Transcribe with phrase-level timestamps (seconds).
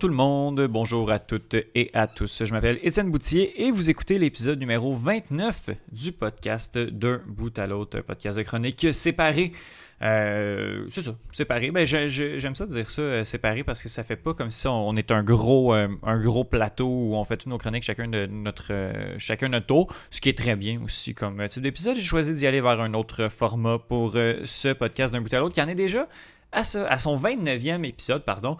[0.00, 2.46] Tout le monde, bonjour à toutes et à tous.
[2.46, 7.66] Je m'appelle Étienne Boutier et vous écoutez l'épisode numéro 29 du podcast D'un bout à
[7.66, 9.52] l'autre, podcast de chronique séparé.
[10.00, 11.70] Euh, c'est ça, séparé.
[11.70, 14.96] Ben, j'aime ça dire ça, euh, séparé, parce que ça fait pas comme si on,
[14.96, 18.24] est un gros, euh, un gros plateau où on fait toutes nos chroniques chacun de
[18.24, 18.72] notre,
[19.18, 21.96] chacun notre tour, ce qui est très bien aussi comme type d'épisode.
[21.96, 25.54] J'ai choisi d'y aller vers un autre format pour ce podcast d'un bout à l'autre,
[25.54, 26.08] qui en est déjà
[26.52, 28.56] à, à son 29e épisode, pardon.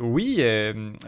[0.00, 0.42] oui,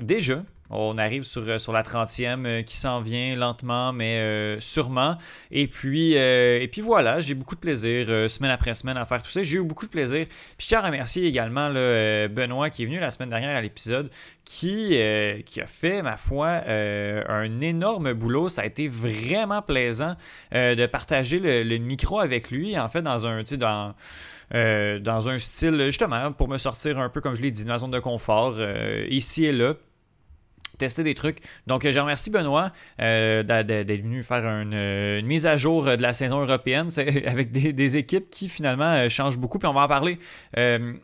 [0.01, 4.61] déjà, on arrive sur, euh, sur la 30e euh, qui s'en vient lentement, mais euh,
[4.61, 5.17] sûrement.
[5.51, 9.31] Et puis, et puis voilà, j'ai beaucoup de plaisir semaine après semaine à faire tout
[9.31, 9.43] ça.
[9.43, 10.27] J'ai eu beaucoup de plaisir.
[10.27, 14.11] Puis je tiens à remercier également Benoît qui est venu la semaine dernière à l'épisode,
[14.45, 14.99] qui,
[15.47, 18.49] qui a fait, ma foi, un énorme boulot.
[18.49, 20.17] Ça a été vraiment plaisant
[20.53, 23.95] de partager le, micro avec lui, en fait, dans un, dans,
[24.53, 27.79] dans un style, justement, pour me sortir un peu, comme je l'ai dit, de ma
[27.79, 28.57] zone de confort,
[29.09, 29.75] ici et là
[30.79, 31.41] tester des trucs.
[31.67, 36.41] Donc, je remercie Benoît euh, d'être venu faire une, mise à jour de la saison
[36.41, 36.89] européenne
[37.27, 39.59] avec des, équipes qui finalement euh, changent beaucoup.
[39.59, 40.19] Puis on va en parler.
[40.57, 40.95] Euh,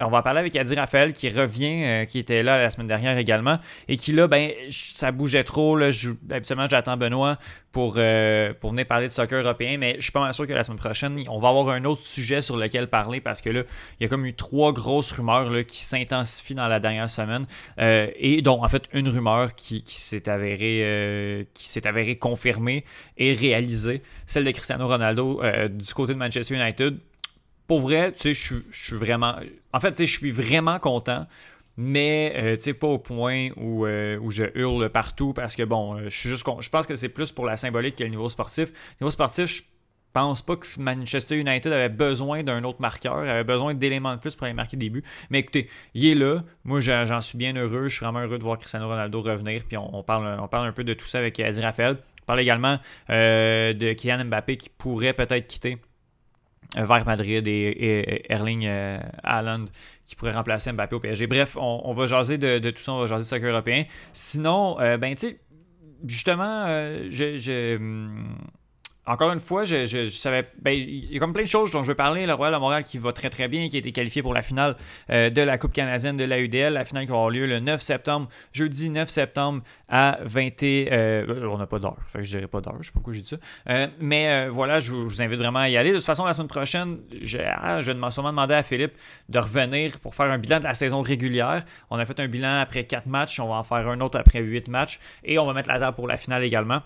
[0.00, 3.18] on va parler avec Adi Raphaël qui revient, euh, qui était là la semaine dernière
[3.18, 5.76] également, et qui là, ben, ça bougeait trop.
[5.76, 5.90] Là,
[6.30, 7.36] habituellement, j'attends Benoît
[7.72, 10.62] pour, euh, pour venir parler de soccer européen, mais je suis pas sûr que la
[10.62, 13.62] semaine prochaine, on va avoir un autre sujet sur lequel parler parce que là,
[13.98, 17.46] il y a comme eu trois grosses rumeurs qui s'intensifient dans la dernière semaine,
[17.80, 22.84] euh, et dont en fait une rumeur qui, s'est avérée, qui s'est avérée confirmée
[23.16, 26.98] et réalisée, celle de Cristiano Ronaldo du côté de Manchester United
[27.68, 29.36] pour vrai, tu sais, je suis vraiment.
[29.72, 31.26] En fait, tu sais, je suis vraiment content.
[31.80, 35.62] Mais euh, tu sais, pas au point où, euh, où, je hurle partout parce que
[35.62, 38.10] bon, euh, je suis juste je pense que c'est plus pour la symbolique que le
[38.10, 38.72] niveau sportif.
[39.00, 39.62] Niveau sportif, je
[40.12, 44.34] pense pas que Manchester United avait besoin d'un autre marqueur, avait besoin d'éléments de plus
[44.34, 45.04] pour aller marquer des buts.
[45.30, 46.42] Mais écoutez, il est là.
[46.64, 47.86] Moi, j'en suis bien heureux.
[47.86, 49.62] Je suis vraiment heureux de voir Cristiano Ronaldo revenir.
[49.68, 51.98] Puis on, parle, on parle un peu de tout ça avec Adi Raphaël.
[52.22, 52.78] On parle également
[53.08, 55.78] de Kylian Mbappé qui pourrait peut-être quitter
[56.76, 59.64] vers Madrid et, Erling euh, Haaland
[60.06, 61.26] qui pourrait remplacer Mbappé au PSG.
[61.26, 63.84] Bref, on, va jaser de, tout ça, on va jaser de soccer européen.
[64.12, 65.40] Sinon, euh, ben tu sais,
[66.06, 68.38] justement, euh, je, hum,
[69.08, 70.46] encore une fois, je, savais.
[70.60, 72.26] Ben, il y a comme plein de choses dont je veux parler.
[72.26, 74.42] Le Royal de Montréal qui va très très bien, qui a été qualifié pour la
[74.42, 74.76] finale
[75.08, 76.74] euh, de la Coupe canadienne de la UDL.
[76.74, 81.48] La finale qui va avoir lieu le 9 septembre, jeudi 9 septembre à 20 euh,
[81.50, 81.96] On n'a pas d'heure.
[82.12, 82.74] Que je dirais pas d'heure.
[82.80, 83.36] Je sais pas pourquoi j'ai dit ça.
[83.70, 85.92] Euh, mais voilà, je vous, invite vraiment à y aller.
[85.92, 88.92] De toute façon, la semaine prochaine, je, ah, je vais sûrement demander à Philippe
[89.30, 91.64] de revenir pour faire un bilan de la saison régulière.
[91.88, 93.40] On a fait un bilan après 4 matchs.
[93.40, 94.98] On va en faire un autre après 8 matchs.
[95.24, 96.82] Et on va mettre la date pour la finale également.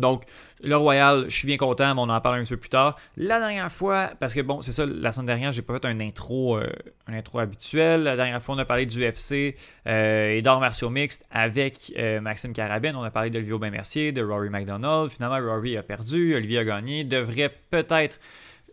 [0.00, 0.24] Donc,
[0.62, 2.96] le Royal, je suis bien content, mais on en parle un petit peu plus tard.
[3.16, 6.00] La dernière fois, parce que bon, c'est ça, la semaine dernière, j'ai pas fait un
[6.00, 6.70] intro, euh,
[7.06, 8.02] un intro habituel.
[8.02, 9.54] La dernière fois, on a parlé du UFC
[9.86, 12.94] euh, et d'arts martiaux mixtes avec euh, Maxime Carabin.
[12.94, 15.10] On a parlé d'Olivier Aubin-Mercier, de Rory McDonald.
[15.10, 17.04] Finalement, Rory a perdu, Olivier a gagné.
[17.04, 18.18] Devrait peut-être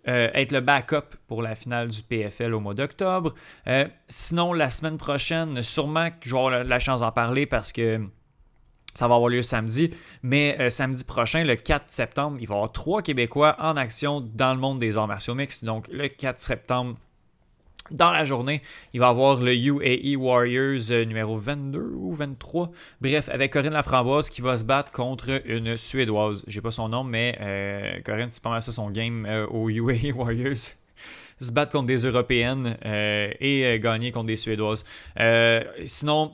[0.05, 3.33] être le backup pour la finale du PFL au mois d'octobre.
[4.07, 7.99] sinon, la semaine prochaine, sûrement que je vais avoir la chance d'en parler parce que
[8.97, 9.91] ça va avoir lieu samedi.
[10.23, 14.21] Mais euh, samedi prochain, le 4 septembre, il va y avoir trois Québécois en action
[14.21, 15.63] dans le monde des arts martiaux mixtes.
[15.63, 16.95] Donc le 4 septembre,
[17.91, 18.59] dans la journée,
[18.95, 22.71] il va y avoir le UAE Warriors euh, numéro 22 ou 23.
[22.99, 26.43] Bref, avec Corinne Laframboise qui va se battre contre une Suédoise.
[26.47, 30.11] J'ai pas son nom, mais euh, Corinne, c'est pas mal ça son game au UAE
[30.15, 30.55] Warriors.
[31.39, 34.83] se battre contre des Européennes et gagner contre des Suédoises.
[35.85, 36.31] sinon,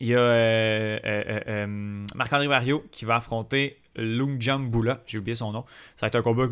[0.00, 1.66] il y a euh, euh, euh,
[2.14, 4.38] Marc-André Mario qui va affronter Lung
[4.70, 5.02] Bula.
[5.06, 5.64] J'ai oublié son nom.
[5.96, 6.48] Ça va être un combat.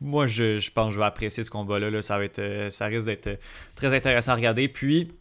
[0.00, 2.02] Moi, je, pense que je vais apprécier ce combat-là.
[2.02, 2.18] Ça,
[2.70, 3.38] ça risque d'être
[3.74, 4.68] très intéressant à regarder.
[4.68, 5.12] Puis,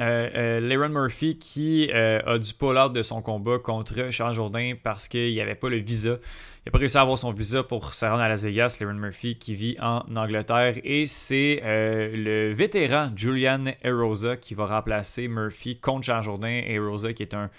[0.00, 5.40] euh Murphy qui a du pull-out de son combat contre Charles Jourdain parce qu'il n'y
[5.40, 6.18] avait pas le visa
[6.64, 8.94] il n'a pas réussi à avoir son visa pour se rendre à Las Vegas, Leron
[8.94, 10.76] Murphy, qui vit en Angleterre.
[10.84, 16.62] Et c'est euh, le vétéran Julian Erosa qui va remplacer Murphy contre Jean Jourdain.
[16.64, 17.50] Erosa, qui est un,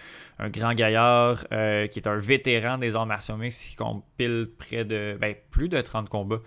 [0.47, 5.17] grand gaillard, euh, qui est un vétéran des arts martiaux mixtes, qui compile près de
[5.19, 6.41] ben, plus de 30 combats.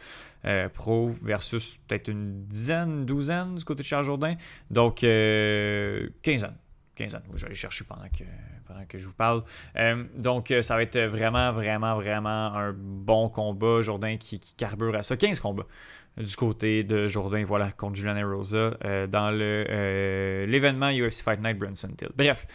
[0.47, 4.35] Euh, pro versus peut-être une dizaine, douzaine du côté de Charles Jourdain.
[4.71, 6.55] Donc, 15 ans.
[6.97, 7.19] 15 ans.
[7.35, 8.25] Je vais aller chercher pendant que
[8.67, 9.43] pendant que je vous parle.
[9.77, 13.83] Euh, donc, euh, ça va être vraiment, vraiment, vraiment un bon combat.
[13.83, 15.17] Jourdain qui, carbure à ça.
[15.17, 15.67] 15 combats
[16.17, 21.91] du côté de Jourdain, voilà, contre Julian Rosa euh, dans l'événement UFC Fight Night Brunson
[21.95, 22.09] Till.
[22.17, 22.47] Bref,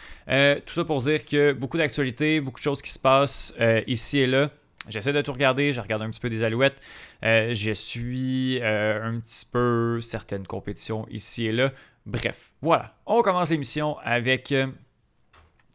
[0.66, 3.54] tout ça pour dire que beaucoup d'actualités, beaucoup de choses qui se passent
[3.86, 4.50] ici et là.
[4.88, 6.80] J'essaie de tout regarder, je regarde un petit peu des alouettes.
[7.22, 11.70] je suis un petit peu certaines compétitions ici et là.
[12.06, 12.94] Bref, voilà.
[13.06, 14.52] On commence l'émission avec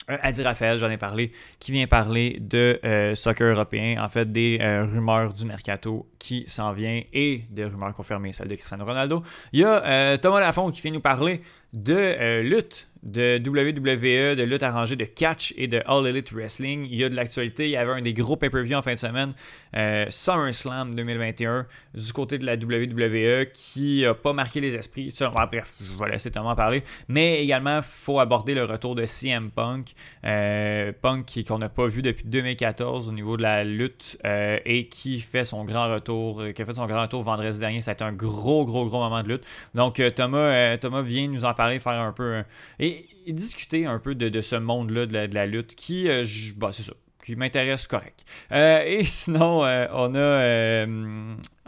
[0.07, 4.57] Adi Raphaël, j'en ai parlé, qui vient parler de euh, soccer européen, en fait des
[4.61, 9.21] euh, rumeurs du mercato qui s'en vient et des rumeurs confirmées, celle de Cristiano Ronaldo.
[9.51, 11.41] Il y a euh, Thomas Lafont qui vient nous parler
[11.83, 16.87] de lutte de WWE, de lutte arrangée, de catch et de All Elite Wrestling.
[16.89, 17.65] Il y a de l'actualité.
[17.65, 19.33] Il y avait un des gros pay-per-view en fin de semaine,
[19.75, 25.13] euh, SummerSlam 2021, du côté de la WWE, qui n'a pas marqué les esprits.
[25.51, 26.83] bref, je vais laisser Thomas parler.
[27.07, 29.93] Mais également, il faut aborder le retour de CM Punk.
[30.25, 34.87] Euh, Punk qu'on n'a pas vu depuis 2014 au niveau de la lutte euh, et
[34.87, 37.81] qui fait son grand retour, qui a fait son grand retour vendredi dernier.
[37.81, 39.45] Ça a été un gros, gros, gros moment de lutte.
[39.75, 42.43] Donc, Thomas, Thomas vient nous en parler, faire un peu.
[42.79, 46.25] Et discuter un peu de, ce monde-là de, la, lutte qui, euh,
[46.55, 46.93] bah, c'est ça,
[47.23, 48.25] qui m'intéresse correct.
[48.51, 50.85] Euh, et sinon, euh, on, a,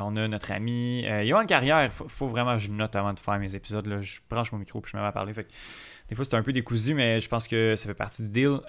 [0.04, 1.92] on a notre ami Yohan Carrière.
[1.92, 3.86] Faut, faut vraiment que je note avant de faire mes épisodes.
[3.86, 4.02] Là.
[4.02, 5.34] Je branche mon micro puis je me mets à parler.
[5.34, 8.60] des fois, c'est un peu décousu, mais je pense que ça fait partie du deal.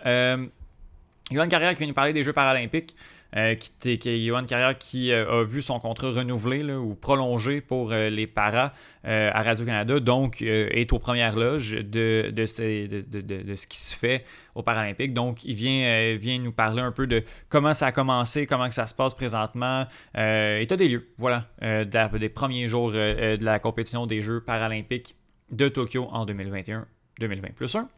[1.30, 2.94] Yohan Carrière qui vient nous parler des Jeux paralympiques.
[3.36, 7.92] Euh, qui, qui, Johan Carrière qui euh, a vu son contrat renouvelé ou prolongé pour
[7.92, 8.72] euh, les paras
[9.04, 14.24] à Radio-Canada, donc est aux premières loges de, ce qui se fait
[14.54, 15.14] aux Paralympiques.
[15.14, 18.86] Donc, il vient, vient nous parler un peu de comment ça a commencé, comment ça
[18.86, 24.42] se passe présentement, état des lieux, voilà, des premiers jours de la compétition des Jeux
[24.42, 25.16] paralympiques
[25.50, 27.88] de Tokyo en 2021-2020 plus 1.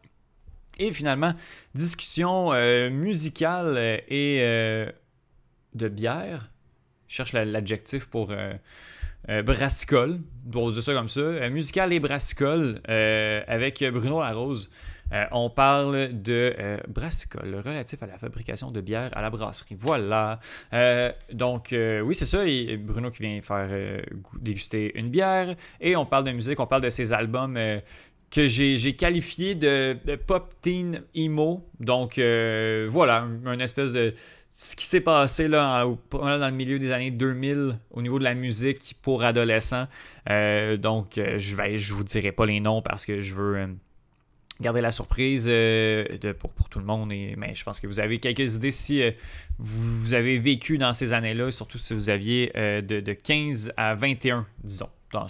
[0.79, 1.33] Et finalement,
[1.75, 2.51] discussion
[2.89, 3.77] musicale
[4.07, 4.41] et
[5.75, 6.49] de bière.
[7.07, 8.53] Je cherche l'adjectif pour euh,
[9.29, 10.19] euh, brassicole,
[10.53, 11.21] on dire ça comme ça.
[11.21, 14.69] Euh, musical et brassicole avec Bruno Larose.
[15.31, 16.55] on parle de
[16.87, 19.75] brassicole relatif à la fabrication de bière à la brasserie.
[19.77, 20.39] Voilà.
[21.31, 22.39] donc, oui, c'est ça.
[22.79, 24.01] Bruno qui vient faire
[24.39, 25.55] déguster une bière.
[25.79, 27.59] Et on parle de musique, on parle de ses albums
[28.33, 31.69] que j'ai qualifiés de, pop teen emo.
[31.79, 34.13] Donc, voilà, une espèce de
[34.55, 38.35] ce qui s'est passé là, dans le milieu des années 2000 au niveau de la
[38.35, 39.87] musique pour adolescents.
[40.29, 43.57] Euh, donc, euh, je ne je vous dirai pas les noms parce que je veux
[43.57, 43.67] euh,
[44.61, 45.45] garder la surprise
[46.39, 47.09] pour, tout le monde.
[47.09, 49.01] Mais je pense que vous avez quelques idées si
[49.57, 54.45] vous, avez vécu dans ces années-là, surtout si vous aviez de, de, 15 à 21,
[54.63, 55.25] disons, dans,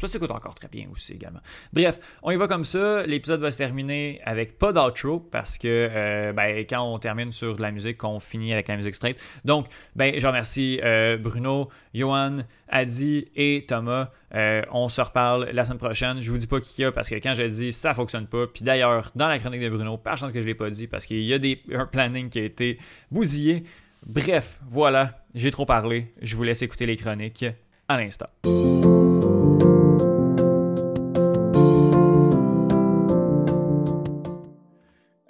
[0.00, 1.40] ça s'écoute encore très bien aussi également.
[1.72, 3.06] Bref, on y va comme ça.
[3.06, 7.58] L'épisode va se terminer avec pas d'outro parce que euh, ben, quand on termine sur
[7.58, 9.20] la musique, on finit avec la musique straight.
[9.44, 12.38] Donc, ben, je remercie euh, Bruno, Johan,
[12.68, 14.10] Adi et Thomas.
[14.34, 16.20] Euh, on se reparle la semaine prochaine.
[16.20, 18.46] Je vous dis pas qui y a parce que quand je dis ça fonctionne pas.
[18.46, 21.06] Puis d'ailleurs, dans la chronique de Bruno, par chance que je l'ai pas dit parce
[21.06, 22.78] qu'il y a des, un planning qui a été
[23.10, 23.64] bousillé.
[24.06, 26.12] Bref, voilà, j'ai trop parlé.
[26.20, 27.46] Je vous laisse écouter les chroniques
[27.88, 28.28] à l'instant.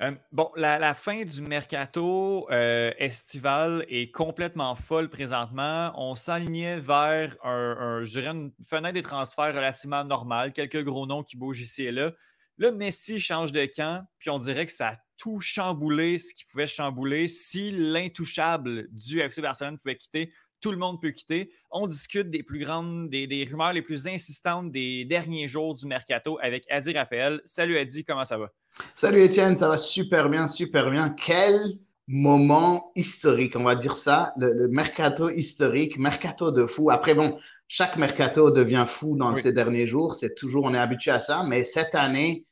[0.04, 5.92] Euh, bon, la, fin du mercato euh, estival est complètement folle présentement.
[5.96, 11.60] On s'alignait vers un, une fenêtre des transferts relativement normale, quelques gros noms qui bougent
[11.60, 12.12] ici et là.
[12.58, 16.44] Là, Messi change de camp, puis on dirait que ça a tout chamboulé ce qui
[16.44, 17.26] pouvait chambouler.
[17.26, 21.52] Si l'intouchable du FC Barcelone pouvait quitter, tout le monde peut quitter.
[21.70, 25.86] On discute des plus grandes, des, des, rumeurs les plus insistantes des derniers jours du
[25.86, 27.40] mercato avec Adi Raphaël.
[27.44, 28.50] Salut Adi, comment ça va?
[28.96, 31.10] Salut Étienne, ça va super bien, super bien.
[31.10, 31.60] Quel
[32.08, 36.90] moment historique, on va dire ça, le, mercato historique, mercato de fou.
[36.90, 37.38] Après, bon,
[37.68, 41.44] chaque mercato devient fou dans ces derniers jours, c'est toujours, on est habitué à ça,
[41.48, 42.46] mais cette année,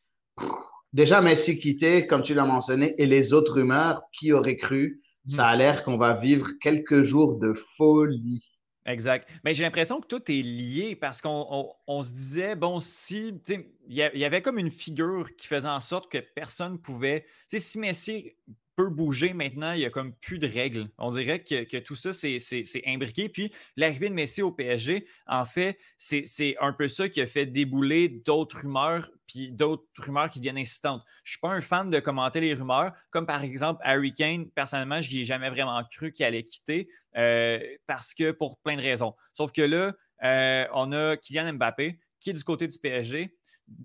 [0.92, 5.46] déjà Messi quitté, comme tu l'as mentionné, et les autres rumeurs, qui aurait cru, ça
[5.46, 8.44] a l'air qu'on va vivre quelques jours de folie.
[8.84, 9.28] Exact.
[9.44, 14.24] Mais j'ai l'impression que tout est lié parce qu'on se disait, bon, si, il y,
[14.24, 17.24] avait comme une figure qui faisait en sorte que personne pouvait.
[17.48, 18.32] Si Messi
[18.76, 20.88] peut bouger maintenant, il n'y a comme plus de règles.
[20.98, 23.28] On dirait que, tout ça, c'est imbriqué.
[23.28, 27.46] Puis l'arrivée de Messi au PSG, en fait, c'est un peu ça qui a fait
[27.46, 31.02] débouler d'autres rumeurs, puis d'autres rumeurs qui deviennent insistantes.
[31.24, 34.48] Je ne suis pas un fan de commenter les rumeurs, comme par exemple Harry Kane,
[34.50, 38.76] personnellement, je n'y ai jamais vraiment cru qu'il allait quitter, euh, parce que pour plein
[38.76, 39.14] de raisons.
[39.34, 43.34] Sauf que là, euh, on a Kylian Mbappé, qui est du côté du PSG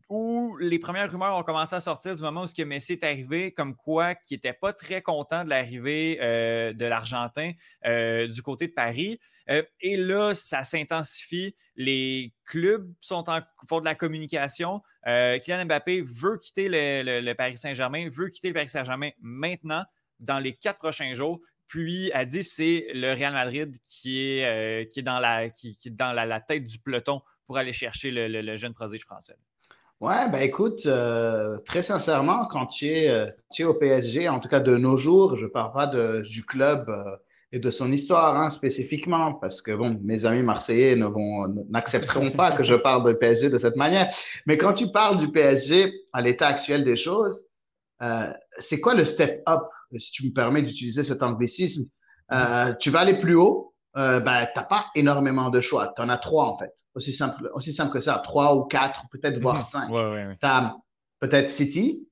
[0.10, 3.51] où les premières rumeurs ont commencé à sortir du moment où ce Messi est arrivé,
[3.51, 7.51] comme quoi qui n'était pas très content de l'arrivée euh, de l'Argentin
[7.86, 9.19] euh, du côté de Paris.
[9.50, 11.55] Euh, et là, ça s'intensifie.
[11.75, 14.81] Les clubs sont en, font de la communication.
[15.05, 19.86] Kylian Mbappé veut quitter le, Paris Saint-Germain, veut quitter le Paris Saint-Germain maintenant,
[20.19, 21.39] dans les quatre prochains jours.
[21.65, 26.12] Puis a dit c'est le Real Madrid qui est, qui est dans, la, qui, dans
[26.12, 29.38] la, tête du peloton pour aller chercher le, le jeune prodige français.
[30.00, 34.39] Ouais, ben écoute, euh, très sincèrement, quand tu es, euh, tu es au PSG, en
[34.39, 37.16] tout cas de nos jours, je parle pas de, du club euh,
[37.51, 42.30] et de son histoire hein, spécifiquement, parce que bon, mes amis marseillais ne vont n'accepteront
[42.30, 44.13] pas que je parle de PSG de cette manière.
[44.46, 47.48] Mais quand tu parles du PSG à l'état actuel des choses,
[48.60, 49.63] c'est quoi le step up,
[49.98, 51.86] si tu me permets d'utiliser cet anglicisme?
[52.80, 55.92] tu vas aller plus haut, euh, ben, tu n'as pas énormément de choix.
[55.96, 56.72] Tu en as trois, en fait.
[56.94, 58.22] Aussi simple, aussi simple que ça.
[58.24, 59.62] Trois ou quatre, peut-être voire mhm.
[59.63, 59.88] cinq.
[59.89, 60.75] Tu as
[61.20, 62.08] peut-être City,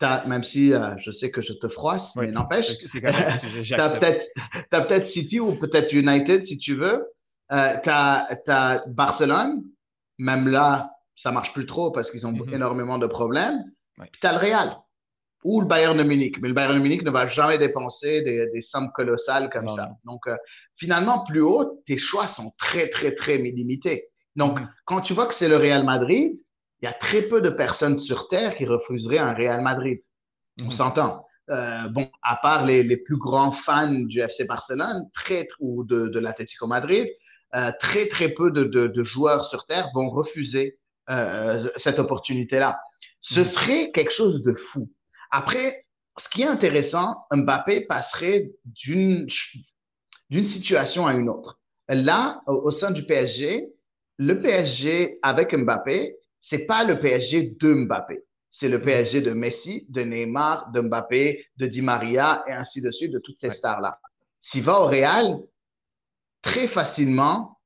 [0.00, 2.78] as, même si euh, je sais que je te froisse, mais n'empêche.
[2.78, 7.06] tu as peut-être City ou peut-être United, si tu veux.
[7.52, 9.62] Euh, tu as, Barcelone.
[10.18, 12.54] Même là, ça marche plus trop parce qu'ils ont mhm.
[12.54, 13.62] énormément de problèmes.
[13.98, 14.76] Puis tu as le Real
[15.42, 16.36] ou le Bayern de Munich.
[16.40, 19.90] Mais le Bayern de Munich ne va jamais dépenser des, sommes colossales comme ça.
[20.04, 20.36] Donc, euh,
[20.76, 24.08] finalement, plus haut, tes choix sont très, très, très limités.
[24.36, 24.68] Donc, mm-hmm.
[24.84, 26.32] quand tu vois que c'est le Real Madrid,
[26.82, 30.00] il y a très peu de personnes sur Terre qui refuseraient un Real Madrid.
[30.58, 30.70] On mm-hmm.
[30.70, 31.26] s'entend.
[31.48, 36.06] Euh, bon, à part les, les, plus grands fans du FC Barcelone très, ou de,
[36.06, 37.08] de l'Atlético Madrid,
[37.56, 40.78] euh, très, très peu de, de, de, joueurs sur Terre vont refuser
[41.08, 42.78] euh, cette opportunité-là.
[43.20, 43.44] Ce mm-hmm.
[43.44, 44.88] serait quelque chose de fou.
[45.30, 45.84] Après,
[46.18, 49.28] ce qui est intéressant, Mbappé passerait d'une
[50.44, 51.58] situation à une autre.
[51.88, 53.72] Là, au, sein du PSG,
[54.18, 58.22] le PSG avec Mbappé, c'est pas le PSG de Mbappé.
[58.48, 62.90] C'est le PSG de Messi, de Neymar, de Mbappé, de Di Maria et ainsi de
[62.90, 64.00] suite, de toutes ces stars-là.
[64.40, 65.38] S'il va au Real,
[66.42, 67.59] très facilement,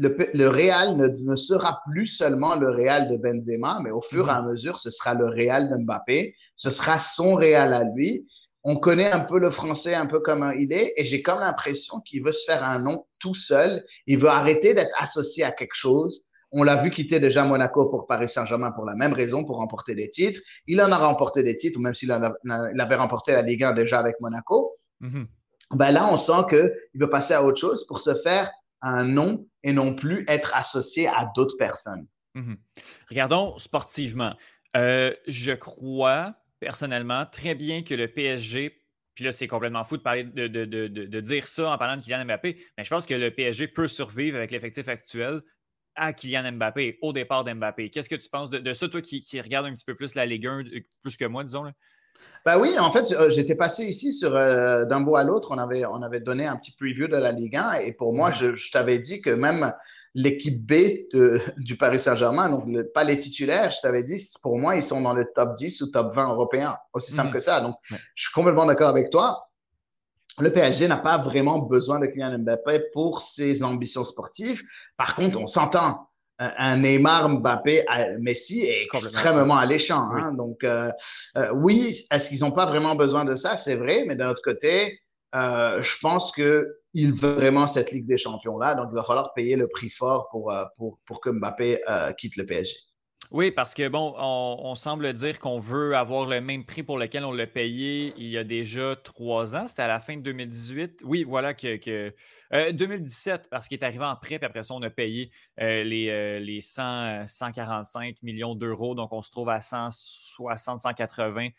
[0.00, 4.42] le, Real ne, sera plus seulement le Real de Benzema, mais au fur et à
[4.42, 4.52] mhm.
[4.52, 6.34] mesure, ce sera le Real de Mbappé.
[6.56, 8.26] Ce sera son Real à lui.
[8.62, 12.00] On connaît un peu le français, un peu comme il est, et j'ai comme l'impression
[12.00, 13.82] qu'il veut se faire un nom tout seul.
[14.06, 16.24] Il veut arrêter d'être associé à quelque chose.
[16.52, 19.94] On l'a vu quitter déjà Monaco pour Paris Saint-Germain pour la même raison, pour remporter
[19.94, 20.40] des titres.
[20.66, 24.16] Il en a remporté des titres, même s'il avait remporté la Ligue 1 déjà avec
[24.20, 24.72] Monaco.
[25.00, 25.26] Mhm.
[25.72, 28.50] Ben là, on sent qu'il veut passer à autre chose pour se faire
[28.82, 32.06] un nom et non plus être associé à d'autres personnes.
[32.34, 32.56] Mhm.
[33.08, 34.36] Regardons sportivement.
[34.76, 38.82] Euh, je crois personnellement très bien que le PSG,
[39.14, 42.62] puis là c'est complètement fou de, parler, de, dire ça en parlant de Kylian Mbappé,
[42.76, 45.40] mais je pense que le PSG peut survivre avec l'effectif actuel
[45.96, 47.90] à Kylian Mbappé, au départ d'Mbappé.
[47.90, 50.46] Qu'est-ce que tu penses de, ça, toi qui, qui un petit peu plus la Ligue
[50.46, 50.62] 1,
[51.02, 51.64] plus que moi, disons?
[51.64, 51.72] Là?
[52.46, 55.48] Ben oui, en fait, euh, j'étais passé ici sur euh, d'un bout à l'autre.
[55.50, 58.30] On avait, on avait donné un petit preview de la Ligue 1 et pour moi,
[58.30, 59.74] je, t'avais dit que même
[60.14, 61.06] l'équipe B
[61.58, 65.12] du Paris Saint-Germain, donc pas les titulaires, je t'avais dit, pour moi, ils sont dans
[65.12, 66.76] le top 10 ou top 20 européen.
[66.94, 67.34] Aussi simple mm.
[67.34, 67.60] que ça.
[67.60, 69.46] Donc, je suis complètement d'accord avec toi.
[70.38, 74.62] Le PSG n'a pas vraiment besoin de Kylian Mbappé pour ses ambitions sportives.
[74.96, 76.09] Par contre, on s'entend
[76.40, 77.84] un Neymar, Mbappé,
[78.18, 80.08] Messi est extrêmement alléchant.
[80.12, 80.32] Hein.
[80.32, 80.90] Donc, euh,
[81.36, 83.56] euh, oui, est-ce qu'ils n'ont pas vraiment besoin de ça?
[83.56, 84.98] C'est vrai, mais d'un autre côté,
[85.34, 88.74] euh, je pense qu'ils veulent vraiment cette Ligue des Champions-là.
[88.74, 91.80] Donc, il va falloir payer le prix fort pour, pour, pour que Mbappé
[92.16, 92.74] quitte le PSG.
[93.32, 97.24] Oui, parce que bon, on, semble dire qu'on veut avoir le même prix pour lequel
[97.24, 99.68] on l'a payé il y a déjà trois ans.
[99.68, 101.02] C'était à la fin de 2018.
[101.04, 102.12] Oui, voilà que.
[102.72, 105.84] 2017, euh, parce qu'il est arrivé en prêt, puis après ça, on a payé euh,
[105.84, 108.96] les, euh, les 100, 145 millions d'euros.
[108.96, 111.50] Donc, on se trouve à 160, 180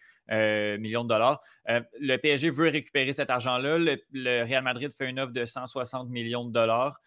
[0.77, 1.41] millions de dollars.
[1.67, 3.77] le PSG veut récupérer cet argent-là.
[3.77, 6.99] Le, Real Madrid fait une offre de 160 millions de dollars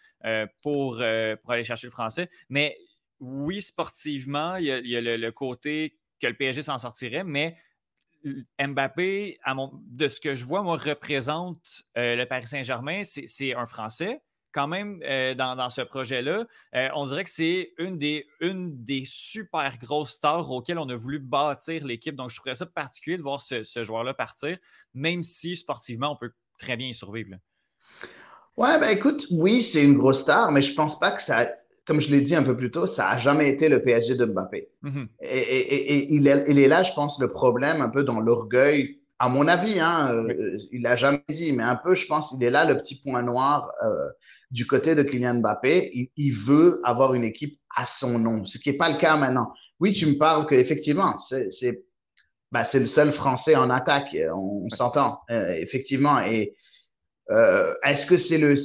[0.63, 0.97] pour,
[1.43, 2.31] pour aller chercher le français.
[2.49, 2.79] Mais
[3.21, 7.57] oui, sportivement, il y a, le, côté que le PSG s'en sortirait, mais
[8.59, 9.39] Mbappé,
[9.91, 13.03] de ce que je vois, moi, représente euh, le Paris Saint-Germain.
[13.05, 16.47] C'est un Français, quand même, euh, dans, ce projet-là.
[16.75, 18.25] Euh, on dirait que c'est une des,
[19.05, 22.15] super grosses stars auxquelles on a voulu bâtir l'équipe.
[22.15, 24.57] Donc, je trouverais ça particulier de voir ce, joueur-là partir,
[24.95, 27.37] même si sportivement, on peut très bien y survivre.
[28.57, 31.53] Ouais, ben écoute, oui, c'est une grosse star, mais je pense pas que ça
[31.87, 34.25] comme je l'ai dit un peu plus tôt, ça n'a jamais été le PSG de
[34.25, 34.69] Mbappé.
[34.83, 35.09] Mhm.
[35.21, 39.79] Et, il, est, là, je pense, le problème un peu dans l'orgueil, à mon avis,
[39.79, 42.79] hein, euh, il l'a jamais dit, mais un peu, je pense, il est là le
[42.79, 44.11] petit point noir euh,
[44.51, 46.11] du côté de Kylian Mbappé.
[46.17, 49.53] Il, veut avoir une équipe à son nom, ce qui n'est pas le cas maintenant.
[49.79, 51.85] Oui, tu me parles qu'effectivement, c'est
[52.51, 56.21] bah, le seul Français en attaque, on, s'entend, euh, effectivement.
[56.21, 56.55] Et
[57.29, 58.57] est-ce que c'est le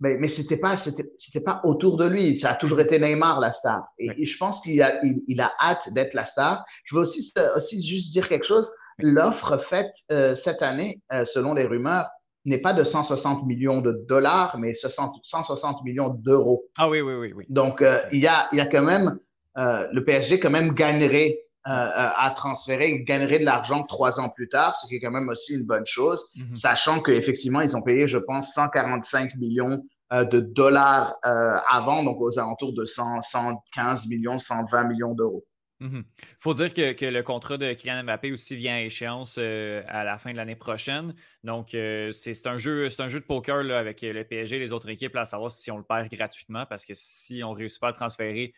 [0.00, 2.38] mais, mais c'était pas, c'était, pas autour de lui.
[2.38, 3.88] Ça a toujours été Neymar la star.
[3.98, 6.64] Et, je pense qu'il a, il, a hâte d'être la star.
[6.84, 8.70] Je veux aussi, aussi juste dire quelque chose.
[8.98, 12.08] L'offre faite euh, cette année, euh, selon les rumeurs,
[12.44, 16.64] n'est pas de 160 millions de dollars, mais 160 millions d'euros.
[16.78, 17.32] Ah oui, oui, oui.
[17.34, 17.44] oui.
[17.48, 19.18] Donc, euh, il, y a, il y a quand même
[19.56, 24.86] le PSG quand même gagnerait à transférer, gagnerait de l'argent trois ans plus tard, ce
[24.86, 26.54] qui est quand même aussi une bonne chose, mm-hmm.
[26.54, 32.72] sachant qu'effectivement, ils ont payé, je pense, 145 millions de dollars avant, donc aux alentours
[32.72, 35.44] de 100, 115 millions, 120 millions d'euros.
[35.80, 36.04] Il mhm.
[36.38, 40.18] faut dire que, le contrat de Kylian Mbappé aussi vient à échéance euh, à la
[40.18, 41.14] fin de l'année prochaine.
[41.44, 44.88] Donc, euh, c'est un, jeu, un jeu de poker avec le PSG et les autres
[44.88, 47.88] équipes à savoir si on le perd gratuitement parce que si on ne réussit pas
[47.88, 48.54] à le transférer,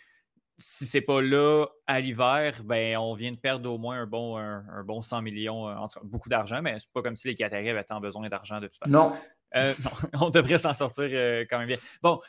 [0.61, 4.37] si c'est pas là à l'hiver, ben, on vient de perdre au moins un bon,
[4.37, 7.29] un, bon 100 millions, euh, en tout cas, beaucoup d'argent, mais c'est pas comme si
[7.29, 9.11] les Qataris avaient tant besoin d'argent de toute façon.
[9.55, 9.65] Non.
[9.85, 9.91] non.
[10.27, 11.07] on devrait s'en sortir
[11.49, 11.79] quand même bien.
[12.03, 12.21] Bon,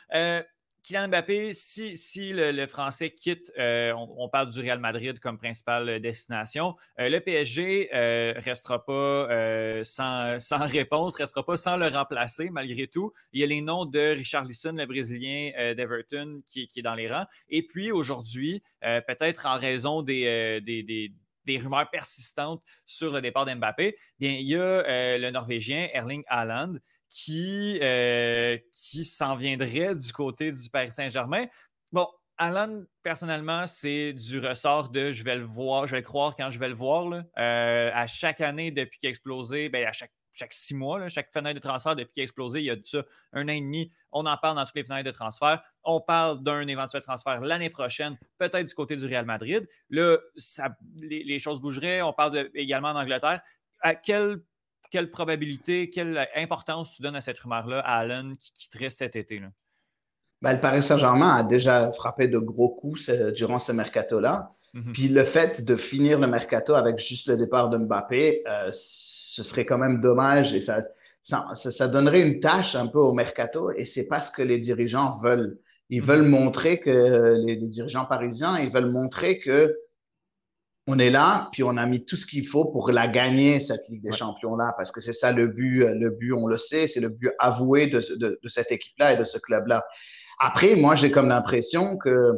[0.82, 6.00] Kylian Mbappé, si, si le, Français quitte, euh, on, parle du Real Madrid comme principale
[6.00, 11.86] destination, euh, le PSG ne euh, restera pas sans, sans, réponse, restera pas sans le
[11.86, 13.12] remplacer malgré tout.
[13.32, 17.08] Il y a les noms de Richard Lisson, le Brésilien d'Everton, qui, est dans les
[17.08, 17.26] rangs.
[17.48, 21.12] Et puis aujourd'hui, peut-être en raison des, des,
[21.44, 26.74] des rumeurs persistantes sur le départ d'Mbappé, il y a le Norvégien Erling Haaland
[27.12, 31.44] qui, euh, qui s'en viendrait du côté du Paris Saint-Germain.
[31.92, 36.34] Bon, Alan, personnellement, c'est du ressort de je vais le voir, je vais le croire
[36.34, 37.12] quand je vais le voir.
[37.12, 41.30] Euh, à chaque année depuis qu'il a explosé, ben, à chaque, chaque six mois, chaque
[41.30, 43.02] fenêtre de transfert depuis qu'il a explosé, il y a de ça
[43.34, 43.92] un an et demi.
[44.10, 45.62] On en parle dans toutes les fenêtres de transfert.
[45.84, 49.68] On parle d'un éventuel transfert l'année prochaine, peut-être du côté du Real Madrid.
[49.90, 50.16] Là,
[50.96, 52.00] les, choses bougeraient.
[52.00, 53.42] On parle également en Angleterre.
[53.82, 54.38] À quel
[54.92, 59.40] quelle probabilité, quelle importance tu donnes à cette rumeur-là à Allen qui quitterait cet été?
[59.40, 59.48] Là?
[60.42, 64.52] Ben, le Paris Saint-Germain a déjà frappé de gros coups durant ce mercato-là.
[64.74, 64.92] Mhm.
[64.92, 69.42] Puis le fait de finir le mercato avec juste le départ de Mbappé, euh, ce
[69.42, 70.80] serait quand même dommage et ça,
[71.22, 75.18] ça, donnerait une tâche un peu au mercato et c'est pas ce que les dirigeants
[75.22, 75.58] veulent.
[75.88, 76.06] Ils mhm.
[76.06, 79.74] veulent montrer que les, les, dirigeants parisiens, ils veulent montrer que
[80.86, 83.88] on est là, puis on a mis tout ce qu'il faut pour la gagner, cette
[83.88, 86.88] Ligue des Champions-là, parce que c'est ça le but, euh, le but, on le sait,
[86.88, 88.00] c'est le but avoué de,
[88.46, 89.84] cette équipe-là et de ce club-là.
[90.40, 92.32] Après, moi, j'ai comme l'impression que,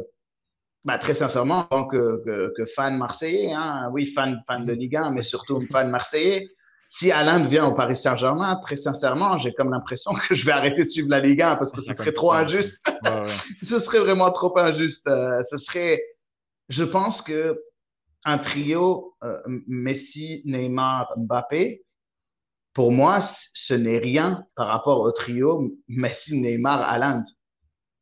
[0.83, 4.73] bah, très sincèrement, en tant que, fan marseillais, hein, oui, fan, fan de.
[4.73, 6.47] Ligue 1, mais surtout fan marseillais,
[6.87, 10.83] si Alain vient au Paris Saint-Germain, très sincèrement, j'ai comme l'impression que je vais arrêter
[10.83, 12.87] de suivre la Ligue 1 parce que ce serait trop injuste.
[13.63, 15.07] ce serait vraiment trop injuste.
[15.07, 15.99] Euh, ce serait,
[16.69, 17.59] je pense que
[18.25, 21.83] un trio euh, Messi, Neymar, Mbappé,
[22.73, 27.23] pour moi, ce n'est rien par rapport au trio Messi, Neymar, Haaland.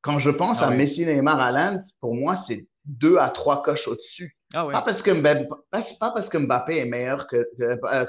[0.02, 3.88] Quand je pense ah à Messi, Neymar, Haaland, pour moi, c'est deux à trois coches
[3.88, 4.36] au-dessus.
[4.54, 7.48] Ah pas, parce que Mbappé, pas, parce que Mbappé est meilleur que,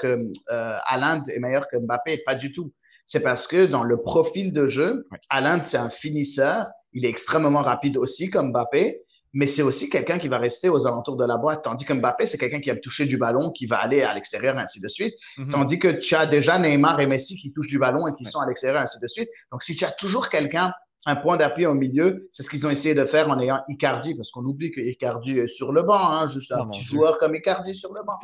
[0.00, 0.18] que,
[0.50, 2.72] euh, est meilleur que Mbappé, pas du tout.
[3.06, 6.66] C'est parce que dans le profil de jeu, Haaland, c'est un finisseur.
[6.92, 9.03] Il est extrêmement rapide aussi, comme Mbappé
[9.34, 11.64] mais c'est aussi quelqu'un qui va rester aux alentours de la boîte.
[11.64, 14.56] Tandis que Mbappé, c'est quelqu'un qui aime toucher du ballon, qui va aller à l'extérieur,
[14.56, 15.14] ainsi de suite.
[15.36, 15.50] Mhm.
[15.50, 18.38] Tandis que tu as déjà Neymar et Messi qui touchent du ballon et qui sont
[18.38, 19.28] à l'extérieur, ainsi de suite.
[19.50, 20.72] Donc, si tu as toujours quelqu'un,
[21.06, 24.14] un point d'appui au milieu, c'est ce qu'ils ont essayé de faire en ayant Icardi,
[24.14, 27.18] parce qu'on oublie que Icardi est sur le banc, hein, juste un oh petit joueur
[27.18, 28.14] comme Icardi sur le banc.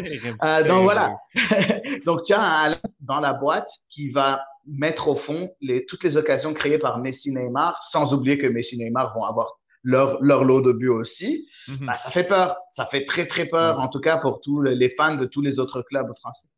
[0.44, 1.16] Euh, donc voilà.
[2.06, 6.54] donc tu as dans la boîte qui va mettre au fond les, toutes les occasions
[6.54, 10.72] créées par Messi Neymar, sans oublier que Messi Neymar vont avoir leur, leur lot de
[10.72, 11.86] buts aussi, mhm.
[11.86, 12.56] bah, ça fait peur.
[12.72, 15.58] Ça fait très, très peur, en tout cas pour tous les fans de tous les
[15.58, 16.48] autres clubs français.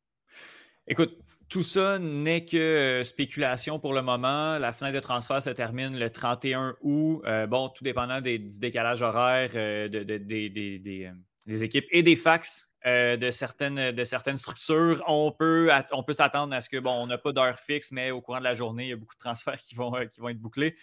[0.88, 1.16] Écoute,
[1.48, 4.58] tout ça n'est que euh, spéculation pour le moment.
[4.58, 7.22] La fenêtre de transfert se termine le 31 août.
[7.26, 13.30] Euh, bon, tout dépendant du décalage horaire euh, de, des équipes et des fax de,
[13.30, 17.16] certaines, de certaines structures, on peut, on peut s'attendre à ce que, bon, on n'a
[17.16, 19.58] pas d'heure fixe, mais au courant de la journée, il y a beaucoup de transferts
[19.58, 20.74] qui vont, qui vont être bouclés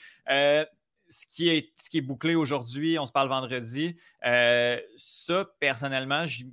[1.10, 3.96] ce qui est, bouclé aujourd'hui, on se parle vendredi,
[4.26, 6.46] euh, ça, personnellement, je,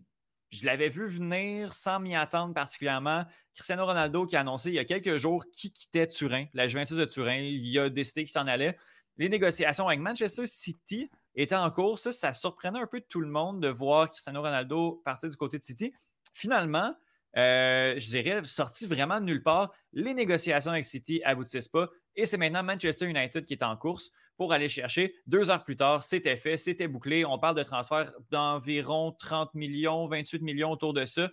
[0.63, 3.25] l'avais vu venir sans m'y attendre particulièrement.
[3.55, 6.97] Cristiano Ronaldo qui a annoncé il y a quelques jours qu'il quittait Turin, la Juventus
[6.97, 7.37] de Turin.
[7.37, 8.77] Il a décidé qu'il s'en allait.
[9.19, 11.99] Les négociations avec Manchester City étaient en cours.
[11.99, 15.59] Ça, ça surprenait un peu tout le monde de voir Cristiano Ronaldo partir du côté
[15.59, 15.93] de City.
[16.33, 16.95] Finalement,
[17.37, 19.73] euh, je dirais, sorti vraiment de nulle part.
[19.93, 21.89] Les négociations avec City aboutissent pas.
[22.17, 25.15] Et c'est maintenant Manchester United qui est en course pour aller chercher.
[25.27, 27.25] Deux heures plus tard, c'était fait, c'était bouclé.
[27.25, 31.31] On parle de transfert d'environ 30 millions, 28 millions autour de ça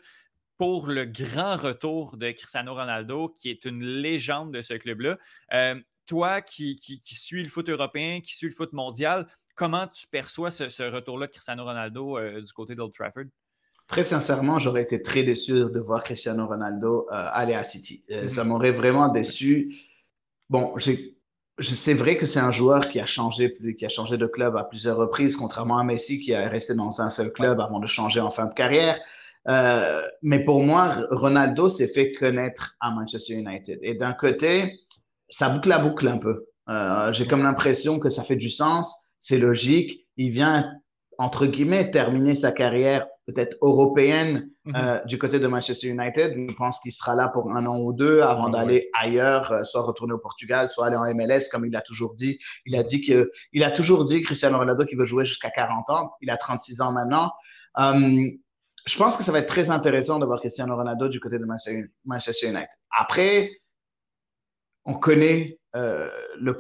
[0.58, 5.18] pour le grand retour de Cristiano Ronaldo, qui est une légende de ce club-là.
[5.54, 10.08] Euh, toi qui, qui, suis le foot européen, qui suis le foot mondial, comment tu
[10.08, 13.26] perçois ce, retour-là de Cristiano Ronaldo euh, du côté d'Old Trafford?
[13.88, 18.04] Très sincèrement, j'aurais été très déçu de voir Cristiano Ronaldo euh, aller à City.
[18.10, 18.44] Ça mm-hmm.
[18.44, 19.74] m'aurait vraiment déçu.
[20.54, 24.56] Bon, c'est vrai que c'est un joueur qui a changé, qui a changé de club
[24.56, 27.88] à plusieurs reprises, contrairement à Messi qui est resté dans un seul club avant de
[27.88, 29.00] changer en fin de carrière.
[29.48, 33.80] Euh, mais pour moi, Ronaldo s'est fait connaître à Manchester United.
[33.82, 34.80] Et d'un côté,
[35.28, 36.46] ça boucle la boucle un peu.
[36.70, 40.06] Euh, j'ai comme l'impression que ça fait du sens, c'est logique.
[40.18, 40.72] Il vient,
[41.18, 44.76] entre guillemets, terminer sa carrière peut-être européenne mhm.
[44.76, 46.34] euh, du côté de Manchester United.
[46.50, 49.82] Je pense qu'il sera là pour un an ou deux avant d'aller ailleurs, euh, soit
[49.82, 52.40] retourner au Portugal, soit aller en MLS, comme il a toujours dit.
[52.66, 55.90] Il a dit que, il a toujours dit, Cristiano Ronaldo, qu'il veut jouer jusqu'à 40
[55.90, 56.12] ans.
[56.22, 57.32] Il a 36 ans maintenant.
[57.80, 58.30] Euh,
[58.86, 61.46] je pense que ça va être très intéressant de voir Cristiano Ronaldo du côté de
[62.06, 62.68] Manchester United.
[62.92, 63.50] Après,
[64.86, 66.10] on connaît, euh,
[66.40, 66.58] le,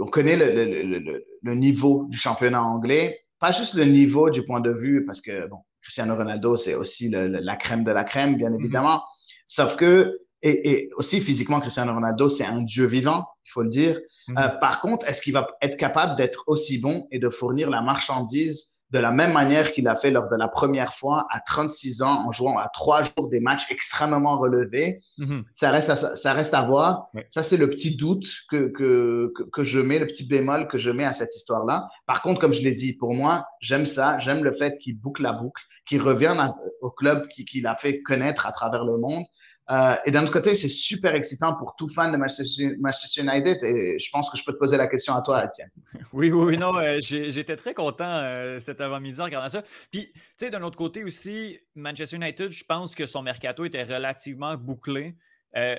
[0.00, 4.60] on connaît le, le, le, niveau du championnat anglais, pas juste le niveau du point
[4.60, 8.50] de vue, parce que bon, Cristiano Ronaldo, c'est aussi la crème de la crème, bien
[8.50, 8.58] mhm.
[8.58, 9.02] évidemment.
[9.46, 13.70] Sauf que, et, et, aussi physiquement, Cristiano Ronaldo, c'est un dieu vivant, il faut le
[13.70, 14.00] dire.
[14.26, 14.36] Mhm.
[14.36, 17.82] Euh, par contre, est-ce qu'il va être capable d'être aussi bon et de fournir la
[17.82, 22.00] marchandise de la même manière qu'il a fait lors de la première fois à 36
[22.00, 25.02] ans en jouant à trois jours des matchs extrêmement relevés.
[25.18, 25.44] Mhm.
[25.52, 27.08] ça, reste à, ça reste à voir.
[27.28, 30.90] Ça, c'est le petit doute que, que, que, je mets, le petit bémol que je
[30.90, 31.88] mets à cette histoire-là.
[32.06, 34.18] Par contre, comme je l'ai dit, pour moi, j'aime ça.
[34.18, 38.46] J'aime le fait qu'il boucle la boucle, qu'il revienne au club qu'il a fait connaître
[38.46, 39.24] à travers le monde.
[39.68, 43.64] Euh, et d'un autre côté, c'est super excitant pour tout fan de Manchester United.
[43.64, 45.70] Et je pense que je peux te poser la question à toi, Étienne.
[46.12, 49.62] Oui, oui, non, euh, j'étais très content euh, cet avant-midi en regardant ça.
[49.90, 53.82] Puis, tu sais, d'un autre côté aussi, Manchester United, je pense que son mercato était
[53.82, 55.16] relativement bouclé.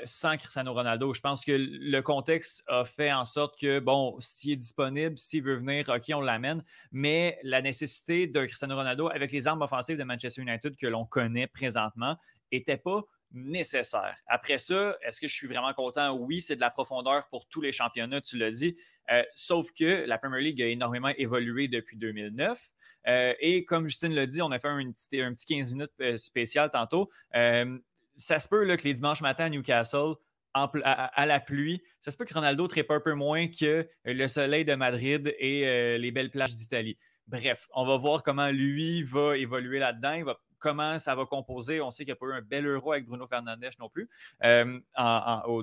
[0.05, 1.13] sans Cristiano Ronaldo.
[1.13, 5.43] Je pense que le contexte a fait en sorte que, bon, s'il est disponible, s'il
[5.43, 6.63] veut venir, OK, on l'amène.
[6.91, 11.05] Mais la nécessité de Cristiano Ronaldo avec les armes offensives de Manchester United que l'on
[11.05, 12.17] connaît présentement
[12.51, 14.15] n'était pas nécessaire.
[14.27, 16.15] Après ça, est-ce que je suis vraiment content?
[16.15, 18.77] Oui, c'est de la profondeur pour tous les championnats, tu l'as dit.
[19.11, 22.59] Euh, sauf que la Premier League a énormément évolué depuis 2009.
[23.07, 25.91] Euh, et comme Justine l'a dit, on a fait un, petit, un petit 15 minutes
[26.01, 27.09] euh, spécial tantôt.
[27.33, 30.15] ça se peut que les dimanches matins à Newcastle,
[30.53, 34.65] à, la pluie, ça se peut que Ronaldo tripe un peu moins que le soleil
[34.65, 36.97] de Madrid et les belles plages d'Italie.
[37.27, 40.13] Bref, on va voir comment lui va évoluer là-dedans.
[40.13, 41.81] Il va comment ça va composer.
[41.81, 44.09] On sait qu'il n'y a pas eu un bel euro avec Bruno Fernandes non plus
[44.43, 44.79] euh,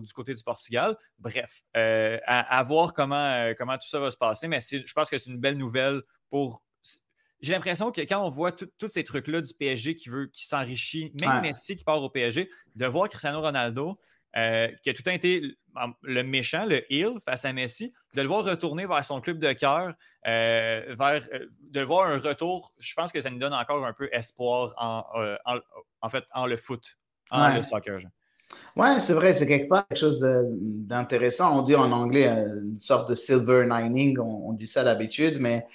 [0.01, 0.97] du côté du Portugal.
[1.19, 4.49] Bref, euh, à, voir comment, euh, comment tout ça va se passer.
[4.49, 6.63] Mais je pense que c'est une belle nouvelle pour.
[7.41, 11.13] J'ai l'impression que quand on voit tous ces trucs-là du PSG qui veut, qui s'enrichit,
[11.21, 13.99] même Messi qui part au PSG, de voir Cristiano Ronaldo
[14.37, 15.57] euh, qui a tout été
[16.03, 19.53] le méchant, le heel face à Messi, de le voir retourner vers son club de
[19.53, 19.93] cœur,
[20.27, 23.93] euh, vers, euh, de voir un retour, je pense que ça nous donne encore un
[23.93, 25.05] peu espoir en,
[26.01, 26.97] en, fait, en le foot,
[27.31, 28.01] en le soccer.
[28.77, 31.59] Oui, c'est vrai, c'est quelque part quelque chose d'intéressant.
[31.59, 35.67] On dit en anglais une sorte de silver lining, on, dit ça d'habitude, mais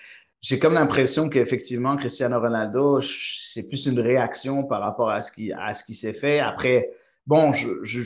[0.41, 5.51] j'ai comme l'impression qu'effectivement, Cristiano Ronaldo, c'est plus une réaction par rapport à ce qui,
[5.51, 6.39] à ce qui s'est fait.
[6.39, 6.91] Après,
[7.27, 8.01] bon, je, je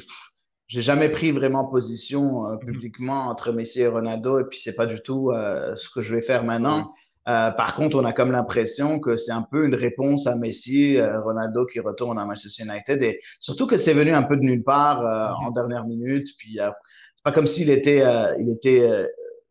[0.73, 2.59] j'ai jamais pris vraiment position euh, mhm.
[2.65, 6.15] publiquement entre Messi et Ronaldo et puis c'est pas du tout euh, ce que je
[6.15, 6.91] vais faire maintenant.
[7.29, 10.99] Euh, par contre, on a comme l'impression que c'est un peu une réponse à Messi,
[10.99, 14.63] Ronaldo qui retourne à Manchester United et surtout que c'est venu un peu de nulle
[14.63, 15.47] part mhm.
[15.47, 16.27] en dernière minute.
[16.39, 18.03] Puis c'est pas comme s'il était,
[18.39, 19.07] il était,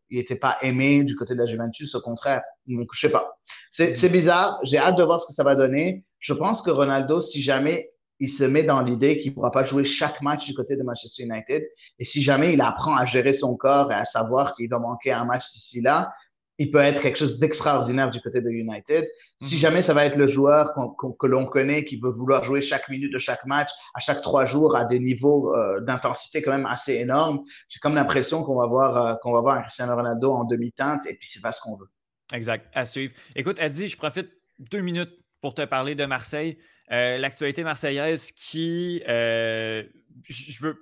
[0.09, 2.43] il était pas aimé du côté de la Juventus, au contraire.
[2.67, 3.39] Donc je sais pas.
[3.71, 4.11] C'est mhm.
[4.11, 4.59] bizarre.
[4.63, 6.03] J'ai hâte de voir ce que ça va donner.
[6.19, 9.63] Je pense que Ronaldo, si jamais il se met dans l'idée qu'il ne pourra pas
[9.63, 11.63] jouer chaque match du côté de Manchester United.
[11.99, 15.11] Et si jamais il apprend à gérer son corps et à savoir qu'il va manquer
[15.11, 16.13] un match d'ici là,
[16.59, 19.05] il peut être quelque chose d'extraordinaire du côté de United.
[19.41, 19.59] Si mhm.
[19.59, 20.73] jamais ça va être le joueur
[21.19, 24.45] que l'on connaît qui veut vouloir jouer chaque minute de chaque match, à chaque trois
[24.45, 28.67] jours, à des niveaux euh, d'intensité quand même assez énormes, j'ai comme l'impression qu'on va
[28.67, 31.61] voir euh, qu'on va voir un Cristiano Ronaldo en demi-teinte et puis c'est pas ce
[31.61, 31.89] qu'on veut.
[32.31, 33.13] Exact, à suivre.
[33.35, 36.57] Écoute, Adi, je profite deux minutes pour te parler de Marseille.
[36.91, 39.83] Euh, l'actualité marseillaise qui, euh,
[40.27, 40.75] je, veux,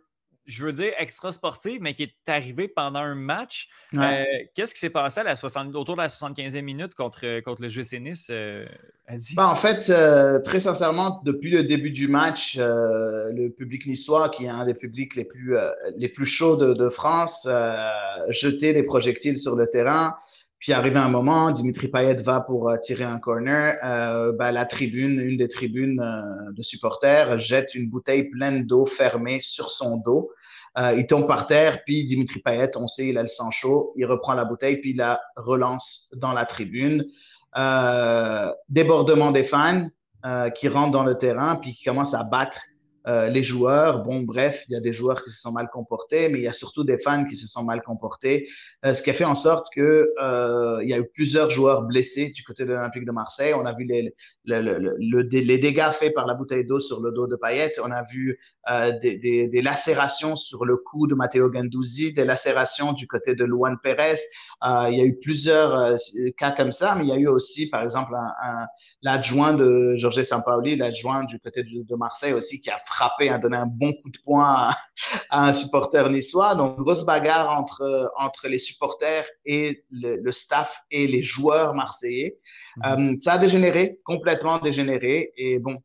[0.46, 3.70] je veux dire extra sportive, mais qui est arrivée pendant un match.
[3.94, 4.24] Euh,
[4.56, 7.70] qu'est-ce qui s'est passé à la 60, autour de la 75e minute contre, contre le
[7.70, 8.32] GC Nice,
[9.36, 9.92] ben, en fait,
[10.44, 15.16] très sincèrement, depuis le début du match, le public niçois, qui est un des publics
[15.16, 15.56] les plus,
[15.98, 17.48] les plus chauds de, de France,
[18.30, 20.16] jetait des projectiles sur le terrain.
[20.62, 23.78] Puis arrivé un moment, Dimitri Payet va pour euh, tirer un corner.
[23.84, 28.86] Euh, ben, la tribune, une des tribunes euh, de supporters, jette une bouteille pleine d'eau
[28.86, 30.30] fermée sur son dos.
[30.78, 33.92] Euh, il tombe par terre, puis Dimitri Payet, on sait, il a le sang chaud,
[33.98, 37.06] il reprend la bouteille, puis il la relance dans la tribune.
[38.70, 39.90] débordement des fans
[40.56, 42.60] qui rentrent dans le terrain, puis qui commencent à battre
[43.08, 44.04] euh, les joueurs.
[44.04, 46.48] Bon, bref, il y a des joueurs qui se sont mal comportés, mais il y
[46.48, 48.48] a surtout des fans qui se sont mal comportés,
[48.86, 51.84] euh, ce qui a fait en sorte que euh, il y a eu plusieurs joueurs
[51.84, 53.54] blessés du côté de l'Olympique de Marseille.
[53.56, 54.14] On a vu les,
[54.46, 57.74] les dégâts faits par la bouteille d'eau sur le dos de Payet.
[57.84, 58.40] On a vu
[59.02, 63.44] des, des, des, lacérations sur le cou de Matteo Ganduzzi, des lacérations du côté de
[63.44, 64.20] Luan Perez.
[64.64, 65.96] Il y a eu plusieurs
[66.38, 68.68] cas comme ça, mais il y a eu aussi, par exemple, un,
[69.02, 73.40] l'adjoint de Jorge Sampaoli, l'adjoint du côté de, de Marseille aussi, qui a frappé, a
[73.40, 74.78] donné un bon coup de poing à,
[75.32, 76.56] un supporter niçois.
[76.56, 82.38] Donc, grosse bagarre entre, entre les supporters et le, staff et les joueurs marseillais.
[82.78, 83.14] Mhm.
[83.14, 85.32] Euh, ça a dégénéré, complètement dégénéré.
[85.38, 85.78] Et bon,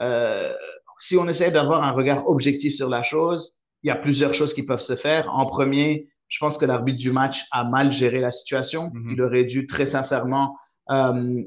[0.00, 0.52] euh,
[0.98, 4.54] si on essaie d'avoir un regard objectif sur la chose, il y a plusieurs choses
[4.54, 5.32] qui peuvent se faire.
[5.32, 8.90] En premier, je pense que l'arbitre du match a mal géré la situation.
[8.92, 9.10] Mhm.
[9.12, 10.56] Il aurait dû très sincèrement
[10.90, 11.42] euh,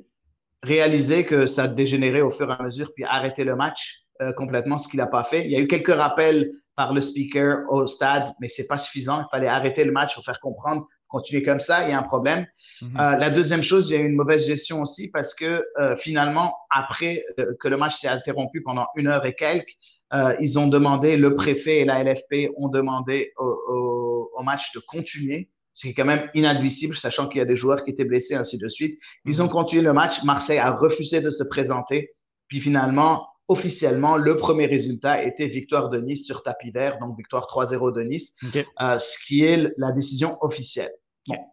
[0.63, 4.04] réaliser que ça dégénérait au fur et à mesure, puis arrêter le match.
[4.22, 5.46] Euh, complètement, ce qu'il n'a pas fait.
[5.46, 9.22] Il y a eu quelques rappels par le speaker au stade, mais c'est pas suffisant.
[9.22, 12.04] Il fallait arrêter le match pour faire comprendre, continuer comme ça, il y a un
[12.04, 12.46] problème.
[12.82, 13.00] Mhm.
[13.00, 15.63] euh, la deuxième chose, il y a eu une mauvaise gestion aussi parce que
[15.98, 17.24] finalement, après
[17.60, 19.78] que le match s'est interrompu pendant une heure et quelques,
[20.13, 24.74] euh, ils ont demandé, le préfet et la LFP ont demandé au, au, au match
[24.74, 27.91] de continuer ce qui est quand même inadmissible, sachant qu'il y a des joueurs qui
[27.91, 29.00] étaient blessés, ainsi de suite.
[29.24, 29.52] Ils ont mhm.
[29.52, 30.24] continué le match.
[30.26, 32.12] Marseille a refusé de se présenter.
[32.50, 37.48] Puis finalement, officiellement, le premier résultat était victoire de Nice sur tapis vert, donc victoire
[37.50, 38.36] 3-0 de Nice,
[38.82, 40.91] euh, ce qui est la décision officielle.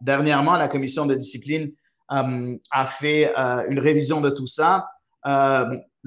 [0.01, 1.71] Dernièrement, la commission de discipline
[2.11, 4.89] euh, a fait euh, une révision de tout ça.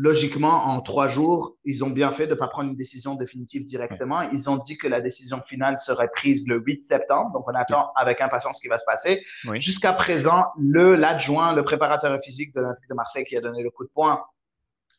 [0.00, 3.66] Logiquement, en trois jours, ils ont bien fait de ne pas prendre une décision définitive
[3.66, 4.22] directement.
[4.32, 7.92] Ils ont dit que la décision finale serait prise le 8 septembre, donc on attend
[7.96, 9.22] avec impatience ce qui va se passer.
[9.56, 13.70] Jusqu'à présent, le l'adjoint, le préparateur physique de l'Olympique de Marseille qui a donné le
[13.70, 14.24] coup de poing,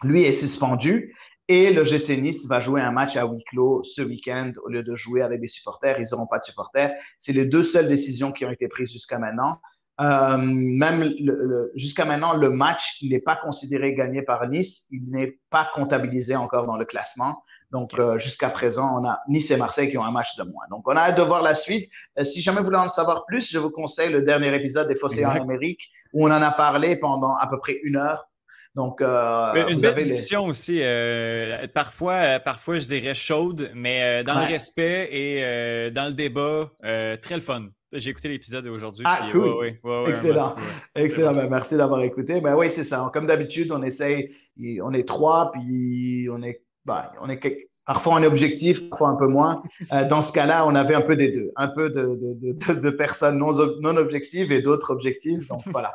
[0.03, 1.15] lui est suspendu
[1.47, 4.83] et le GC Nice va jouer un match à huis clos ce week-end au lieu
[4.83, 5.99] de jouer avec des supporters.
[5.99, 6.93] Ils n'auront pas de supporters.
[7.17, 9.59] C'est les deux seules décisions qui ont été prises jusqu'à maintenant.
[9.99, 11.11] Euh, même
[11.75, 14.87] jusqu'à maintenant, le match n'est pas considéré gagné par Nice.
[14.89, 17.43] Il n'est pas comptabilisé encore dans le classement.
[17.71, 20.65] Donc, euh, jusqu'à présent, on a Nice et Marseille qui ont un match de moins.
[20.69, 21.89] Donc, on a hâte de voir la suite.
[22.19, 24.95] Euh, si jamais vous voulez en savoir plus, je vous conseille le dernier épisode des
[24.95, 28.27] Fossés en Amérique où on en a parlé pendant à peu près une heure.
[28.75, 30.79] Donc, euh, une belle discussion aussi.
[30.81, 36.71] Euh, parfois, euh, parfois, je dirais chaude, mais dans le respect et dans le débat,
[37.21, 37.67] très le fun.
[37.93, 39.03] J'ai écouté l'épisode aujourd'hui.
[39.05, 39.77] Ah, cool.
[40.07, 40.55] Excellent.
[40.95, 41.33] Excellent.
[41.33, 42.39] Ben, merci d'avoir écouté.
[42.39, 43.09] Ben oui, c'est ça.
[43.13, 44.31] Comme d'habitude, on essaye,
[44.81, 49.15] on est trois, puis on est, ben, on est Parfois on est objectif, parfois un
[49.15, 49.63] peu moins.
[50.09, 51.51] dans ce cas-là, on avait un peu des deux.
[51.57, 55.47] Un peu de, de, de, de personnes non, non objectives et d'autres objectifs.
[55.49, 55.91] Donc voilà.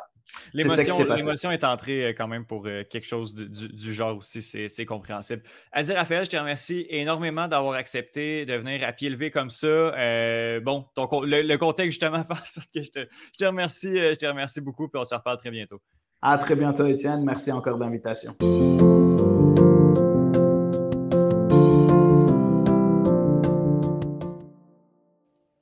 [0.53, 5.43] L'émotion est, entrée euh, quand même pour euh, quelque chose du, genre aussi, c'est compréhensible.
[5.71, 9.67] Adi Raphaël, je te remercie énormément d'avoir accepté de venir à pied levé comme ça.
[9.67, 12.23] Euh, bon, le, contexte justement
[12.73, 15.79] que je te, remercie, je te remercie beaucoup, puis on se reparle très bientôt.
[16.21, 17.23] À très bientôt, Étienne.
[17.23, 18.35] Merci encore d'invitation.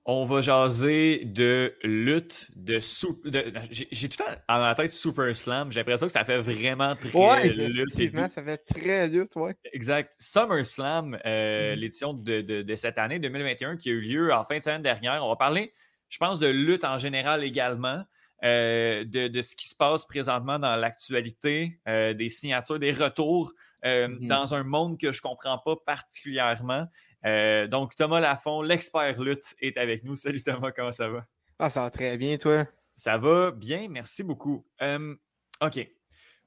[0.07, 5.35] On va jaser de lutte, de, de J'ai tout le temps en la tête Super
[5.35, 5.71] Slam.
[5.71, 9.55] J'ai l'impression que ça fait vraiment très ouais, Effectivement, ça fait très lutte, ouais.
[9.73, 10.13] Exact.
[10.19, 11.79] Summer Slam, euh, mm-hmm.
[11.79, 15.25] l'édition de, de, cette année 2021 qui a eu lieu en fin de semaine dernière.
[15.25, 15.73] On va parler,
[16.09, 18.03] je pense, de lutte en général également.
[18.43, 23.53] Euh, de, de, ce qui se passe présentement dans l'actualité, euh, des signatures, des retours
[23.83, 24.27] mm-hmm.
[24.27, 26.85] dans un monde que je ne comprends pas particulièrement.
[27.25, 30.15] Euh, donc, Thomas Lafont, l'expert lutte, est avec nous.
[30.15, 31.25] Salut Thomas, comment ça va?
[31.59, 32.65] Ah, ça va très bien, toi?
[32.95, 34.65] Ça va bien, merci beaucoup.
[34.81, 35.15] Euh,
[35.61, 35.87] OK.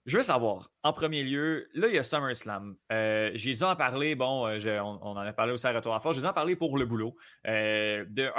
[0.06, 2.76] Je veux savoir, en premier lieu, là, il y a SummerSlam.
[2.90, 6.16] Euh, j'ai dû en parler, bon, on, en a parlé aussi à Retour à Force,
[6.16, 7.14] j'ai dû en parler pour le boulot,
[7.44, 8.30] de,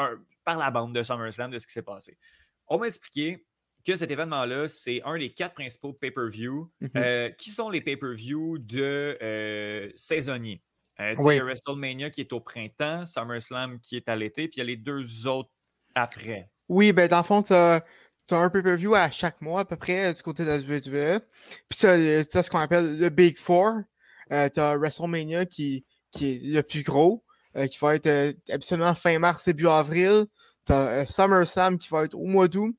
[0.43, 2.17] par la bande de SummerSlam, de ce qui s'est passé.
[2.65, 3.45] On m'a expliqué
[3.85, 6.71] que cet événement-là, c'est un des quatre principaux pay-per-view.
[6.81, 7.35] Mhm.
[7.37, 10.63] qui sont les pay-per-view de saisonniers?
[11.01, 14.57] Euh, il y a WrestleMania qui est au printemps, SummerSlam qui est à l'été, puis
[14.57, 15.49] il y a les deux autres
[15.95, 16.49] après.
[16.67, 17.81] Oui, ben dans le fond, tu as,
[18.31, 21.19] un pay-per-view à chaque mois à peu près du côté de la WWE.
[21.69, 23.81] Puis tu as, ce qu'on appelle le Big Four.
[24.31, 27.23] Euh, tu as WrestleMania qui, qui est le plus gros,
[27.55, 30.25] euh, qui va être absolument fin mars, début avril.
[30.67, 32.75] Tu as SummerSlam qui va être au mois d'août.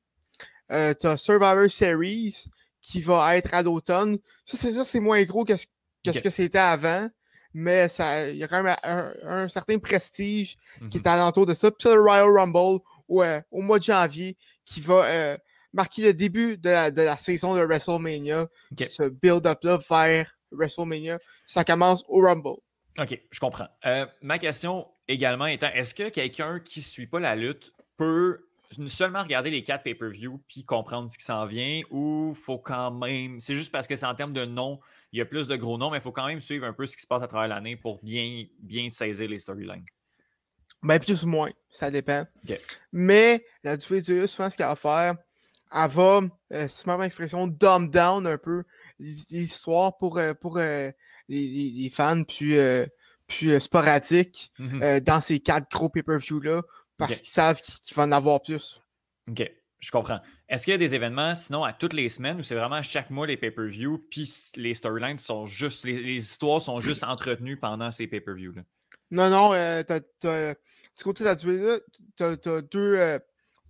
[0.69, 2.45] tu as Survivor Series
[2.81, 4.17] qui va être à l'automne.
[4.45, 5.65] Ça, c'est ça, c'est moins gros que ce,
[6.03, 7.09] que c'était avant
[7.53, 7.87] mais
[8.31, 10.57] il y a quand même un, certain prestige
[10.89, 11.13] qui est mhm.
[11.13, 11.71] alentour de ça.
[11.71, 15.37] Puis le Royal Rumble au mois de janvier qui va euh,
[15.73, 18.47] marquer le début de la, saison de WrestleMania.
[18.77, 22.57] Ce build-up-là vers WrestleMania, ça commence au Rumble.
[22.97, 23.67] OK, je comprends.
[23.85, 28.47] Euh, ma question également étant, est-ce que quelqu'un qui ne suit pas la lutte peut
[28.87, 33.39] seulement regarder les quatre pay-per-view puis comprendre ce qui s'en vient ou faut quand même.
[33.39, 34.79] C'est juste parce que c'est en termes de noms,
[35.11, 36.85] il y a plus de gros noms, mais il faut quand même suivre un peu
[36.85, 39.85] ce qui se passe à travers l'année pour bien, bien saisir les storylines.
[40.83, 42.25] Ben, plus ou moins, ça dépend.
[42.91, 45.15] Mais la WWE, souvent, ce qu'elle va faire,
[45.73, 46.21] elle va,
[46.53, 48.63] euh, c'est ma expression, dumb down un peu
[48.99, 50.89] l'histoire pour, euh, pour euh,
[51.29, 52.85] les, fans plus, euh,
[53.27, 55.01] plus sporadiques mm-hmm.
[55.01, 56.63] dans ces quatre gros pay-per-view-là
[57.07, 58.81] parce qu'ils savent qu'il va en avoir plus.
[59.29, 60.19] OK, je comprends.
[60.47, 63.09] Est-ce qu'il y a des événements, sinon, à toutes les semaines ou c'est vraiment chaque
[63.09, 68.07] mois les pay-per-view, puis les storylines sont juste, les, histoires sont juste entretenues pendant ces
[68.07, 68.61] pay-per-view-là?
[69.11, 73.19] Non, non, euh, du côté de la tu as, deux, euh,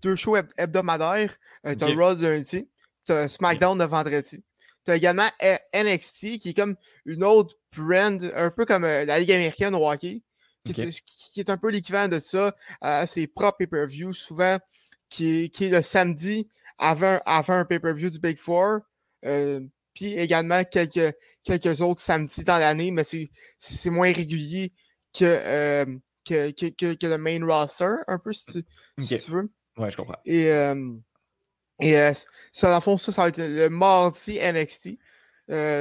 [0.02, 1.36] deux shows hebdomadaires.
[1.66, 2.68] Euh, tu as Raw lundi,
[3.06, 4.44] tu as SmackDown le vendredi.
[4.84, 5.30] Tu as également
[5.74, 10.24] NXT, qui est comme une autre brand, un peu comme la Ligue américaine au hockey,
[10.64, 14.60] qui, est un peu l'équivalent de ça, à ses propres pay-per-view, souvent,
[15.10, 16.48] qui est, qui est le samedi
[16.78, 18.80] avant, avant un pay-per-view du Big Four.
[19.22, 23.04] puis également quelques, quelques autres samedis dans l'année, mais
[23.58, 24.74] c'est moins régulier
[25.14, 25.86] que,
[26.26, 28.64] que, que, que, le main roster, un peu, si
[28.98, 29.50] tu, veux.
[29.78, 30.20] Ouais, je comprends.
[30.26, 30.50] Et,
[31.82, 32.14] et
[32.54, 34.98] ça, dans le fond, ça, ça va être le mardi NXT.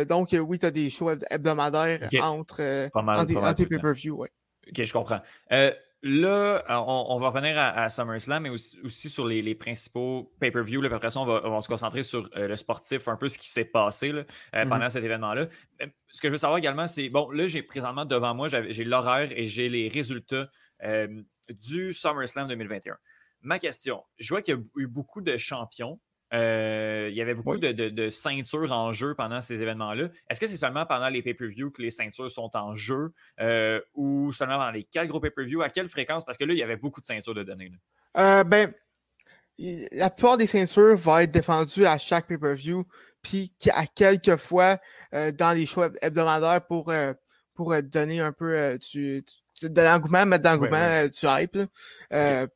[0.09, 4.16] donc, oui, tu as des shows hebdomadaires entre, entre, pay-per-view.
[4.16, 4.31] Ouais.
[4.70, 5.20] Ok, je comprends.
[5.52, 10.85] Euh, là, on, va revenir à, SummerSlam, mais aussi, sur les, principaux pay-per-view.
[10.85, 13.64] Après ça, on va, se concentrer sur euh, le sportif, un peu ce qui s'est
[13.64, 14.68] passé euh, mm-hmm.
[14.68, 15.46] pendant cet événement-là.
[16.09, 19.30] Ce que je veux savoir également, c'est bon, là, j'ai présentement devant moi, j'ai l'horaire
[19.33, 20.48] et j'ai les résultats
[21.48, 22.96] du SummerSlam 2021.
[23.42, 25.98] Ma question, je vois qu'il y a eu beaucoup de champions
[26.33, 30.09] euh, il y avait beaucoup de, ceintures en jeu pendant ces événements-là.
[30.29, 34.33] Est-ce que c'est seulement pendant les pay-per-view que les ceintures sont en jeu euh, ou
[34.33, 35.62] seulement dans les quatre gros pay-per-view?
[35.62, 36.25] À quelle fréquence?
[36.25, 37.73] Parce que là, il y avait beaucoup de ceintures de données.
[38.16, 38.73] Euh, ben,
[39.59, 42.85] la plupart des ceintures vont être défendues à chaque pay-per-view,
[43.23, 44.79] puis à quelques fois
[45.12, 46.93] dans les choix hebdomadaires pour,
[47.55, 49.23] pour donner un peu du,
[49.69, 51.59] de l'engouement, mettre de l'engouement, du hype
[52.12, 52.47] euh,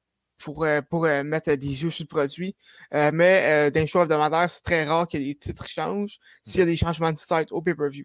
[0.44, 0.64] pour
[1.06, 2.54] euh, mettre des jeux sur le produit.
[2.92, 6.66] Euh, mais d'un choix hebdomadaire, c'est très rare que les titres changent s'il y a
[6.66, 8.04] des changements de site au pay-per-view.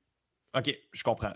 [0.55, 1.33] OK, je comprends.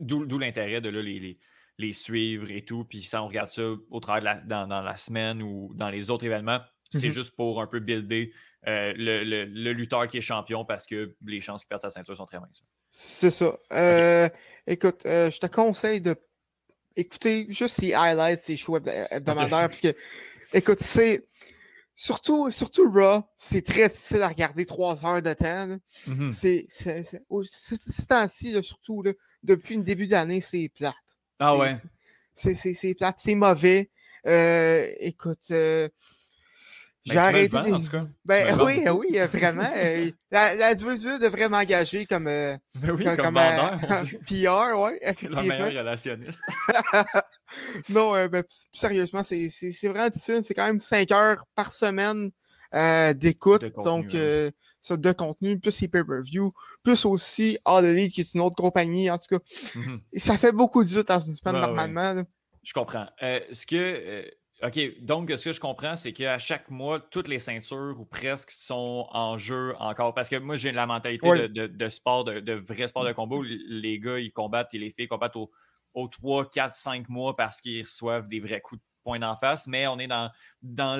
[0.00, 1.38] D'où l'intérêt de les,
[1.78, 2.84] les, suivre et tout.
[2.84, 6.10] Puis ça, on regarde ça au travers de la, dans, la semaine ou dans les
[6.10, 7.12] autres événements, c'est mm-hmm.
[7.12, 8.32] juste pour un peu builder
[8.64, 12.40] le, lutteur qui est champion parce que les chances qu'il perde sa ceinture sont très
[12.40, 12.64] minces.
[12.90, 13.56] C'est ça.
[14.66, 16.16] Écoute, je te conseille de
[16.96, 19.94] écouter juste ces highlights, ces choix hebdomadaires, parce que
[20.52, 21.26] Écoute, c'est.
[21.98, 25.78] Surtout, surtout Raw, c'est très difficile à regarder trois heures de temps.
[26.06, 26.28] Mm-hmm.
[26.28, 30.94] C'est C'est temps-ci, surtout, là, depuis le début d'année, c'est plate.
[31.38, 31.74] Ah ouais.
[32.34, 33.90] C'est plate, c'est mauvais.
[34.26, 35.88] Euh, écoute, euh,
[37.06, 37.56] j'ai arrêté.
[37.56, 38.06] en tout cas.
[38.24, 39.68] Ben, oui, oui, euh, vraiment.
[39.76, 43.78] Euh, la, la devrait m'engager comme, euh, ben oui, comme, comme vendeur,
[44.26, 45.42] PR, ouais, effectivement.
[45.42, 46.42] La meilleure relationniste.
[47.88, 49.48] non, ben, plus sérieusement, c'est
[49.84, 50.42] vraiment difficile.
[50.42, 52.30] C'est quand même 5 heures par semaine
[53.14, 53.64] d'écoute.
[53.84, 54.16] Donc,
[54.80, 56.52] ça, de contenu, plus les pay-per-view,
[56.84, 59.38] plus aussi All Elite, qui est une autre compagnie, en tout cas.
[59.38, 60.00] Mm-hmm.
[60.16, 62.24] Ça fait beaucoup de dans une semaine normalement.
[62.62, 63.06] Je comprends.
[63.20, 64.24] ce que
[64.62, 68.50] OK, donc ce que je comprends, c'est qu'à chaque mois, toutes les ceintures ou presque
[68.50, 70.14] sont en jeu encore.
[70.14, 73.98] Parce que moi, j'ai la mentalité de, sport, de, vrai sport de combat où les
[73.98, 78.28] gars, ils combattent et les filles combattent aux 3, 4, 5 mois parce qu'ils reçoivent
[78.28, 79.66] des vrais coups de poing d'en face.
[79.66, 80.30] Mais on est dans,
[80.62, 80.96] dans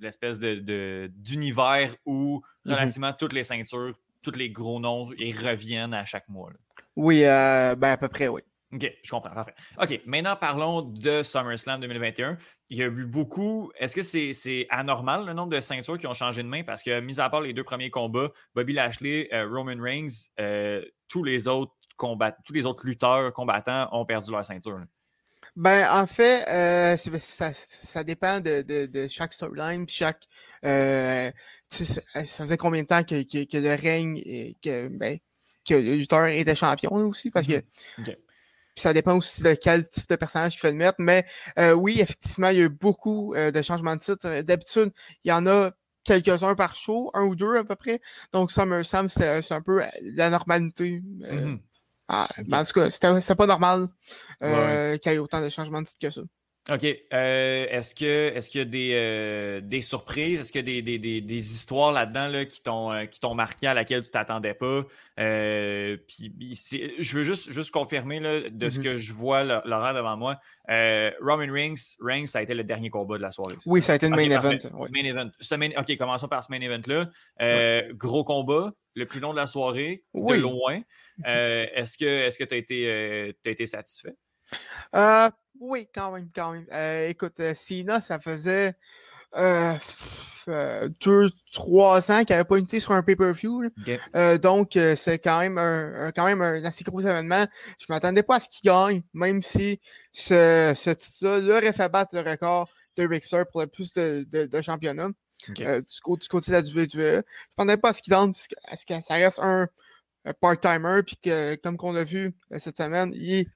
[0.00, 2.72] l'espèce d'univers où mm-hmm.
[2.72, 6.50] relativement toutes les ceintures, tous les gros noms, ils reviennent à chaque mois.
[6.94, 8.42] Oui, euh, ben à peu près, oui.
[8.74, 9.30] OK, je comprends.
[9.30, 9.54] Parfait.
[9.80, 12.36] OK, maintenant parlons de SummerSlam 2021.
[12.70, 13.70] Il y a eu beaucoup.
[13.78, 16.64] Est-ce que c'est anormal le nombre de ceintures qui ont changé de main?
[16.64, 20.84] Parce que, mis à part les deux premiers combats, Bobby Lashley, euh, Roman Reigns, euh,
[21.08, 24.80] tous, les autres tous les autres lutteurs combattants ont perdu leur ceinture.
[25.54, 30.24] Ben, en fait, euh, ça, dépend de, chaque storyline, chaque.
[30.60, 31.32] ça
[31.70, 35.18] faisait combien de temps que, le règne et que, ben,
[35.64, 37.30] que le lutteur était champion aussi?
[37.30, 37.62] Parce que
[38.74, 40.96] puis ça dépend aussi de quel type de personnage tu fais le mettre.
[40.98, 41.24] Mais
[41.58, 44.40] euh, oui, effectivement, il y a eu beaucoup euh, de changements de titre.
[44.42, 44.90] D'habitude,
[45.24, 45.70] il y en a
[46.02, 48.00] quelques-uns par show, un ou deux à peu près.
[48.32, 51.02] Donc SummerSlam, c'est un peu la normalité.
[51.22, 51.60] Euh, mm-hmm.
[52.08, 53.88] ah, En tout cas, c'était pas normal
[54.40, 56.22] qu'il y ait autant de changements de titre que ça.
[56.70, 56.82] OK.
[57.12, 60.40] Euh, est-ce que est-ce qu'il y a des, euh, des surprises?
[60.40, 63.20] Est-ce qu'il y a des, des, des, des histoires là-dedans là, qui t'ont euh, qui
[63.20, 64.82] t'ont marqué à laquelle tu t'attendais pas?
[65.16, 66.32] puis
[66.98, 68.84] je veux juste, juste confirmer là, de ce Mhm.
[68.84, 70.38] que je vois l'horaire devant moi.
[71.20, 73.56] Roman Reigns, Reigns, ça a été le dernier combat de la soirée.
[73.66, 73.92] Oui, ça?
[73.92, 74.58] a été le main event.
[74.72, 74.88] ouais.
[74.90, 75.30] Main event.
[75.78, 77.10] OK, commençons par ce main event-là.
[77.92, 80.38] Gros combat, le plus long de la soirée, Oui.
[80.38, 80.80] de loin.
[81.26, 84.14] Euh, est-ce que tu as, été, t'as été satisfait?
[85.54, 86.66] Euh, oui, quand même, quand même.
[86.72, 88.74] Euh, écoute, euh, Cena, ça faisait
[89.36, 89.74] euh,
[90.48, 93.64] euh, deux, trois ans qu'il n'avait pas une sur un pay-per-view.
[94.14, 97.46] Euh, donc, euh, c'est quand même un, un- quand même un assez gros événement.
[97.78, 99.80] Je m'attendais pas à ce qu'il gagne, même si
[100.12, 104.24] ce, ce titre-là aurait fait battre le record de Ric Flair pour le plus de,
[104.30, 105.08] de, de championnats
[105.66, 106.86] euh, du, côté, du côté de la WWE.
[106.94, 107.22] Je
[107.58, 109.66] m'attendais pas à ce qu'il gagne, parce que- ça reste un,
[110.24, 113.46] un part-timer, puis que, comme qu'on l'a vu euh, cette semaine, il,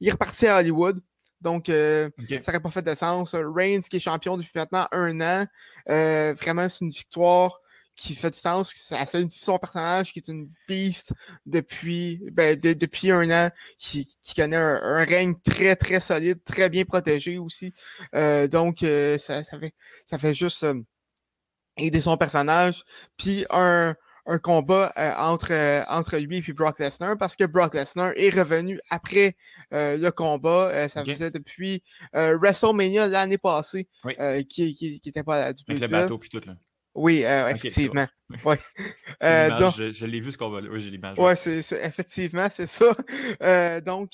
[0.00, 1.00] il est reparti à Hollywood.
[1.44, 2.08] Donc, euh,
[2.42, 3.34] ça n'aurait pas fait de sens.
[3.34, 5.46] Reigns, qui est champion depuis maintenant un an,
[5.90, 7.60] euh, vraiment, c'est une victoire
[7.96, 8.72] qui fait du sens.
[8.74, 11.12] Ça solidifie son personnage, qui est une beast
[11.46, 16.42] depuis, ben, de- depuis un an, qui, qui connaît un, un règne très, très solide,
[16.42, 17.72] très bien protégé aussi.
[18.16, 19.72] Euh, donc, euh, ça, ça, fait,
[20.06, 20.80] ça fait juste euh,
[21.76, 22.82] aider son personnage.
[23.16, 23.94] Puis un,
[24.26, 28.30] un combat euh, entre, euh, entre lui et Brock Lesnar parce que Brock Lesnar est
[28.30, 29.36] revenu après
[29.72, 30.88] euh, le combat.
[30.88, 34.14] Ça faisait depuis WrestleMania l'année passée Oui.
[34.48, 36.40] qui, qui, qui était pas à la Avec le bateau puis tout.
[36.44, 36.54] Là.
[36.94, 38.06] Oui, effectivement.
[38.44, 38.56] Ouais.
[39.58, 40.68] Donc- je je l'ai vu ce combat-là.
[40.70, 41.18] Oui, j'ai l'image.
[41.18, 42.86] Ouais, c'est, c'est- effectivement, c'est ça.
[43.82, 44.12] Donc,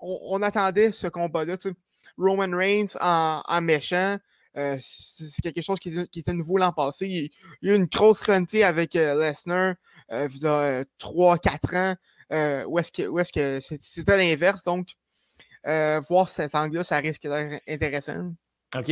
[0.00, 1.56] on, on attendait ce combat-là.
[1.58, 1.74] tu sais.
[2.16, 4.16] Roman Reigns en, en méchant,
[4.56, 7.06] euh, c'est quelque chose qui, était- qui était nouveau l'an passé.
[7.06, 7.30] Il,
[7.62, 9.74] il y a eu une grosse rivalité avec euh, Lesnar
[10.12, 11.94] euh, il y a 3-4 ans,
[12.32, 14.64] euh, où est-ce que, où est-ce que c'est- c'était l'inverse.
[14.64, 14.88] Donc,
[16.08, 18.32] voir cet angle-là, ça risque d'être intéressant.
[18.76, 18.90] OK.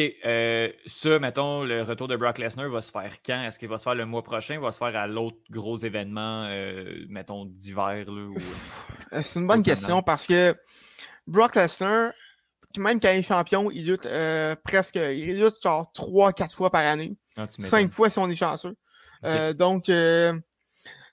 [0.86, 3.42] ça, mettons, le retour de Brock Lesnar va se faire quand?
[3.44, 4.54] Est-ce qu'il va se faire le mois prochain?
[4.54, 6.48] Il va se faire à l'autre gros événement,
[7.08, 8.04] mettons, d'hiver?
[8.08, 8.36] ou-
[9.22, 10.54] C'est une bonne question parce que
[11.28, 12.10] Brock Lesnar,
[12.76, 16.84] même quand il est champion, il lutte euh, presque, il lutte genre 3-4 fois par
[16.84, 17.16] année.
[17.36, 17.90] Ah, tu 5 m'étonnes.
[17.90, 18.76] fois si on est chanceux.
[19.24, 20.38] Euh, donc, euh,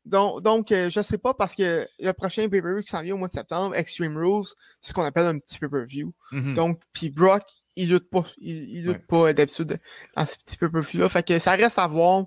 [0.06, 3.18] donc, donc euh, je sais pas parce que le prochain pay-per-view qui s'en vient au
[3.18, 4.45] mois de septembre, Extreme Rules,
[4.82, 6.14] c'est ce qu'on appelle un petit pay-per-view.
[6.32, 6.53] Mhm.
[6.53, 7.43] Donc, puis Brock,
[7.76, 8.26] il lutte pas.
[8.38, 9.80] Il, il lutte pas d'habitude
[10.16, 11.10] dans ce petit pay-per-view-là.
[11.10, 12.26] Fait que ça reste à voir.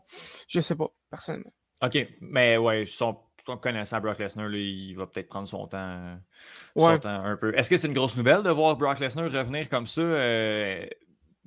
[0.48, 1.52] Je sais pas, personnellement.
[1.82, 1.96] OK.
[2.20, 3.16] Mais ouais, son,
[3.56, 6.18] connaissant Brock Lesnar, là, il va peut-être prendre son temps,
[6.76, 6.94] Ouais.
[6.94, 7.56] son temps un peu.
[7.56, 10.00] Est-ce que c'est une grosse nouvelle de voir Brock Lesnar revenir comme ça?
[10.02, 10.86] euh,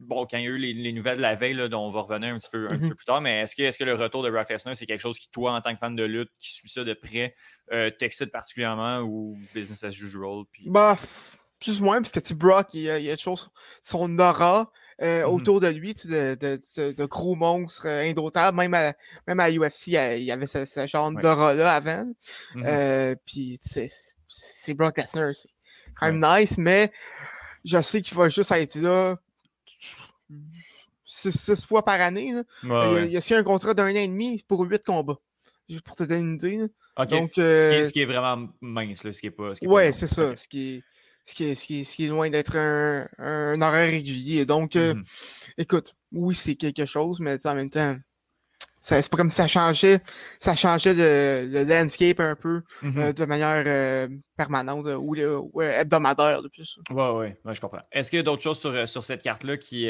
[0.04, 1.90] Bon, quand il y a eu les, les nouvelles de la veille, là, dont on
[1.90, 2.90] va revenir un petit peu, un petit Mhm.
[2.90, 5.00] peu plus tard, mais est-ce que, est que le retour de Brock Lesnar, c'est quelque
[5.02, 7.36] chose qui, toi, en tant que fan de lutte, qui suit ça de près,
[7.72, 10.46] euh, t'excite particulièrement ou business as usual?
[10.52, 10.64] Puis...
[10.66, 10.98] Bah,
[11.60, 13.52] plus ou moins, parce que tu Brock, il y a, il y a des choses,
[13.84, 14.72] son aura
[15.02, 15.34] euh, Mhm.
[15.34, 18.56] autour de lui, tu sais, de, de, de- de gros monstres euh, indomptables.
[18.58, 18.94] Même à,
[19.28, 21.22] même à UFC, il y avait ce, ce genre Ouais.
[21.22, 22.06] d'aura-là avant.
[22.56, 22.64] Mhm.
[22.66, 25.50] Euh, Puis, c'est- Brock Lesnar, c'est
[26.00, 26.92] quand même nice, mais
[27.66, 29.18] je sais qu'il va juste être là
[31.06, 32.32] six, six fois par année.
[32.34, 32.40] là.
[32.40, 33.06] Ouais, Il y a- ouais.
[33.08, 35.18] il y a signé un contrat d'un an et demi pour huit combats.
[35.70, 36.58] Juste pour te donner une idée.
[36.58, 37.06] là.
[37.06, 39.56] Donc, ce, qui est, ce qui est vraiment mince, là, ce qui est pas.
[39.56, 39.94] ce qui est pas Ouais, long.
[39.94, 40.36] c'est ça.
[40.36, 40.84] Ce, qui est,
[41.24, 44.46] ce, qui est, ce, qui est, ce qui est loin d'être un, un horaire régulier.
[44.46, 45.04] Donc, euh, Mhm.
[45.58, 47.96] écoute, oui, c'est quelque chose, mais en même temps,
[48.82, 50.00] ça- c'est pas comme si ça changeait,
[50.40, 52.64] ça changeait le, le landscape un peu
[52.98, 55.16] euh, de manière euh, permanente euh, ou,
[55.62, 56.80] hebdomadaire de plus.
[56.90, 57.82] Ouais, ouais, ouais, je comprends.
[57.92, 59.88] Est-ce qu'il y a d'autres choses sur, sur cette carte-là qui,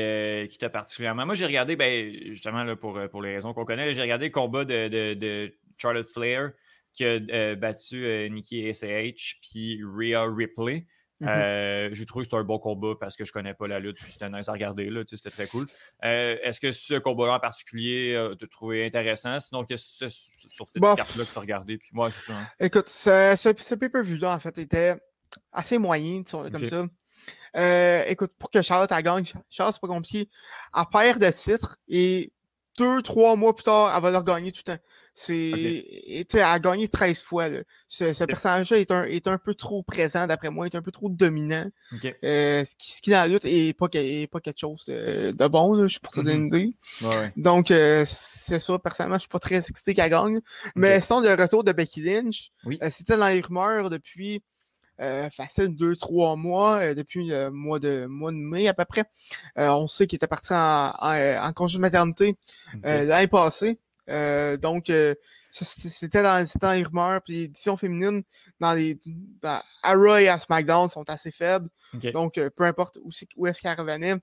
[0.49, 1.25] qui t'a particulièrement?
[1.25, 4.31] Moi, j'ai regardé, ben, justement, là, pour, pour les raisons qu'on connaît, j'ai regardé le
[4.31, 6.51] combat de, de, de Charlotte Flair
[6.93, 10.85] qui a battu Nikki ACH puis Rhea Ripley.
[11.21, 11.27] Mhm.
[11.29, 13.97] Euh, j'ai trouvé que c'était un bon combat parce que je connais pas la lutte,
[13.97, 15.67] puis c'était nice à regarder, tu c'était très cool.
[16.03, 19.39] Euh, Est-ce que ce combat-là en particulier, euh, t'as trouvé intéressant?
[19.39, 20.97] Sinon, qu'est-ce que c'est sur cette Bof.
[20.97, 21.77] carte-là que t'as regardé?
[21.77, 22.47] Puis moi, hein.
[22.59, 24.95] Écoute, ce, ce, ce pay-per-view-là, en fait, était
[25.51, 26.85] assez moyen, comme ça.
[27.55, 30.29] Euh, écoute, pour que Charlotte gagne, Charlotte, c'est pas compliqué.
[30.75, 32.31] Elle perd de titre et
[32.81, 34.81] deux, trois mois plus tard, elle va leur gagner tout le temps.
[35.13, 35.85] C'est.
[36.29, 37.49] sais, elle a gagné 13 fois.
[37.49, 37.59] là.
[37.87, 40.91] Ce, ce personnage-là est un, est un peu trop présent, d'après moi, est un peu
[40.91, 41.65] trop dominant.
[42.23, 44.85] Euh, ce, qui, ce qui, dans la lutte, est pas, que- est pas quelque chose
[44.87, 46.73] de, de bon, là, juste pour te donner une idée.
[47.03, 47.33] Ouais.
[47.35, 50.39] Donc, euh, c'est ça, personnellement, je suis pas très excité qu'elle gagne.
[50.75, 52.79] Mais sinon, le retour de Becky Lynch, Oui.
[52.81, 54.41] euh, c'était dans les rumeurs depuis
[55.31, 59.05] facile deux, trois mois, euh, depuis le mois de, mois de mai à peu près.
[59.57, 62.37] Euh, on sait qu'il était parti en, en, en congé de maternité
[62.85, 63.79] euh, l'année passée.
[64.09, 65.15] Euh, donc, euh,
[65.51, 67.21] c'était dans, dans, les rumeurs.
[67.21, 68.23] Puis les éditions féminines
[68.59, 68.99] dans les,
[69.41, 71.69] dans, à Raw et à SmackDown sont assez faibles.
[72.13, 74.15] Donc, euh, peu importe où, où est-ce qu'elle revenait,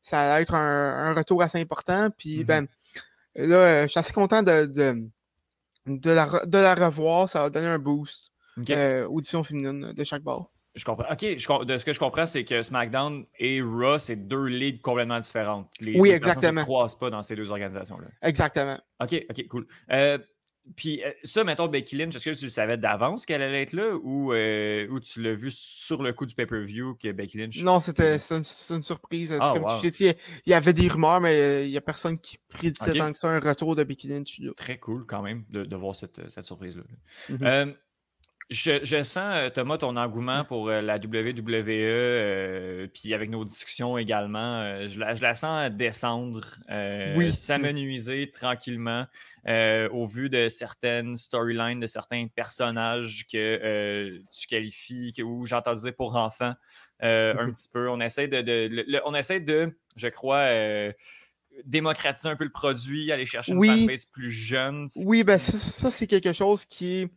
[0.00, 2.08] ça allait être un, un, retour assez important.
[2.16, 2.46] Puis, mm-hmm.
[2.46, 2.66] ben,
[3.34, 5.08] là, je suis assez content de, de,
[5.86, 7.28] de, la, de la revoir.
[7.28, 8.29] Ça va donner un boost
[9.08, 10.50] aux éditions féminines de chaque bord.
[10.74, 11.10] Je comprends.
[11.10, 15.18] OK, de ce que je comprends, c'est que SmackDown et Raw, c'est deux ligues complètement
[15.18, 15.68] différentes.
[15.80, 16.52] Les, oui, exactement.
[16.52, 18.06] ne se croisent pas dans ces deux organisations-là.
[18.22, 18.78] Exactement.
[19.02, 19.66] OK, OK, cool.
[19.90, 20.18] Euh,
[20.76, 23.96] puis euh, ça, mettons, Becky Lynch, est-ce que tu savais d'avance qu'elle allait être là
[23.96, 27.60] ou, euh, ou tu l'as vu sur le coup du pay-per-view que Becky Lynch.
[27.64, 29.36] Non, c'était une, surprise.
[29.40, 30.14] Oh, comme tu il
[30.46, 33.40] y avait des rumeurs, mais il n'y a personne qui prédisait tant que ça un
[33.40, 34.40] retour de Becky Lynch.
[34.56, 36.84] Très cool quand même de, de voir cette, cette surprise-là.
[37.30, 37.74] Mm-hmm.
[38.50, 43.96] Je, sens, euh, Thomas, ton engouement pour euh, la WWE, euh, puis avec nos discussions
[43.96, 46.44] également, je, la, sens descendre,
[47.16, 47.32] oui.
[47.32, 49.06] s'amenuiser tranquillement
[49.46, 55.94] au vu de certaines storylines, de certains personnages que tu qualifies, que, ou j'entends dire
[55.94, 56.54] pour enfants
[57.00, 57.54] un mhm.
[57.54, 57.88] petit peu.
[57.88, 60.48] On essaie de, on essaie de je crois,
[61.64, 64.88] démocratiser un peu le produit, aller chercher une fanbase plus jeune.
[65.04, 67.10] Oui, ben ça c'est quelque chose qui est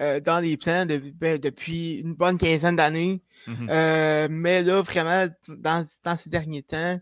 [0.00, 3.22] euh, dans les plans ben, depuis une bonne quinzaine d'années.
[3.46, 3.70] Mm-hmm.
[3.70, 6.98] Euh, mais là, vraiment, dans, dans, ces derniers temps,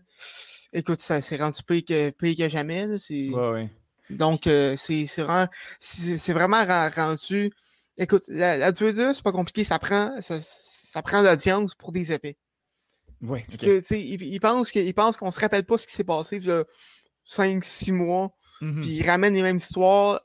[0.73, 2.87] écoute, ça s'est rendu pire que, pire que jamais.
[4.11, 5.47] Donc, euh, c'est vraiment,
[6.27, 7.51] vraiment rendu.
[7.97, 12.37] Écoute, la, la c'est pas compliqué, ça prend, ça, ça prend l'audience pour des épées.
[13.21, 13.39] Oui.
[13.89, 16.63] ils, pensent qu'on ne se rappelle pas ce qui s'est passé il y a
[17.27, 18.35] 5-6 mois.
[18.61, 18.81] Mm-hmm.
[18.81, 20.21] Puis ils ramènent les mêmes histoires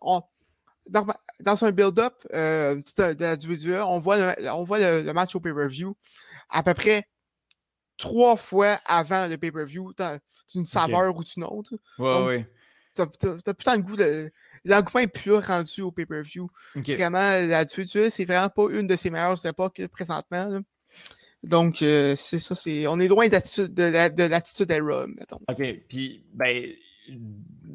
[0.89, 5.41] dans, un build-up euh, de la WWE, on voit le, on voit le, match au
[5.41, 5.97] pay-per-view
[6.51, 7.05] à peu près
[7.99, 9.93] trois fois avant le pay-per-view,
[10.53, 11.74] d'une saveur ou d'une autre.
[11.99, 12.51] Ouais, ouais.
[12.95, 13.07] T'as,
[13.55, 14.32] tant de goût de.
[14.64, 16.51] L'engouement est plus rendu au pay-per-view.
[16.74, 20.61] Vraiment, la WWE, c'est vraiment pas une de ses meilleures époques présentement.
[21.45, 22.89] Donc, euh, c'est ça, c'est.
[22.89, 23.66] On est loin de,
[24.09, 25.41] de l'attitude era, mettons.
[25.49, 25.62] OK.
[25.89, 26.72] Puis, ben,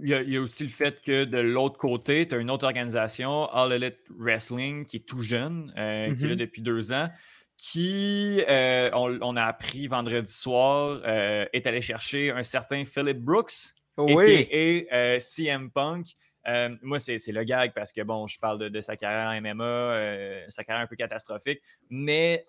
[0.04, 3.46] il y, a, aussi le fait que de l'autre côté, tu as une autre organisation,
[3.52, 6.38] All Elite Wrestling, qui est tout jeune, euh, qui est là mm-hmm.
[6.38, 7.10] depuis deux ans,
[7.56, 13.74] qui, euh, on, a appris vendredi soir, euh, est allé chercher un certain Philip Brooks,
[13.98, 14.88] et
[15.22, 16.08] CM Punk.
[16.82, 20.66] moi, c'est le gag parce que, bon, je parle de, sa carrière en MMA, sa
[20.66, 22.46] carrière un peu catastrophique, mais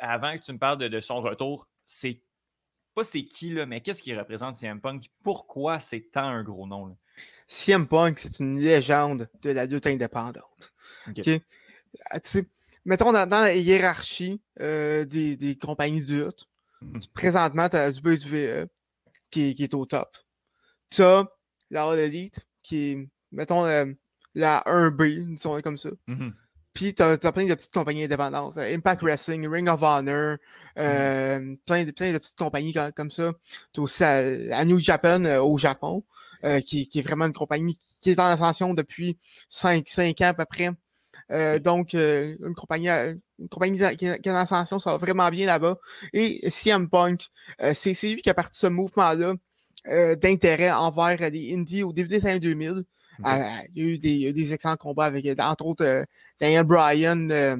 [0.00, 2.20] avant que tu me parles de son retour, c'est
[2.94, 5.10] pas c'est qui, là, mais qu'est-ce qui représente CM Punk?
[5.22, 6.86] Pourquoi c'est tant un gros nom?
[6.86, 6.94] Là?
[7.46, 10.72] CM Punk, c'est une légende de la lutte indépendante.
[12.10, 12.18] Ah,
[12.84, 16.48] mettons dans, la hiérarchie euh, des, des, compagnies de lutte,
[16.80, 17.00] mhm.
[17.12, 18.66] présentement, tu as du WWE
[19.30, 20.16] qui, qui, est au top.
[20.90, 21.24] Tu as
[21.70, 23.86] la All Elite qui est, mettons, euh,
[24.34, 25.90] la 1B, disons comme ça.
[26.06, 26.34] Mhm.
[26.74, 28.58] Puis t'as as plein de petites compagnies indépendantes.
[28.58, 30.38] Impact Wrestling, Ring of Honor,
[30.76, 31.56] euh, mm.
[31.64, 33.32] plein, de, plein de petites compagnies comme, ça.
[33.72, 36.04] T'as aussi à, New Japan euh, au Japon,
[36.44, 39.16] euh, qui, qui, est vraiment une compagnie qui est en ascension depuis
[39.50, 40.70] 5, 5 ans à peu près.
[41.30, 45.78] Euh, donc, une compagnie, une compagnie qui est en ascension, ça va vraiment bien là-bas.
[46.12, 47.26] Et CM Punk,
[47.72, 49.34] c'est lui qui a parti ce mouvement-là
[50.16, 52.84] d'intérêt envers les indies au début des années 2000.
[53.22, 56.04] Ah, il, y a eu des, des, excellents combats avec, euh, entre autres, euh,
[56.40, 57.56] Daniel Bryan, euh,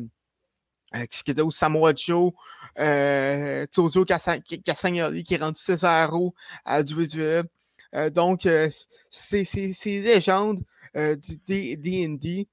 [1.10, 2.32] qui était au Samoa Joe,
[2.78, 4.12] euh, Claudio qui
[4.54, 6.34] est rendu Cesaro
[6.64, 7.44] à WWE.
[8.10, 8.48] donc,
[9.10, 10.62] ces, légendes
[10.94, 11.36] du
[11.76, 12.48] D&D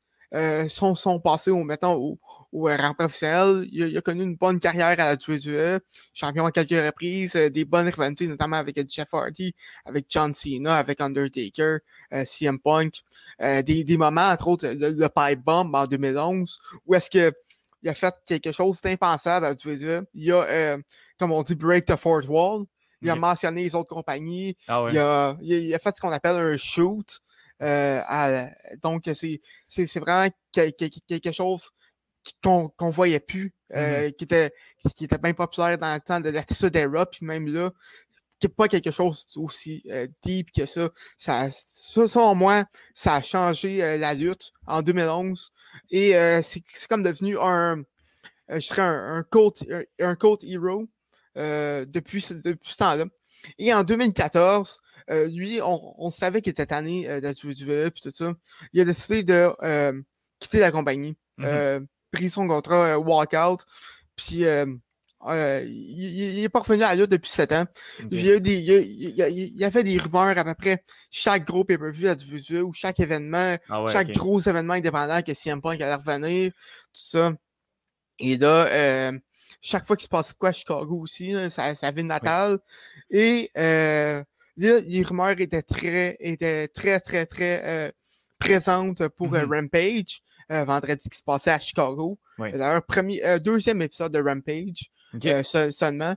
[0.69, 2.19] sont, sont passées au, mettons, au,
[2.51, 3.67] au rang professionnel.
[3.71, 5.79] Il a, connu une bonne carrière à la WWE,
[6.13, 9.53] champion à quelques reprises, euh, des bonnes rivalités, notamment avec Jeff Hardy,
[9.85, 11.77] avec John Cena, avec Undertaker,
[12.13, 13.01] euh, CM Punk.
[13.41, 17.31] Euh, des, des, moments, entre autres, le, Pipe Bomb en 2011, où est-ce que
[17.83, 20.05] il a fait quelque chose d'impensable à la WWE.
[20.13, 20.77] Il a,
[21.17, 22.65] comme on dit, break the fourth wall.
[23.01, 24.55] Il a mentionné les autres compagnies.
[24.67, 27.19] Ah il, a, il, a, fait ce qu'on appelle un shoot.
[27.61, 28.45] Euh,
[28.81, 31.71] donc, c'est vraiment quelque chose
[32.43, 34.13] qu'on qu voyait plus, euh, mm-hmm.
[34.13, 34.53] qui, était,
[34.95, 37.71] qui était bien populaire dans le temps de l'artiste d'Era, puis même là,
[38.39, 40.89] qui pas quelque chose aussi euh, deep que ça.
[41.17, 42.65] Ça, ça, ça au moins,
[42.95, 45.51] ça a changé euh, la lutte en 2011.
[45.91, 47.81] Et c'est comme devenu un,
[48.49, 49.65] je dirais un, un, cult,
[49.99, 50.89] un, cult hero
[51.35, 53.05] depuis, depuis ce temps-là.
[53.57, 54.79] Et en 2014,
[55.29, 58.33] lui, on, on savait qu'il était tanné de la WWE puis tout ça.
[58.73, 59.49] Il a décidé de
[60.39, 61.15] quitter la compagnie.
[61.39, 61.79] Mm-hmm euh,
[62.11, 63.65] pris son contrat euh, walkout.
[64.15, 64.65] Puis euh,
[65.27, 67.65] euh, il, est pas revenu à la lutte depuis 7 ans.
[68.11, 71.63] Il, y a des, il, y a, fait des rumeurs à peu près chaque gros
[71.63, 75.95] pay-per-view à du ou chaque événement, ah chaque gros événement indépendant que CM Punk allait
[75.95, 77.33] revenir, tout ça.
[78.19, 79.19] Et là, euh,
[79.61, 82.59] chaque fois qu'il se passe quoi à Chicago aussi, ça ville natale.
[83.09, 84.23] Et euh,
[84.57, 87.91] là, les rumeurs étaient très, étaient très, très, très euh,
[88.39, 89.53] présentes pour mm-hmm.
[89.53, 90.21] Rampage,
[90.51, 92.19] euh, vendredi qui se passait à Chicago.
[92.37, 94.91] D'ailleurs, premier, deuxième épisode de Rampage
[95.71, 96.15] seulement.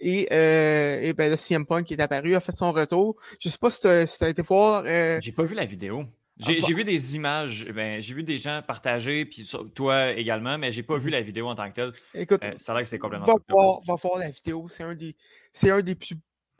[0.00, 3.16] Et, et ben là, CM Punk est apparu, a fait son retour.
[3.40, 4.84] Je sais pas si tu as, été voir.
[5.20, 6.04] J'ai pas vu la vidéo.
[6.38, 10.82] J'ai vu des images, ben, j'ai vu des gens partager, puis toi également, mais j'ai
[10.82, 11.12] pas vu mm-hmm.
[11.12, 11.92] la vidéo en tant que telle.
[12.14, 13.26] Écoute, ça a l'air que c'est complètement.
[13.26, 14.66] Va voir, va voir la vidéo.
[14.68, 15.14] C'est un des,
[15.52, 16.16] c'est un des plus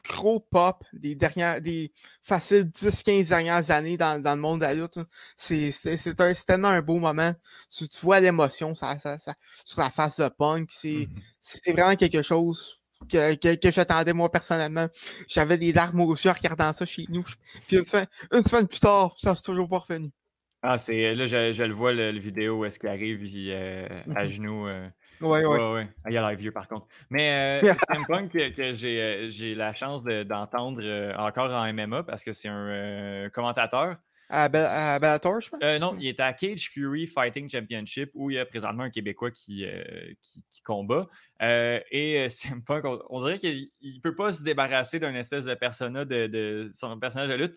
[0.09, 1.93] gros pop des dernières, des
[2.23, 4.99] faciles 10-15 dernières années dans, dans, le monde de la lutte.
[5.37, 5.71] C'est
[6.47, 7.33] tellement un beau moment.
[7.71, 9.35] Tu, tu vois l'émotion ça, ça, ça,
[9.65, 10.71] sur la face de Punk.
[10.71, 11.09] C'est
[11.43, 11.73] mm-hmm.
[11.73, 12.81] vraiment quelque chose
[13.11, 14.89] que, que, que j'attendais moi personnellement.
[15.27, 17.25] J'avais des larmes aux yeux en regardant ça chez nous.
[17.67, 20.11] Puis une semaine, une semaine plus tard, ça c'est toujours pas revenu.
[20.63, 24.25] Ah, c'est là, je, je, le vois, le, vidéo où est-ce qu'il arrive euh, à
[24.25, 24.31] mm-hmm.
[24.31, 24.67] genoux.
[24.67, 24.89] Euh,
[25.21, 25.73] Ouais, ouais.
[25.73, 26.87] ouais, ah, il a l'air vieux par contre.
[27.11, 31.73] Mais euh, c'est un punk que, que euh, j'ai la chance d'entendre euh, encore en
[31.73, 33.95] MMA parce que c'est un euh, commentateur.
[34.31, 35.81] À, Bellator, je pense?
[35.81, 39.31] non, il est à Cage Fury Fighting Championship où il y a présentement un Québécois
[39.31, 39.67] qui,
[40.23, 41.07] qui, combat.
[41.41, 45.55] et c'est un punk, on, dirait qu'il ne peut pas se débarrasser d'un espèce de
[45.55, 47.55] persona de, de, son personnage de lutte.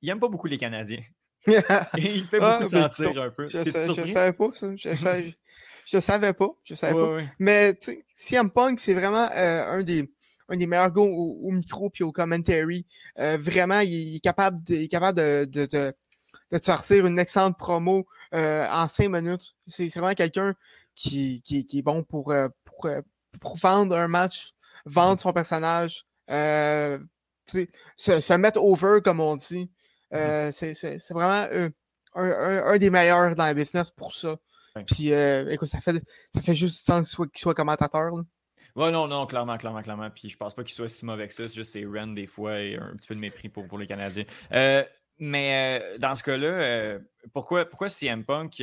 [0.00, 1.02] Il aime pas beaucoup les Canadiens.
[1.46, 3.46] et il fait ah, beaucoup sentir un peu.
[3.46, 4.74] Je, ne savais pas ça.
[4.74, 4.88] Je
[6.00, 6.50] savais pas.
[6.64, 7.18] Je savais pas.
[7.38, 7.78] Mais
[8.14, 10.10] CM Punk, c'est vraiment euh, un des
[10.48, 12.86] un des meilleurs gars au, micro puis au commentary.
[13.18, 15.92] Euh, vraiment, il, est capable de, il est capable de, de, de,
[16.52, 19.54] de te sortir une excellente promo euh, en cinq minutes.
[19.66, 20.54] C'est vraiment quelqu'un
[20.94, 22.32] qui, qui, qui, est bon pour,
[22.64, 22.88] pour,
[23.40, 24.52] pour, vendre un match,
[24.84, 26.98] vendre son personnage, euh,
[27.46, 29.70] se, se mettre over, comme on dit.
[30.12, 31.70] Euh, c'est vraiment un,
[32.14, 34.36] un, un, des meilleurs dans le business pour ça.
[34.84, 36.02] Puis, euh, écoute, ça fait,
[36.34, 38.10] ça fait juste sens qu'il soit, commentateur.
[38.10, 38.22] Là.
[38.74, 40.10] Ouais, non, non, clairement, clairement, clairement.
[40.10, 41.48] Puis je pense pas qu'il soit si mauvais que ça.
[41.48, 43.86] C'est juste ses runs des fois et un petit peu de mépris pour, pour les
[43.86, 44.24] Canadiens.
[44.52, 44.84] Euh,
[45.18, 46.98] mais euh, dans ce cas-là,
[47.32, 48.62] pourquoi, pourquoi CM Punk,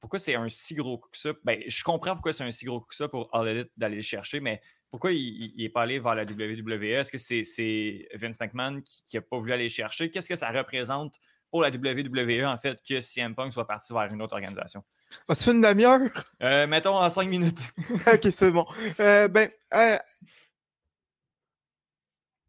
[0.00, 1.32] pourquoi c'est un si gros coup que ça?
[1.44, 3.96] Ben, je comprends pourquoi c'est un si gros coup que ça pour All Elite d'aller
[3.96, 4.60] le chercher, mais
[4.92, 6.84] pourquoi il n'est pas allé vers la WWE?
[6.84, 10.10] Est-ce que c'est Vince McMahon qui n'a pas voulu aller le chercher?
[10.10, 11.18] Qu'est-ce que ça représente
[11.52, 14.82] pour la WWE, en fait, que CM Punk soit parti vers une autre organisation?
[15.28, 16.00] As-tu une demi-heure?
[16.42, 17.60] Euh, mettons en cinq minutes.
[18.06, 18.64] ok, c'est bon.
[18.98, 19.98] Euh, ben, euh...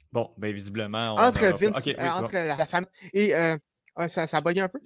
[0.09, 1.15] Bon, ben visiblement.
[1.15, 3.33] entre Vince, okay, euh, entre la femme et.
[3.99, 4.79] Euh, ça, ça a bugué un peu?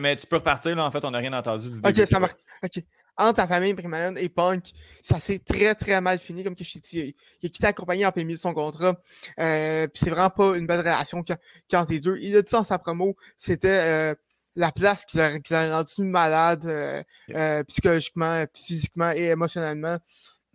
[0.00, 0.84] mais tu peux repartir, là.
[0.84, 2.00] En fait, on n'a rien entendu du début.
[2.00, 2.34] Ok, ça marche.
[2.62, 2.82] Ok.
[3.18, 6.44] Entre ta famille, Primalone et Punk, ça s'est très, très mal fini.
[6.44, 8.52] Comme que je t'ai dit, il a quitté la compagnie en plein milieu de son
[8.52, 9.00] contrat.
[9.38, 12.18] Euh, puis c'est vraiment pas une bonne relation entre les deux.
[12.20, 13.16] Il a dit ça dans sa promo.
[13.38, 14.16] C'était
[14.56, 17.02] la place qui l'a rendu malade euh,
[17.34, 19.98] euh, psychologiquement, physiquement et émotionnellement.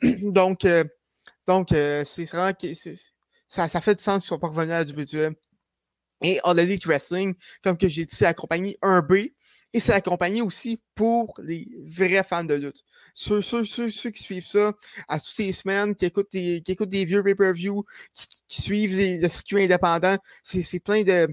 [0.21, 0.83] donc, euh,
[1.47, 2.67] donc c'est vraiment que
[3.47, 5.29] ça, ça fait du sens qu'ils ne soient pas revenus à la.
[6.21, 9.33] Et All Elite Wrestling, comme que j'ai dit, c'est la compagnie 1B.
[9.73, 12.83] Et c'est la compagnie aussi pour les vrais fans de lutte.
[13.13, 14.73] Ceux, ceux, ceux, qui suivent ça
[15.07, 19.27] à toutes les semaines, qui écoutent des, qui écoutent des vieux pay-per-view, qui, suivent le
[19.29, 21.29] circuit indépendant, c'est plein de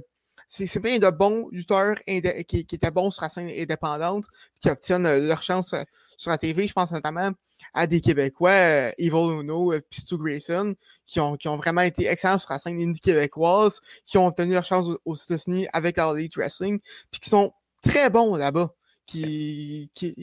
[0.47, 4.25] c'est plein de bons lutteurs qui, qui, étaient bons sur la scène indépendante,
[4.61, 5.83] qui obtiennent euh, leur chance euh,
[6.19, 6.67] sur la TV.
[6.67, 7.31] Je pense notamment
[7.73, 10.75] à des Québécois, euh, Evil Uno et Stu Grayson,
[11.07, 14.53] qui ont, qui ont vraiment été excellents sur la scène indie québécoise, qui ont obtenu
[14.53, 17.53] leur chance aux, États-Unis avec la Elite Wrestling, puis qui sont
[17.83, 18.75] très bons là-bas.
[19.07, 20.15] Qui, qui,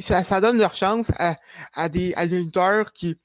[0.00, 1.36] ça, ça donne leur chance à,
[1.72, 3.16] à des, à des lutteurs qui,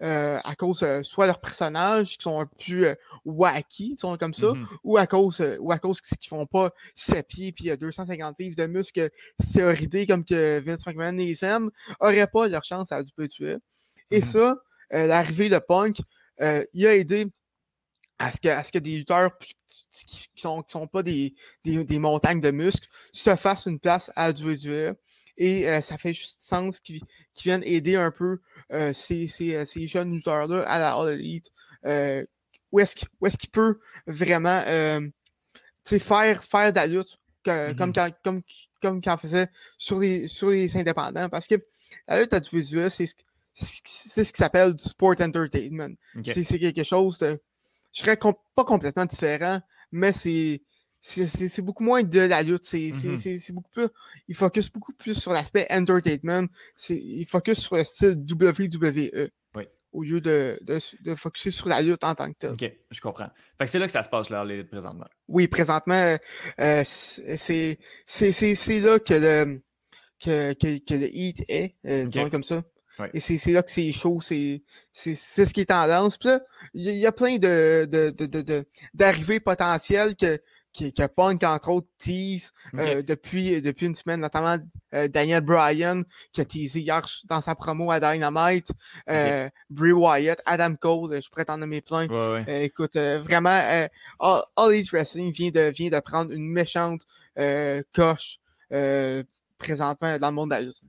[0.00, 2.94] euh, à cause euh, soit leurs personnages qui sont un peu plus euh,
[3.24, 4.66] wacky, sont comme ça, mm-hmm.
[4.84, 8.66] ou à cause ou à cause qu'ils font pas 7 pieds puis 250 livres de
[8.66, 9.10] muscles
[9.52, 11.68] théorisés comme que Vince McMahon et les SM
[11.98, 13.56] auraient pas leur chance à du peu tuer.
[14.12, 14.22] Et mm-hmm.
[14.22, 14.56] ça,
[14.90, 15.98] l'arrivée de Punk,
[16.38, 17.26] il a aidé
[18.20, 19.36] à ce que, à ce que des lutteurs
[19.90, 21.34] qui, sont, qui sont pas des,
[21.64, 24.44] des, des, montagnes de muscles se fassent une place à du
[25.38, 27.00] et euh, ça fait juste sens qu'ils
[27.40, 28.40] viennent aider un peu
[28.72, 31.50] euh, ces, ces, euh, ces, jeunes lutteurs-là à la All Elite.
[32.72, 34.60] où est-ce qu'il est peut vraiment
[35.84, 37.76] faire, faire de la lutte mm-hmm.
[37.76, 38.42] comme, quand, comme,
[38.82, 39.48] comme quand faisait
[39.78, 41.28] sur les, sur les indépendants?
[41.28, 41.56] Parce que
[42.06, 43.06] la lutte à du visuel, c'est
[43.60, 45.94] c'est ce qui s'appelle du sport entertainment.
[46.24, 47.40] C'est quelque chose de,
[47.92, 49.60] je serais pas complètement différent,
[49.90, 50.62] mais c'est
[51.00, 52.64] c'est beaucoup moins de la lutte.
[52.64, 53.38] Mm-hmm.
[53.38, 53.86] C'est beaucoup plus.
[54.26, 56.46] Il focus beaucoup plus sur l'aspect entertainment.
[56.88, 59.30] Il focus sur le style WWE.
[59.90, 62.50] au lieu de, de, de focuser sur la lutte en tant que tel.
[62.52, 63.30] OK, je comprends.
[63.56, 65.06] Fait que c'est là que ça se passe, là, les luttes présentement.
[65.28, 66.16] Oui, présentement,
[66.60, 69.62] euh, c'est c'est là que le,
[70.20, 72.62] que, que, que le heat est, euh, disons comme ça.
[72.98, 73.10] Ouais.
[73.14, 76.18] Et c'est là que c'est chaud, c'est ce qui est tendance.
[76.18, 76.40] Puis là,
[76.74, 77.84] il y, y, a plein de
[78.92, 80.38] d'arrivées de, de, de, potentielles que,
[80.76, 82.96] que, que Punk, entre autres, tease Okay.
[82.96, 84.56] euh, depuis, depuis une semaine, notamment
[84.94, 86.02] euh, Daniel Bryan,
[86.32, 88.70] qui a teasé hier dans sa promo à Dynamite,
[89.08, 92.06] euh, Bray Wyatt, Adam Cole, je pourrais t'en nommer plein.
[92.08, 92.44] Ouais, ouais.
[92.48, 93.86] Euh, écoute, euh, vraiment, euh,
[94.20, 97.02] All, All Elite Wrestling vient de, vient de prendre une méchante
[97.38, 98.38] euh, coche
[98.72, 99.22] euh,
[99.58, 100.80] présentement dans le monde de la lutte.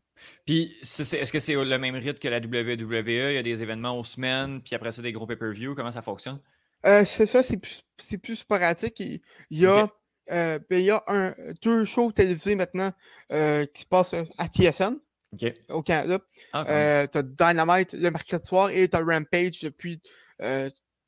[0.46, 3.30] Puis, est-ce que c'est le même rythme que la WWE?
[3.32, 5.76] Il y a des événements aux semaines, puis après ça, des gros pay-per-view?
[5.76, 6.40] Comment ça fonctionne?
[6.86, 7.84] Euh, c'est ça, c'est plus,
[8.22, 9.00] plus sporadique.
[9.00, 9.20] Il
[9.50, 9.88] il y a,
[10.32, 12.92] euh, ben, il y a un, deux shows télévisés maintenant
[13.32, 14.96] euh, qui se passent à TSN
[15.34, 15.54] OK.
[15.70, 16.20] au Canada.
[16.54, 16.66] Même.
[16.68, 20.02] Euh, t'as Dynamite le mercredi soir et t'as Rampage depuis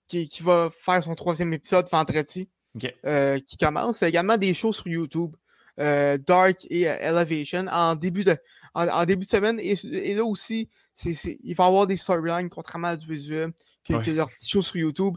[0.08, 4.02] qui, qui va faire son troisième épisode vendredi qui commence.
[4.02, 5.36] Il y a également des shows sur YouTube.
[5.78, 8.38] Dark et Elevation en début de
[8.76, 10.70] en, en début de semaine et, et là aussi
[11.06, 13.52] il va y avoir des storylines contrairement à du visuel
[13.88, 14.14] que, Ouais.
[14.14, 15.16] leurs petits shows sur YouTube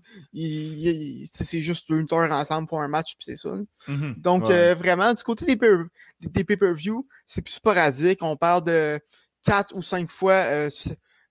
[1.24, 3.54] c'est, juste une heure ensemble pour un match puis c'est ça
[3.88, 4.14] Mhm.
[4.18, 4.54] donc, Ouais.
[4.54, 5.84] euh, vraiment, du côté des, pay-
[6.20, 8.18] des, pay-per-view, c'est plus sporadique.
[8.22, 8.98] On parle de
[9.44, 10.70] quatre ou cinq fois euh,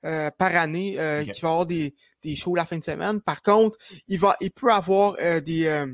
[0.05, 1.31] euh, par année euh, Ok.
[1.31, 3.21] qu'il va y avoir des, des shows la fin de semaine.
[3.21, 3.77] Par contre,
[4.07, 5.88] il, va, il peut avoir euh, des, euh,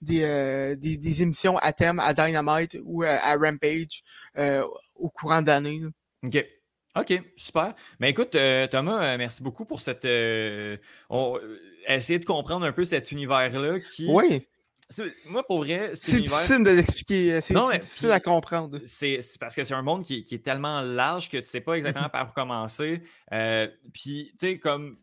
[0.00, 4.02] des, euh, des, des émissions à thème à Dynamite ou à Rampage
[4.36, 4.62] euh,
[4.94, 5.80] au courant de l'année.
[5.80, 5.88] là.
[6.24, 6.44] OK.
[7.00, 7.74] OK, super.
[8.00, 10.04] Mais écoute, euh, Thomas, euh, merci beaucoup pour cette.
[10.04, 10.76] euh,
[11.10, 11.38] on,
[11.86, 14.06] essayer de comprendre un peu cet univers-là qui.
[14.08, 14.42] Oui,
[15.26, 17.40] Moi, pour vrai, c'est difficile de l'expliquer.
[17.40, 18.78] C'est difficile puis- à comprendre.
[18.86, 21.74] C'est parce que c'est un monde qui, qui est tellement large que tu sais pas
[21.74, 23.02] exactement par où commencer.
[23.32, 24.96] Euh, Puis, tu sais, comme.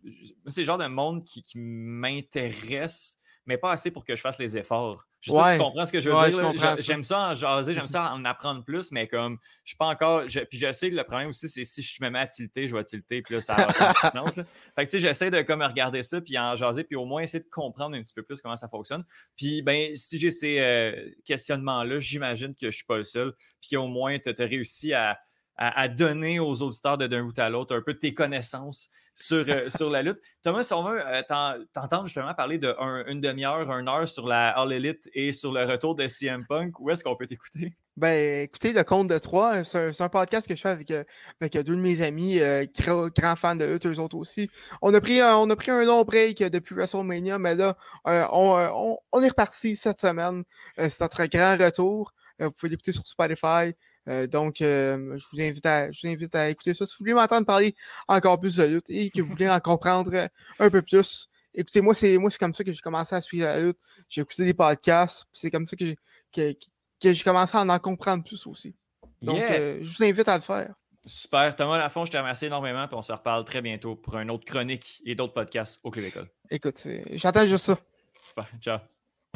[0.48, 4.40] C'est le genre de monde qui, qui m'intéresse, mais pas assez pour que je fasse
[4.40, 5.06] les efforts.
[5.22, 6.76] Je sais pas si tu comprends ce que je veux Ouais, dire.
[6.80, 10.28] J'aime ça en jaser, j'aime ça en apprendre plus, mais comme je suis pas encore.
[10.28, 12.68] je- puis je sais que le problème aussi, c'est si je me mets à tilter,
[12.68, 14.44] je vais tilter, puis là, ça va finance, là.
[14.76, 17.22] Fait que tu sais, j'essaie de comme regarder ça, puis en jaser, puis au moins
[17.24, 19.04] essayer de comprendre un petit peu plus comment ça fonctionne.
[19.36, 23.78] Puis ben, si j'ai ces euh, questionnements-là, j'imagine que je suis pas le seul, puis
[23.78, 25.20] au moins tu as réussi à,
[25.58, 28.90] à- à donner aux auditeurs de d'un bout à l'autre un peu de tes connaissances
[29.16, 30.20] sur, euh, sur la lutte.
[30.44, 34.08] Thomas, si on veut euh, t'en- t'entendre justement parler de un- une demi-heure, une heure
[34.08, 37.26] sur la All Elite et sur le retour de CM Punk, où est-ce qu'on peut
[37.26, 37.74] t'écouter?
[37.98, 41.06] Ben, écoutez, le compte de trois, c'est un, podcast que je fais avec, euh,
[41.40, 42.40] avec deux de mes amis,
[42.78, 44.50] grands, fans de lutte, eux autres aussi.
[44.82, 48.98] On a pris un, on a pris un long break depuis WrestleMania, mais là, on,
[49.14, 50.44] on, est reparti cette semaine.
[50.78, 52.12] C'est notre grand retour.
[52.38, 53.74] Vous pouvez l'écouter sur Spotify.
[54.08, 56.86] Euh, donc, euh, je, vous invite à, je vous invite à écouter ça.
[56.86, 57.76] Si vous voulez m'entendre parler
[58.08, 60.28] encore plus de lutte et que vous voulez en comprendre euh,
[60.60, 63.46] un peu plus, écoutez, moi, c'est moi c'est comme ça que j'ai commencé à suivre
[63.46, 63.78] la lutte.
[64.10, 65.98] J'ai écouté des podcasts, puis c'est comme ça que j'ai
[66.32, 66.54] que,
[67.02, 68.76] que j'ai commencé à en comprendre plus aussi.
[69.22, 69.54] Donc, Yeah!
[69.54, 70.74] euh, je vous invite à le faire.
[71.06, 71.56] Super.
[71.56, 74.46] Thomas Lafont, je te remercie énormément, puis on se reparle très bientôt pour une autre
[74.46, 76.28] chronique et d'autres podcasts au Club École.
[76.50, 76.82] Écoute,
[77.14, 77.78] j'entends juste ça.
[78.20, 78.48] Super.
[78.60, 78.80] Ciao.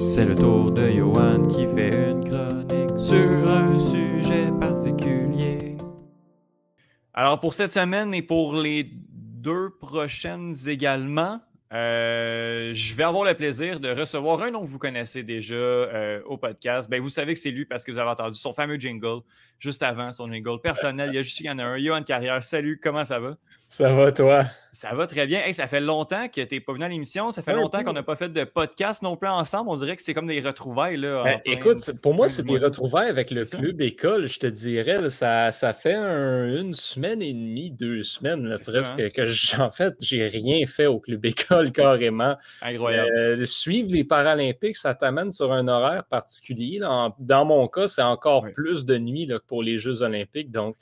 [0.08, 5.78] C'est le tour de Johan qui fait une chronique sur un sujet particulier.
[7.14, 11.42] Alors, pour cette semaine et pour les deux prochaines également,
[11.74, 16.22] euh, je vais avoir le plaisir de recevoir un nom que vous connaissez déjà euh,
[16.26, 16.90] au podcast.
[16.90, 19.22] Ben, vous savez que c'est lui parce que vous avez entendu son fameux jingle
[19.60, 21.10] juste avant, son jingle personnel.
[21.12, 21.78] Il y a juste qu'il y en a un.
[21.78, 23.36] Johan Carrière, salut, comment ça va?
[23.72, 24.46] Ça va, toi?
[24.72, 25.42] Ça va très bien.
[25.46, 27.30] Hey, ça fait longtemps que tu n'es pas venu à l'émission.
[27.30, 29.70] Ça fait longtemps qu'on n'a pas fait de podcast non plus ensemble.
[29.70, 30.98] On dirait que c'est comme des retrouvailles.
[30.98, 33.58] Là, en Ben, écoute, pour moi, c'est des retrouvailles avec le ça.
[33.60, 35.00] club école, je te dirais.
[35.00, 39.00] là, ça, ça fait un- une semaine et demie, deux semaines, là, C'est ça, presque,
[39.00, 39.10] hein?
[39.14, 42.36] que j'- en fait, j'ai rien fait au club école carrément.
[42.64, 43.12] Incroyable.
[43.16, 46.82] Euh, suivre les Paralympiques, ça t'amène sur un horaire particulier.
[46.84, 48.52] En- dans mon cas, c'est encore Oui.
[48.54, 50.50] plus de nuit que pour les Jeux olympiques.
[50.52, 50.76] Donc,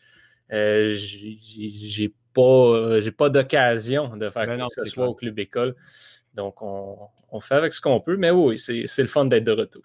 [0.53, 5.09] euh, j'ai pas, euh, j'ai pas d'occasion de faire Ben non, que ce soit clair.
[5.09, 5.75] au club école.
[6.33, 6.97] Donc, on,
[7.31, 8.17] on fait avec ce qu'on peut.
[8.17, 9.81] Mais oui, c'est c'est le fun d'être de retour.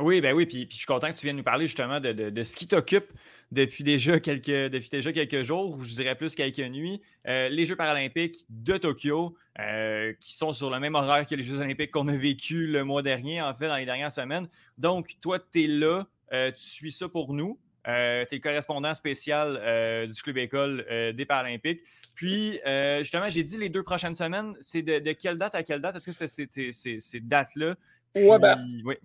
[0.00, 2.12] Oui, ben oui, puis, puis je suis content que tu viennes nous parler justement de,
[2.12, 3.12] de- de ce qui t'occupe
[3.50, 7.02] depuis déjà quelques, depuis déjà quelques jours, ou je dirais plus quelques nuits.
[7.28, 11.42] Euh, les Jeux paralympiques de Tokyo, euh, qui sont sur le même horaire que les
[11.42, 14.48] Jeux olympiques qu'on a vécu le mois dernier, en fait, dans les dernières semaines.
[14.78, 17.58] Donc, toi, tu es là, euh, tu suis ça pour nous.
[17.88, 21.80] Euh, tu es le correspondant spécial euh, du Club École euh, des Paralympiques.
[22.14, 25.62] Puis, euh, justement, j'ai dit les deux prochaines semaines, c'est de, de quelle date à
[25.62, 25.96] quelle date?
[25.96, 27.74] Est-ce que c'était ces- dates-là?
[28.14, 28.62] Ouais, ben,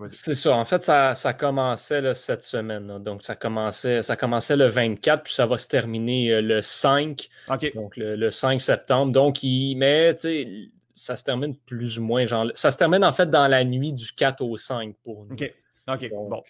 [0.07, 0.53] c'est ça.
[0.53, 2.99] En fait, ça, ça commençait cette semaine.
[2.99, 7.29] Donc, ça commençait, ça commençait le 24, puis ça va se terminer le 5.
[7.73, 9.13] Donc, le, 5 septembre.
[9.13, 12.25] Donc, il, mais, tu sais, ça se termine plus ou moins.
[12.25, 15.33] Genre, ça se termine en fait dans la nuit du 4 au 5 pour nous.
[15.33, 15.53] OK.
[15.87, 16.09] OK.
[16.09, 16.43] bon.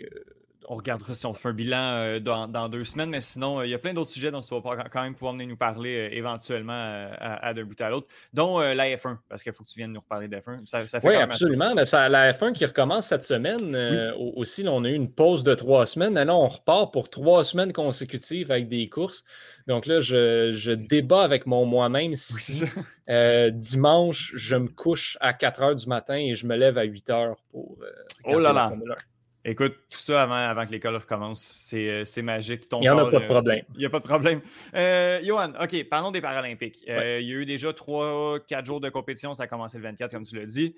[0.68, 3.66] Euh, on regardera si on fait un bilan euh, dans, deux semaines, mais sinon, euh,
[3.66, 5.98] il y a plein d'autres sujets dont tu vas quand même pouvoir venir nous parler
[5.98, 6.74] euh, éventuellement
[7.20, 10.00] à, d'un bout à l'autre, dont la F1, parce qu'il faut que tu viennes nous
[10.00, 10.66] reparler de F1.
[10.66, 11.74] Ça, oui, absolument.
[11.76, 13.76] Mais ça, la F1 qui recommence cette semaine.
[14.36, 16.14] aussi, on a eu une pause de trois semaines.
[16.14, 19.24] Maintenant, on repart pour trois semaines consécutives avec des courses.
[19.68, 22.66] Donc là, je, débat avec mon moi-même si
[23.52, 27.10] dimanche, je me couche à 4 heures du matin et je me lève à 8
[27.10, 27.78] heures pour.
[28.26, 28.72] oh là là!
[29.50, 32.64] Écoute, tout ça avant, avant que l'école recommence, c'est, euh, magique.
[32.74, 33.64] il n'y en a pas de euh, problème.
[33.76, 34.42] Il n'y a pas de problème.
[34.76, 36.84] Euh, Johan, OK, parlons des Paralympiques.
[36.86, 39.34] il y a eu déjà 3-4 jours de compétition.
[39.34, 40.76] Ça a commencé le 24, comme tu l'as dit.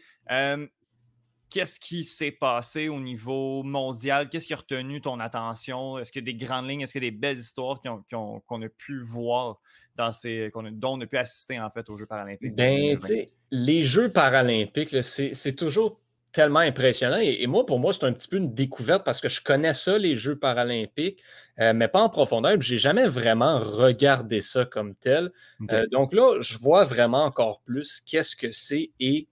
[1.49, 4.29] qu'est-ce qui s'est passé au niveau mondial?
[4.29, 5.97] Qu'est-ce qui a retenu ton attention?
[5.97, 6.81] Est-ce qu'il y a des grandes lignes?
[6.81, 9.59] Est-ce qu'il y a des belles histoires qu'on a pu voir
[9.95, 12.53] dans ces, dont on a pu assister en fait aux Jeux paralympiques?
[12.53, 15.99] Ben, tu sais, les Jeux paralympiques, c'est toujours
[16.31, 17.17] tellement impressionnant.
[17.21, 19.97] Et, moi, pour moi, c'est un petit peu une découverte parce que je connais ça,
[19.97, 21.21] les Jeux paralympiques,
[21.59, 22.61] euh, mais pas en profondeur.
[22.61, 25.31] Je n'ai jamais vraiment regardé ça comme tel.
[25.71, 29.27] Euh, donc là, je vois vraiment encore plus qu'est-ce que c'est et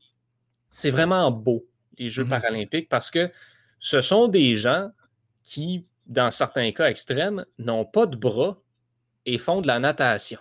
[0.70, 1.66] c'est vraiment beau,
[1.98, 2.30] les Jeux mm-hmm.
[2.30, 3.32] paralympiques, parce que
[3.80, 4.90] ce sont des gens
[5.44, 8.58] qui, dans certains cas extrêmes, n'ont pas de bras
[9.26, 10.40] et font de la natation.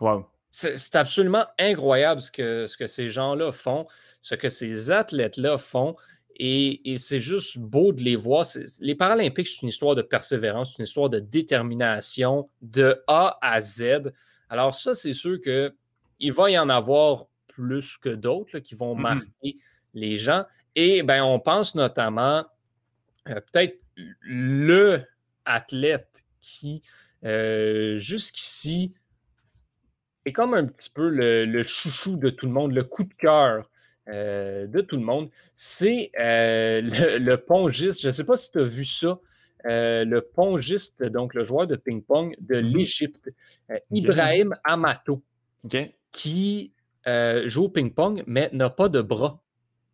[0.00, 0.26] Wow.
[0.50, 3.86] C'est absolument incroyable ce que, ce que ces gens-là font
[4.22, 5.96] ce que ces athlètes-là font.
[6.36, 8.46] Et, c'est juste beau de les voir.
[8.80, 13.60] Les Paralympiques, c'est une histoire de persévérance, c'est une histoire de détermination de A à
[13.60, 14.12] Z.
[14.48, 19.00] Alors ça, c'est sûr qu'il va y en avoir plus que d'autres qui vont mm-hmm.
[19.00, 19.56] marquer
[19.92, 20.44] les gens.
[20.76, 22.46] Et ben, on pense notamment
[23.28, 23.78] euh, peut-être
[24.20, 25.02] le
[25.44, 26.82] athlète qui,
[27.24, 28.94] euh, jusqu'ici,
[30.30, 33.68] est comme un petit peu le, chouchou de tout le monde, le coup de cœur
[34.08, 36.80] euh, de tout le monde, c'est euh,
[37.18, 38.00] le, pongiste.
[38.00, 39.18] Je ne sais pas si tu as vu ça.
[39.66, 42.72] Euh, le pongiste, donc le joueur de ping-pong de mm-hmm.
[42.72, 43.30] l'Égypte,
[43.90, 45.22] Ibrahim Amato,
[46.10, 46.72] qui
[47.44, 49.42] joue au ping-pong, mais n'a pas de bras.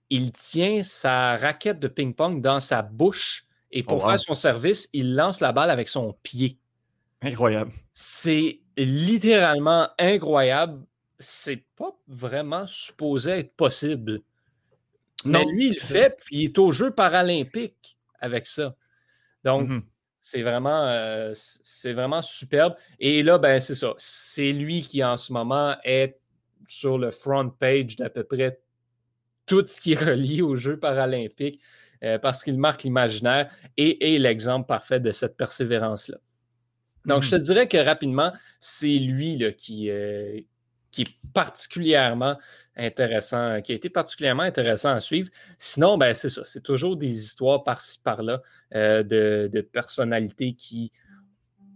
[0.08, 4.88] Il tient sa raquette de ping-pong dans sa bouche et pour oh, faire son service,
[4.92, 6.58] il lance la balle avec son pied.
[7.22, 7.72] Incroyable.
[7.92, 10.84] C'est littéralement incroyable
[11.18, 14.20] c'est pas vraiment supposé être possible.
[15.24, 18.76] Mais lui, il le fait, puis il est aux Jeux paralympiques avec ça.
[19.44, 19.82] Donc, mmh
[20.18, 22.74] c'est vraiment, euh, c'est vraiment superbe.
[22.98, 23.94] Et là, ben, c'est ça.
[23.96, 26.18] C'est lui qui, en ce moment, est
[26.66, 28.58] sur le front page d'à peu près
[29.46, 31.60] tout ce qui est relié aux Jeux paralympiques
[32.02, 36.18] euh, parce qu'il marque l'imaginaire et est l'exemple parfait de cette persévérance-là.
[37.06, 40.40] Donc, je te mmh dirais que rapidement, c'est lui là, qui, euh,
[40.90, 42.36] qui est particulièrement
[42.76, 45.30] intéressant, qui a été particulièrement intéressant à suivre.
[45.58, 48.42] Sinon, ben, c'est ça, c'est toujours des histoires par-ci, par-là
[48.74, 50.92] euh, de, personnalités qui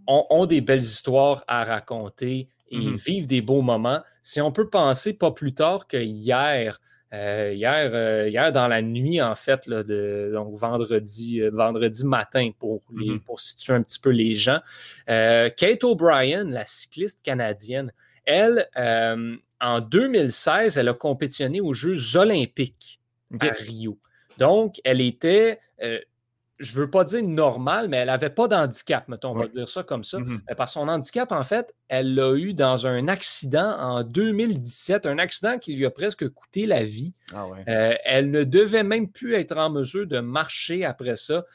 [0.07, 3.03] ont, des belles histoires à raconter et mm-hmm.
[3.03, 4.01] vivent des beaux moments.
[4.21, 6.81] Si on peut penser pas plus tard que hier,
[7.13, 12.81] euh, hier, euh, hier, dans la nuit, en fait, de, donc vendredi, vendredi matin, pour,
[12.93, 13.19] mm-hmm.
[13.19, 14.59] pour situer un petit peu les gens,
[15.07, 17.91] Kate O'Brien, la cycliste canadienne,
[18.25, 22.99] elle, euh, en 2016, elle a compétitionné aux Jeux olympiques
[23.39, 23.97] à Rio.
[24.37, 25.99] Donc, elle était, euh,
[26.61, 29.67] je ne veux pas dire normale, mais elle n'avait pas d'handicap, mettons, on va dire
[29.67, 30.17] ça comme ça.
[30.17, 35.17] Euh, Parce son handicap, en fait, elle l'a eu dans un accident en 2017, un
[35.17, 37.13] accident qui lui a presque coûté la vie.
[37.33, 41.45] Ah elle ne devait même plus être en mesure de marcher après ça.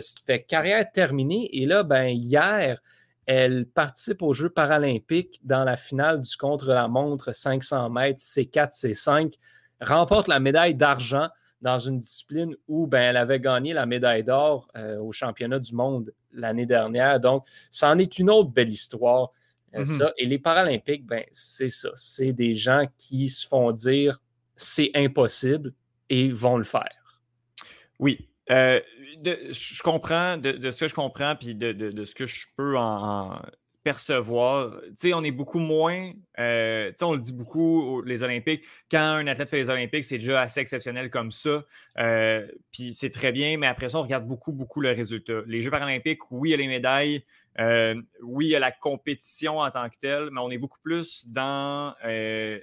[0.00, 1.48] C'était carrière terminée.
[1.52, 2.80] Et là, ben, hier,
[3.26, 9.34] elle participe aux Jeux paralympiques dans la finale du contre-la-montre 500 mètres C4, C5,
[9.82, 11.28] remporte la médaille d'argent
[11.60, 15.74] dans une discipline où ben, elle avait gagné la médaille d'or euh, au championnat du
[15.74, 17.18] monde l'année dernière.
[17.20, 19.32] Donc, ça en est une autre belle histoire.
[19.74, 20.12] Euh, mm-hmm.
[20.18, 21.90] Et les Paralympiques, ben, c'est ça.
[21.94, 24.20] C'est des gens qui se font dire
[24.56, 25.72] c'est impossible
[26.08, 27.20] et vont le faire.
[27.98, 28.80] Oui, euh,
[29.24, 33.40] je comprends, de, ce que je comprends, puis de, ce que je peux en,
[33.82, 34.80] percevoir.
[34.82, 36.12] Tu sais, on est beaucoup moins.
[36.38, 38.64] Euh, on le dit beaucoup, les Olympiques.
[38.90, 41.64] Quand un athlète fait les Olympiques, c'est déjà assez exceptionnel comme ça.
[41.98, 45.40] Euh, puis c'est très bien, mais après ça, on regarde beaucoup, beaucoup le résultat.
[45.46, 47.24] Les Jeux paralympiques, oui, il y a les médailles.
[47.60, 50.78] Euh, oui, il y a la compétition en tant que telle, mais on est beaucoup
[50.80, 52.62] plus dans les,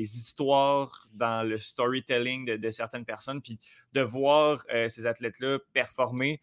[0.00, 3.40] histoires, dans le storytelling de, de certaines personnes.
[3.40, 3.58] Puis
[3.92, 6.40] de voir ces athlètes-là performer,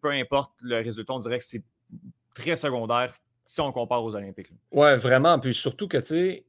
[0.00, 1.64] peu importe le résultat, on dirait que c'est
[2.34, 3.14] très secondaire
[3.52, 4.50] si on compare aux Olympiques.
[4.70, 5.38] Oui, vraiment.
[5.38, 6.44] Puis surtout que, tu sais,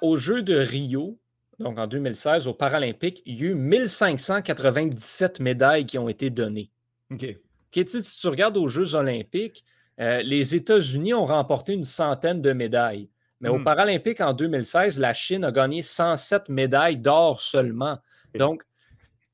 [0.00, 1.18] aux Jeux de Rio,
[1.58, 6.70] donc en 2016, aux Paralympiques, il y a eu 1597 médailles qui ont été données.
[7.10, 7.36] OK.
[7.72, 9.64] si tu regardes aux Jeux olympiques,
[10.00, 13.08] euh, les États-Unis ont remporté une centaine de médailles.
[13.40, 13.64] Mais aux hmm.
[13.64, 17.98] Paralympiques en 2016, la Chine a gagné 107 médailles d'or seulement.
[18.34, 18.62] Donc,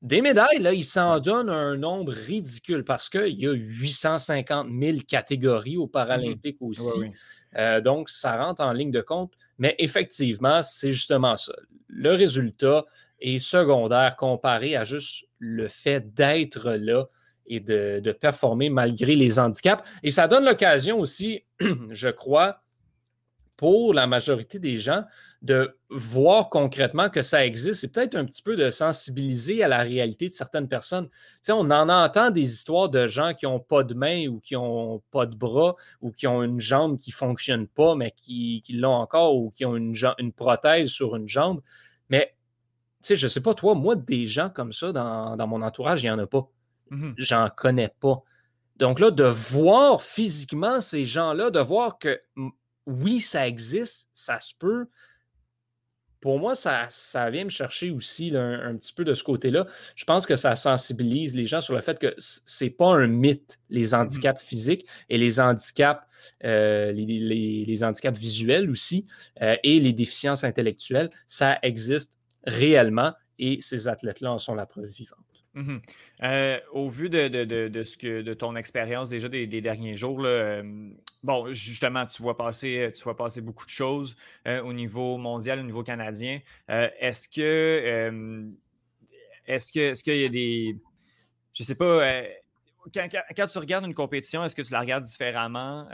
[0.01, 4.97] des médailles, là, ils s'en donnent un nombre ridicule parce qu'il y a 850 000
[5.07, 6.67] catégories aux Paralympiques mhm.
[6.69, 7.11] aussi.
[7.57, 9.33] Euh, donc, ça rentre en ligne de compte.
[9.57, 11.53] Mais effectivement, c'est justement ça.
[11.87, 12.85] Le résultat
[13.19, 17.05] est secondaire comparé à juste le fait d'être là
[17.47, 19.83] et de, de, performer malgré les handicaps.
[20.03, 21.43] Et ça donne l'occasion aussi,
[21.89, 22.61] je crois,
[23.59, 25.03] pour la majorité des gens,
[25.41, 29.79] de voir concrètement que ça existe, c'est peut-être un petit peu de sensibiliser à la
[29.79, 31.09] réalité de certaines personnes.
[31.43, 34.53] Tu on en entend des histoires de gens qui n'ont pas de main ou qui
[34.53, 38.63] n'ont pas de bras ou qui ont une jambe qui ne fonctionne pas, mais qui,
[38.69, 41.59] l'ont encore ou qui ont une, une prothèse sur une jambe.
[42.07, 42.33] Mais
[43.01, 46.01] tu sais, je ne sais pas, toi, moi, des gens comme ça dans, mon entourage,
[46.01, 46.47] il n'y en a pas.
[46.91, 48.23] Mmh J'en connais pas.
[48.77, 52.21] Donc là, de voir physiquement ces gens-là, de voir que
[52.89, 54.87] oui, ça existe, ça se peut,
[56.21, 59.65] pour moi, ça, ça vient me chercher aussi un, petit peu de ce côté-là.
[59.95, 63.59] Je pense que ça sensibilise les gens sur le fait que c'est pas un mythe,
[63.69, 66.05] les mmh handicaps physiques et les handicaps,
[66.43, 69.05] euh, les, handicaps visuels aussi
[69.41, 71.09] euh, et les déficiences intellectuelles.
[71.25, 75.19] Ça existe réellement et ces athlètes-là en sont la preuve vivante.
[75.55, 75.77] Mmh
[76.21, 80.61] euh, au vu de, ce que, de ton expérience déjà des, derniers jours, euh,
[81.23, 84.15] bon, justement, tu vois passer, tu vois passer beaucoup de choses
[84.47, 86.39] euh, au niveau mondial, au niveau canadien.
[86.67, 88.51] est-ce que
[89.47, 90.77] est-ce que est-ce qu'il y a des.
[91.53, 92.23] Je sais pas.
[92.93, 95.87] Quand, tu regardes une compétition, est-ce que tu la regardes différemment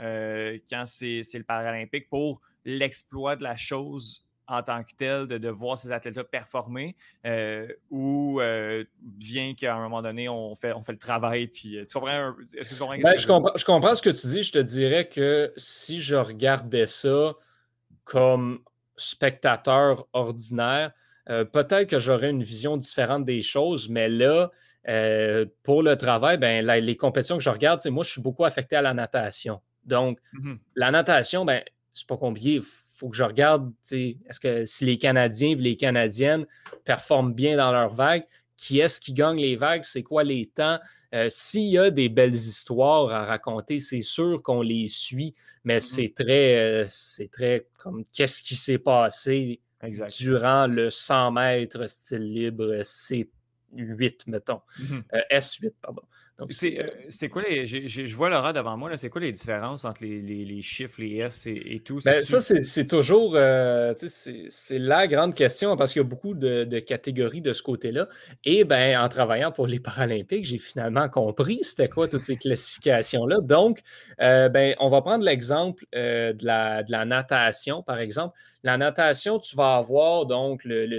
[0.68, 5.76] quand c'est le Paralympique pour l'exploit de la chose en tant que tel de, voir
[5.76, 8.84] ces athlètes-là performer euh, ou euh,
[9.18, 11.48] vient qu'à un moment donné, on fait, on fait le travail.
[11.48, 12.32] Puis, euh, tu comprends?
[12.56, 12.98] Est-ce que tu comprends?
[12.98, 14.42] Ben, je, comprends je comprends ce que tu dis.
[14.42, 17.34] Je te dirais que si je regardais ça
[18.04, 18.60] comme
[18.96, 20.92] spectateur ordinaire,
[21.26, 24.50] peut-être que j'aurais une vision différente des choses, mais là,
[25.64, 28.82] pour le travail, ben, les compétitions que je regarde, moi, je suis beaucoup affecté à
[28.82, 29.60] la natation.
[29.84, 32.60] Donc, mmh la natation, ben, c'est pas compliqué
[32.96, 36.46] faut que je regarde, est-ce que si les Canadiens et les Canadiennes
[36.84, 38.24] performent bien dans leurs vagues,
[38.56, 40.78] qui est-ce qui gagne les vagues, c'est quoi les temps?
[41.14, 45.34] Euh, s'il y a des belles histoires à raconter, c'est sûr qu'on les suit,
[45.64, 45.80] mais mm-hmm.
[45.80, 49.60] c'est très, euh, c'est très comme qu'est-ce qui s'est passé
[50.18, 53.28] durant le 100 mètres style libre, c'est
[53.74, 54.62] 8, mettons.
[54.80, 55.02] Mm-hmm.
[55.14, 56.02] Euh, S8, pardon.
[56.38, 57.64] Euh, c'est quoi les.
[57.64, 61.80] Je vois Laura devant moi, c'est quoi les différences entre les, chiffres, les S et,
[61.82, 61.98] tout?
[62.04, 63.32] Ben, ça, c'est toujours.
[63.36, 68.08] Euh, c'est la grande question parce qu'il y a beaucoup de, catégories de ce côté-là.
[68.44, 73.38] Et ben, en travaillant pour les Paralympiques, j'ai finalement compris c'était quoi toutes ces classifications-là.
[73.40, 73.80] Donc,
[74.20, 78.36] euh, ben, on va prendre l'exemple de, la, de la natation, par exemple.
[78.62, 80.98] La natation, tu vas avoir donc le, le,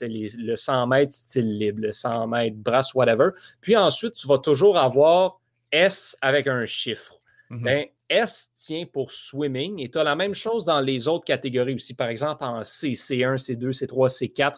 [0.00, 3.30] le 100 mètres style libre, le 100 mètres brasse, whatever.
[3.60, 5.40] Puis ensuite, tu vas toujours avoir
[5.72, 7.20] S avec un chiffre.
[7.50, 7.62] Mhm.
[7.62, 11.74] Ben, S tient pour swimming et tu as la même chose dans les autres catégories
[11.74, 11.94] aussi.
[11.94, 14.56] Par exemple, en C, C1, C2, C3, C4.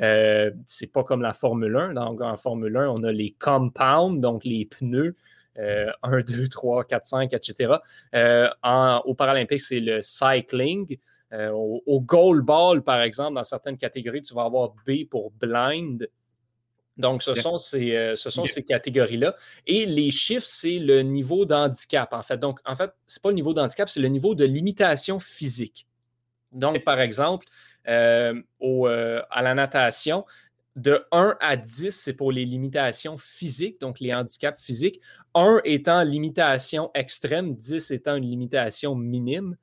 [0.00, 1.94] Euh, c'est pas comme la Formule 1.
[1.94, 5.16] Donc, en Formule 1, on a les compounds, donc les pneus.
[5.56, 7.74] 1, 2, 3, 4, 5, etc.
[8.62, 10.96] en, au Paralympique, c'est le cycling.
[11.32, 15.30] Euh, au, au, goal ball, par exemple, dans certaines catégories, tu vas avoir B pour
[15.30, 16.06] blind.
[16.98, 19.34] Donc, ce sont ces, euh, ce sont ces catégories-là.
[19.66, 22.36] Et les chiffres, c'est le niveau d'handicap, en fait.
[22.36, 25.86] Donc, en fait, ce n'est pas le niveau d'handicap, c'est le niveau de limitation physique.
[26.52, 27.46] Donc, par exemple,
[27.88, 30.24] euh, euh, à la natation,
[30.74, 35.00] de 1 à 10, c'est pour les limitations physiques, donc les handicaps physiques.
[35.34, 39.56] 1 étant limitation extrême, 10 étant une limitation minime.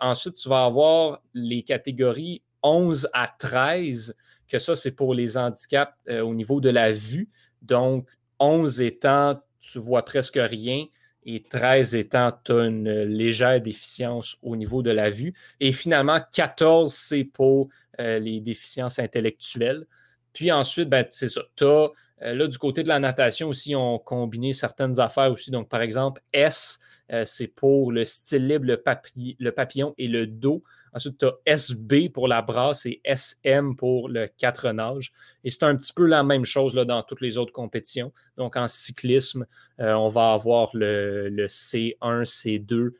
[0.00, 4.14] ensuite, tu vas avoir les catégories 11 à 13
[4.46, 7.28] que ça, c'est pour les handicaps euh, au niveau de la vue.
[7.62, 10.84] Donc, 11 étant, tu vois presque rien,
[11.24, 15.34] et 13 étant tu as une légère déficience au niveau de la vue.
[15.58, 17.68] Et finalement, 14, c'est pour
[17.98, 19.86] les déficiences intellectuelles.
[20.34, 21.40] Puis ensuite, ben, c'est ça.
[21.56, 21.88] Tu as
[22.22, 25.50] euh, là, du côté de la natation aussi, on combiné certaines affaires aussi.
[25.50, 26.78] Donc, par exemple, S,
[27.12, 30.62] euh, c'est pour le style libre, le, papillon et le dos.
[30.96, 35.12] Ensuite, tu as SB pour la brasse et SM pour le quatre nages.
[35.44, 38.12] Et c'est un petit peu la même chose là, dans toutes les autres compétitions.
[38.36, 39.46] Donc, en cyclisme,
[39.78, 42.90] euh, on va avoir le, C1, C2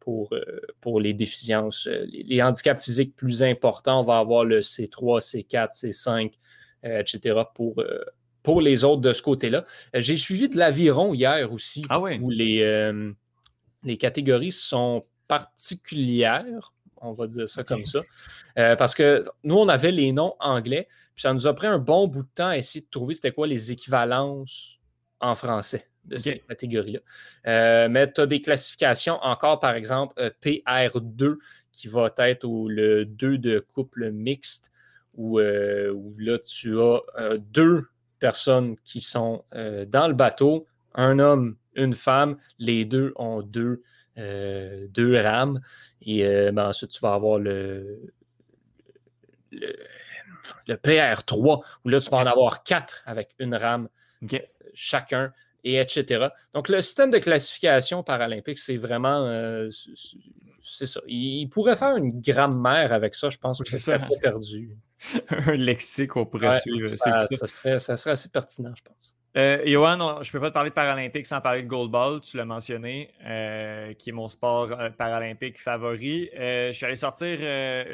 [0.00, 0.34] pour,
[0.80, 4.00] pour les déficiences, les, les, handicaps physiques plus importants.
[4.00, 6.32] On va avoir le C3, C4, C5,
[6.82, 7.42] etc.
[7.54, 7.80] pour
[8.42, 9.64] pour les autres de ce côté-là.
[9.94, 13.12] Euh, j'ai suivi de l'aviron hier aussi, ah où les, euh,
[13.84, 16.72] les catégories sont particulières,
[17.02, 18.00] on va dire ça comme ça,
[18.58, 21.78] euh, parce que nous, on avait les noms anglais, puis ça nous a pris un
[21.78, 24.78] bon bout de temps à essayer de trouver c'était quoi les équivalences
[25.20, 27.88] en français de ces catégories-là.
[27.88, 31.36] mais tu as des classifications encore, par exemple, PR2,
[31.70, 34.72] qui va être le 2 de couple mixte,
[35.14, 37.00] où, où là, tu as
[37.38, 37.86] deux
[38.22, 43.82] personnes qui sont euh, dans le bateau, un homme, une femme, les deux ont deux,
[44.16, 45.60] euh, deux rames.
[46.04, 48.00] Et euh, ben, ensuite, tu vas avoir le,
[49.50, 53.88] le, PR3, où là, tu vas en avoir quatre avec une rame
[54.74, 55.32] chacun,
[55.64, 56.28] et etc.
[56.54, 59.68] Donc, le système de classification paralympique, c'est vraiment.
[60.62, 61.00] c'est ça.
[61.06, 64.76] Il, pourrait faire une grammaire avec ça, je pense que c'est pas perdu.
[65.28, 66.94] un lexique qu'on pourrait suivre.
[66.96, 69.16] Ça, serait, ça, serait, assez pertinent, je pense.
[69.34, 72.36] Euh, Johan, je ne peux pas te parler de Paralympique sans parler de goalball, tu
[72.36, 76.28] l'as mentionné, euh, qui est mon sport euh, paralympique favori.
[76.34, 77.38] je suis allé sortir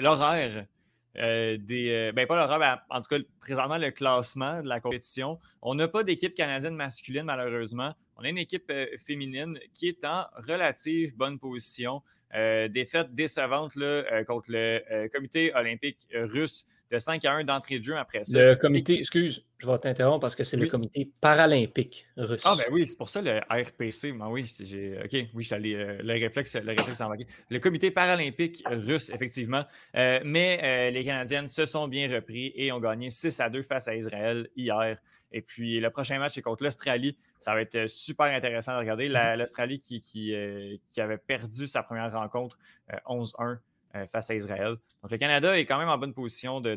[0.01, 0.67] l'horaire
[1.15, 2.13] des.
[2.15, 5.39] ben, pas l'horaire, ben, en tout cas, présentement, le classement de la compétition.
[5.63, 7.95] On n'a pas d'équipe canadienne masculine, malheureusement.
[8.17, 8.73] On a une équipe
[9.07, 12.03] féminine qui est en relative bonne position.
[12.35, 17.97] défaite décevante là, contre le comité olympique russe de 5 à 1 d'entrée de jeu
[17.97, 18.39] après ça.
[18.39, 22.41] Le comité, excuse, je vais t'interrompre parce que c'est le comité paralympique russe.
[22.45, 24.13] Ah, ben oui, c'est pour ça le RPC.
[24.13, 24.51] Ben oui,
[25.05, 25.75] OK, oui, je suis allé.
[25.75, 27.03] Euh, le réflexe, le réflexe
[27.51, 29.65] Le comité paralympique russe, effectivement.
[29.97, 33.63] Euh, mais euh, les Canadiennes se sont bien repris et ont gagné 6 à 2
[33.63, 34.97] face à Israël hier.
[35.33, 37.17] Et puis le prochain match est contre l'Australie.
[37.39, 39.09] Ça va être super intéressant de regarder.
[39.09, 40.35] L'Australie qui, qui,
[40.91, 42.57] qui, avait perdu sa première rencontre
[43.07, 43.57] 11-1 euh,
[44.07, 44.77] face à Israël.
[45.03, 46.77] Donc, le Canada est quand même en bonne position de,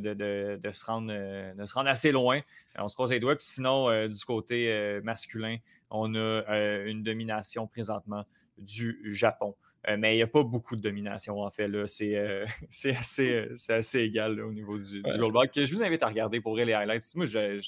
[0.71, 2.37] se, rendre, euh, de se rendre assez loin.
[2.37, 3.35] Euh, on se croise les doigts.
[3.35, 5.57] Puis sinon, du côté masculin,
[5.89, 6.43] on a
[6.85, 8.25] une domination présentement
[8.57, 9.55] du Japon.
[9.97, 11.69] mais il n'y a pas beaucoup de domination, en fait.
[11.87, 15.49] C'est assez, assez égal au niveau du, du goalball.
[15.53, 17.15] Je vous invite à regarder pour les highlights.
[17.15, 17.61] Moi, je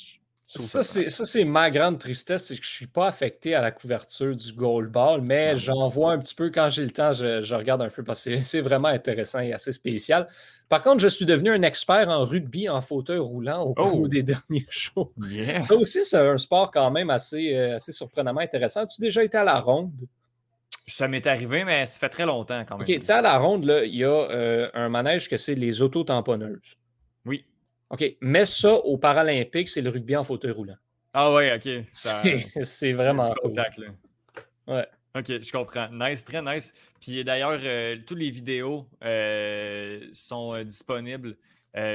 [0.47, 4.35] ça, c'est ma grande tristesse, c'est que je ne suis pas affecté à la couverture
[4.35, 7.81] du goalball, mais ah, j'en vois un petit peu quand j'ai le temps, je, regarde
[7.81, 10.27] un peu parce que c'est vraiment intéressant et assez spécial.
[10.69, 14.07] Par contre, je suis devenu un expert en rugby en fauteuil roulant au cours oh!
[14.07, 15.13] des derniers shows.
[15.61, 18.81] Ça aussi, c'est un sport quand même assez, euh, assez surprenamment intéressant.
[18.81, 19.91] As-tu déjà été à la ronde?
[20.85, 22.87] Ça m'est arrivé, mais ça fait très longtemps quand même.
[22.87, 25.81] OK, tu sais, à la ronde, il y a euh, un manège que c'est les
[25.81, 26.77] auto-tamponneuses.
[27.25, 27.45] Oui.
[27.93, 30.77] OK, mais ça au Paralympique, c'est le rugby en fauteuil roulant.
[31.13, 31.85] Ah oui, OK.
[32.63, 33.53] C'est vraiment cool.
[34.67, 34.87] Ouais.
[35.15, 35.89] OK, je comprends.
[35.91, 36.73] Nice, très nice.
[36.99, 41.37] Puis d'ailleurs, euh, toutes les vidéos euh, sont euh, disponibles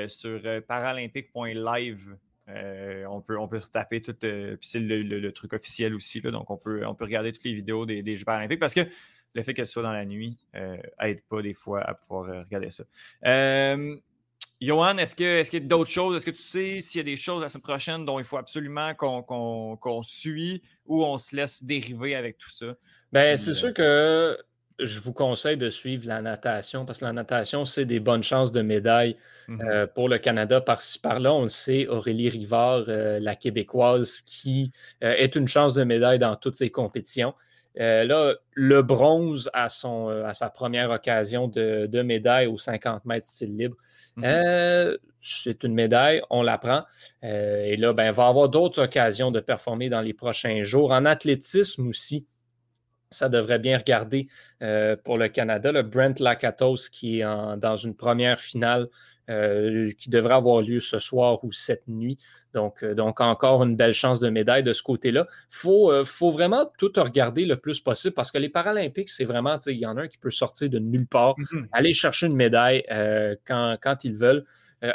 [0.06, 2.16] sur paralympique.live.
[2.46, 4.14] on, peut, on peut taper tout.
[4.14, 6.20] puis c'est le, truc officiel aussi.
[6.20, 8.74] Là, donc on peut, on peut regarder toutes les vidéos des, des Jeux paralympiques parce
[8.74, 8.86] que
[9.34, 10.38] le fait que ce soit dans la nuit
[11.00, 12.84] aide pas des fois à pouvoir regarder ça.
[14.60, 16.16] Johan, est-ce qu'il est y a d'autres choses?
[16.16, 18.38] Est-ce que tu sais s'il y a des choses la semaine prochaine dont il faut
[18.38, 22.74] absolument qu'on suit ou on se laisse dériver avec tout ça?
[23.12, 24.36] Ben, c'est sûr que
[24.80, 28.52] je vous conseille de suivre la natation parce que la natation, c'est des bonnes chances
[28.52, 29.16] de médaille
[29.48, 31.32] mmh euh, pour le Canada par-ci par-là.
[31.32, 36.18] On le sait, Aurélie Rivard, euh, la Québécoise, qui euh, est une chance de médaille
[36.18, 37.34] dans toutes ses compétitions.
[37.78, 43.26] Là, le bronze à, son, à sa première occasion de, de médaille aux 50 mètres
[43.26, 43.76] style libre.
[44.16, 44.24] Mhm.
[44.26, 46.84] Euh, c'est une médaille, on la prend.
[47.24, 50.62] Euh, et là, ben, il va y avoir d'autres occasions de performer dans les prochains
[50.62, 50.92] jours.
[50.92, 52.26] En athlétisme aussi,
[53.10, 54.28] ça devrait bien regarder
[54.62, 55.72] euh, pour le Canada.
[55.72, 58.88] Le Brent Lakatos qui est dans une première finale
[59.30, 62.18] euh, qui devrait avoir lieu ce soir ou cette nuit.
[62.58, 65.28] Donc, euh, donc encore une belle chance de médaille de ce côté-là.
[65.62, 69.58] Il euh, faut, vraiment tout regarder le plus possible parce que les Paralympiques, c'est vraiment,
[69.66, 71.68] il y en a un qui peut sortir de nulle part, mm-hmm.
[71.70, 72.82] aller chercher une médaille
[73.46, 74.44] quand, quand, ils veulent.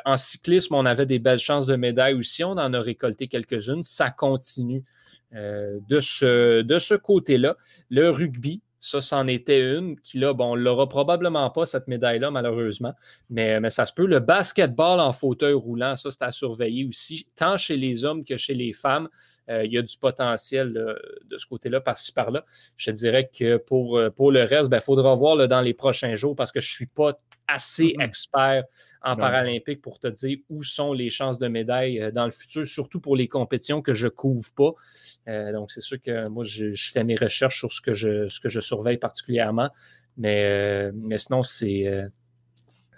[0.03, 2.44] en cyclisme, on avait des belles chances de médaille aussi.
[2.44, 3.81] On en a récolté quelques-unes.
[3.81, 4.84] Ça continue
[5.31, 7.56] de ce, de ce côté-là.
[7.90, 12.32] Le rugby, ça, c'en était une qui, là, bon, on l'aura probablement pas, cette médaille-là,
[12.32, 12.94] malheureusement,
[13.30, 14.06] mais, ça se peut.
[14.06, 18.36] Le basketball en fauteuil roulant, ça, c'est à surveiller aussi, tant chez les hommes que
[18.36, 19.08] chez les femmes.
[19.50, 22.44] Euh, il y a du potentiel de ce côté-là, par-ci, par-là.
[22.76, 26.16] Je dirais que pour, euh, pour le reste, il ben, faudra voir dans les prochains
[26.16, 27.14] jours parce que je ne suis pas
[27.54, 28.06] assez mm-hmm.
[28.06, 28.64] expert
[29.02, 32.66] en paralympique pour te dire où sont les chances de médaille euh, dans le futur,
[32.66, 35.52] surtout pour les compétitions que je ne couvre pas.
[35.52, 38.50] donc, c'est sûr que moi, je, fais mes recherches sur ce que je, ce que
[38.50, 39.70] je surveille particulièrement.
[40.16, 42.10] Mais, mais sinon, c'est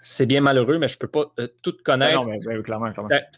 [0.08, 2.24] c'est bien malheureux, mais je ne peux pas euh, tout connaître.
[2.24, 2.38] Non,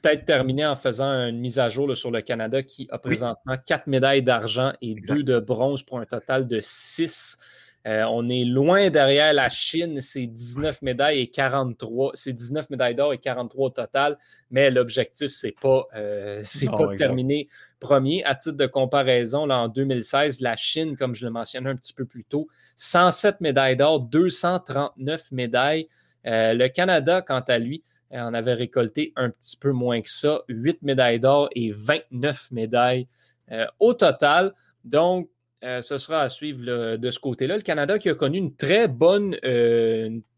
[0.02, 3.86] Peut-être terminer en faisant une mise à jour sur le Canada qui a présentement quatre
[3.86, 7.38] médailles d'argent et deux de bronze pour un total de six.
[7.86, 12.96] Euh, on est loin derrière la Chine, c'est 19 médailles et 43, c'est 19 médailles
[12.96, 14.18] d'or et 43 au total,
[14.50, 17.48] mais l'objectif, c'est pas, euh, pas de terminer
[17.78, 18.24] premier.
[18.24, 21.92] À titre de comparaison, là, en 2016, la Chine, comme je le mentionnais un petit
[21.92, 25.88] peu plus tôt, 107 médailles d'or, 239 médailles.
[26.26, 30.42] Euh, le Canada, quant à lui, en avait récolté un petit peu moins que ça,
[30.48, 33.06] 8 médailles d'or et 29 médailles
[33.78, 34.52] au total.
[34.84, 35.30] Donc,
[35.62, 37.56] ce sera à suivre de ce côté-là.
[37.56, 39.36] Le Canada qui a connu une très bonne,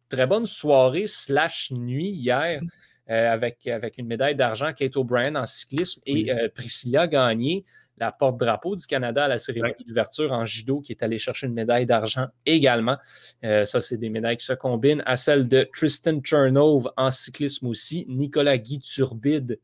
[0.08, 2.60] très bonne soirée slash nuit hier
[3.06, 7.64] avec, avec une médaille d'argent Kate O'Brien en cyclisme et Priscilla Gagné
[8.00, 11.52] la porte-drapeau du Canada à la cérémonie d'ouverture en judo, qui est allé chercher une
[11.52, 12.96] médaille d'argent également.
[13.44, 17.66] Euh, ça, c'est des médailles qui se combinent à celle de Tristan Chernov en cyclisme
[17.66, 19.60] aussi, Nicolas Guy Turbide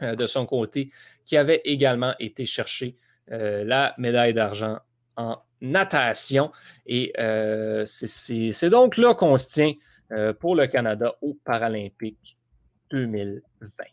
[0.00, 0.90] euh, de son côté,
[1.26, 4.78] qui avait également été chercher euh, la médaille d'argent
[5.16, 6.50] en natation.
[6.86, 7.12] Et
[7.84, 9.72] c'est donc là qu'on se tient
[10.40, 12.36] pour le Canada aux Paralympiques
[12.90, 13.84] 2020.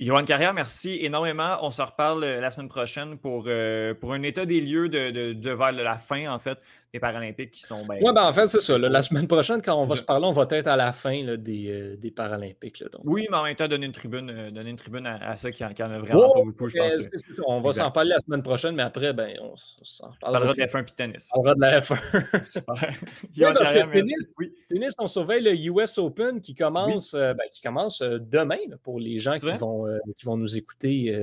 [0.00, 1.58] Johan Carrière, merci énormément.
[1.62, 5.32] On se reparle euh, la semaine prochaine pour, euh, pour un état des lieux de,
[5.32, 6.56] de vers la fin, en fait,
[6.92, 7.84] des Paralympiques qui sont.
[7.84, 8.78] Ben, oui, ben en fait, c'est ça.
[8.78, 11.36] la semaine prochaine, quand on va se parler, on va être à la fin là,
[11.36, 12.82] des, euh, des, Paralympiques.
[12.90, 13.02] donc.
[13.04, 15.64] Oui, mais en même temps, donner une tribune, euh, donner une tribune à, ceux qui,
[15.64, 17.40] en, qui en a vraiment pas beaucoup, je pense.
[17.46, 20.08] On va s'en parler la semaine prochaine, mais après, ben, on, s'en.
[20.08, 21.30] On parlera de la F1 puis tennis.
[21.34, 22.42] On parlera de la F1.
[22.42, 22.74] Super.
[23.54, 24.54] parce que tennis, oui.
[24.68, 29.18] tennis, on surveille le US Open qui commence, euh, ben, qui commence demain pour les
[29.18, 29.86] gens qui vont,
[30.16, 31.14] qui vont nous écouter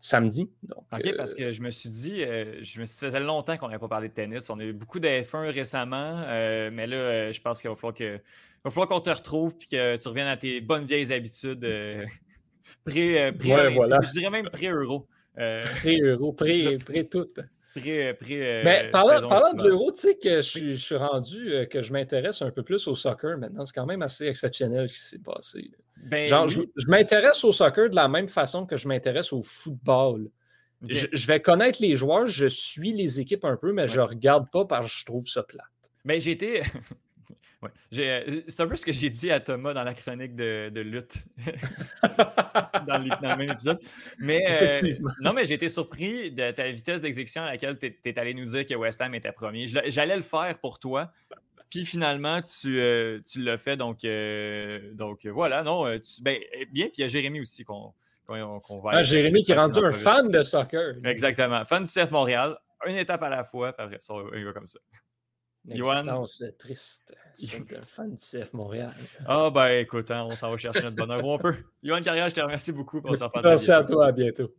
[0.00, 0.50] samedi.
[0.92, 3.78] OK, parce que je me suis dit, euh, je me suis faisait longtemps qu'on n'avait
[3.78, 4.48] pas parlé de tennis.
[4.50, 7.76] On a eu beaucoup de F1 récemment, euh, mais là, euh, je pense qu'il va
[7.76, 8.20] falloir que
[8.64, 11.60] va falloir qu'on te retrouve et que tu reviennes à tes bonnes vieilles habitudes
[12.84, 13.98] pré, pré voilà.
[14.02, 15.08] Je dirais même pré-euro.
[15.34, 17.26] pré-euro, pré-tout.
[17.74, 21.80] Pré, pré, mais parlant, parlant de l'euro, tu sais que je, je, suis rendu que
[21.80, 23.64] je m'intéresse un peu plus au soccer maintenant.
[23.64, 25.70] C'est quand même assez exceptionnel ce qui s'est passé.
[26.04, 30.30] Ben Genre, je, m'intéresse au soccer de la même façon que je m'intéresse au football.
[30.86, 34.48] Je, vais connaître les joueurs, je suis les équipes un peu, mais je je regarde
[34.50, 35.66] pas parce que je trouve ça plate.
[36.04, 36.62] Mais ben, j'ai été.
[37.62, 37.70] ouais.
[37.98, 40.80] Euh, c'est un peu ce que j'ai dit à Thomas dans la chronique de, de
[40.80, 41.24] lutte
[42.86, 43.80] dans, le, même épisode.
[44.20, 48.18] Mais, euh, non, mais j'ai été surpris de ta vitesse d'exécution à laquelle tu es,
[48.18, 49.66] allé nous dire que West Ham était premier.
[49.66, 51.10] J'allais le faire pour toi,
[51.70, 53.76] puis finalement, tu, euh, tu l'as fait.
[53.76, 56.86] Donc, euh, donc voilà, non, euh, ben, eh bien.
[56.86, 57.92] Puis il y a Jérémy aussi qu'on
[58.28, 58.90] va.
[58.90, 60.94] Ah, Jérémy qui est rendu un fan de soccer.
[61.04, 61.64] Exactement.
[61.64, 62.56] Fan du CF Montréal.
[62.86, 63.72] Une étape à la fois.
[63.72, 64.78] Puis après, ça, il va comme ça.
[65.66, 66.10] Yoann?
[66.58, 67.14] triste.
[67.36, 68.94] C'est un fan du CF Montréal.
[69.26, 71.56] Ah, ben écoute, hein, on s'en va chercher notre bonheur où on peut.
[71.82, 73.30] Yoann Carrière, je te remercie beaucoup pour ça.
[73.42, 74.54] Merci à toi, à bientôt.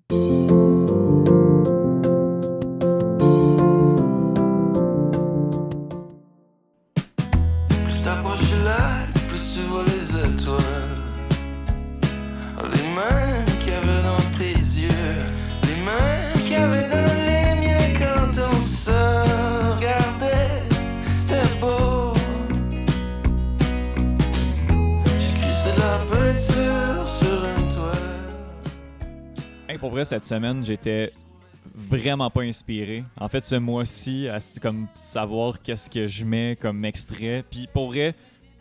[30.20, 31.14] Cette semaine, j'étais
[31.74, 33.06] vraiment pas inspiré.
[33.18, 37.44] En fait, ce mois-ci, à comme savoir qu'est-ce que je mets comme extrait.
[37.50, 38.14] Puis pour vrai,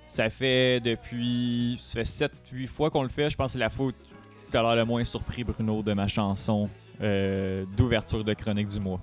[0.06, 1.76] ça fait depuis.
[1.82, 3.28] Ça fait 7-8 fois qu'on le fait.
[3.28, 5.92] Je pense que c'est la fois où tu as l'air le moins surpris, Bruno, de
[5.94, 6.70] ma chanson
[7.02, 9.00] euh, d'ouverture de chronique du mois.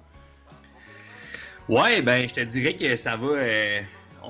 [1.68, 3.27] Ouais, ben, je te dirais que ça va.
[3.27, 3.82] Euh,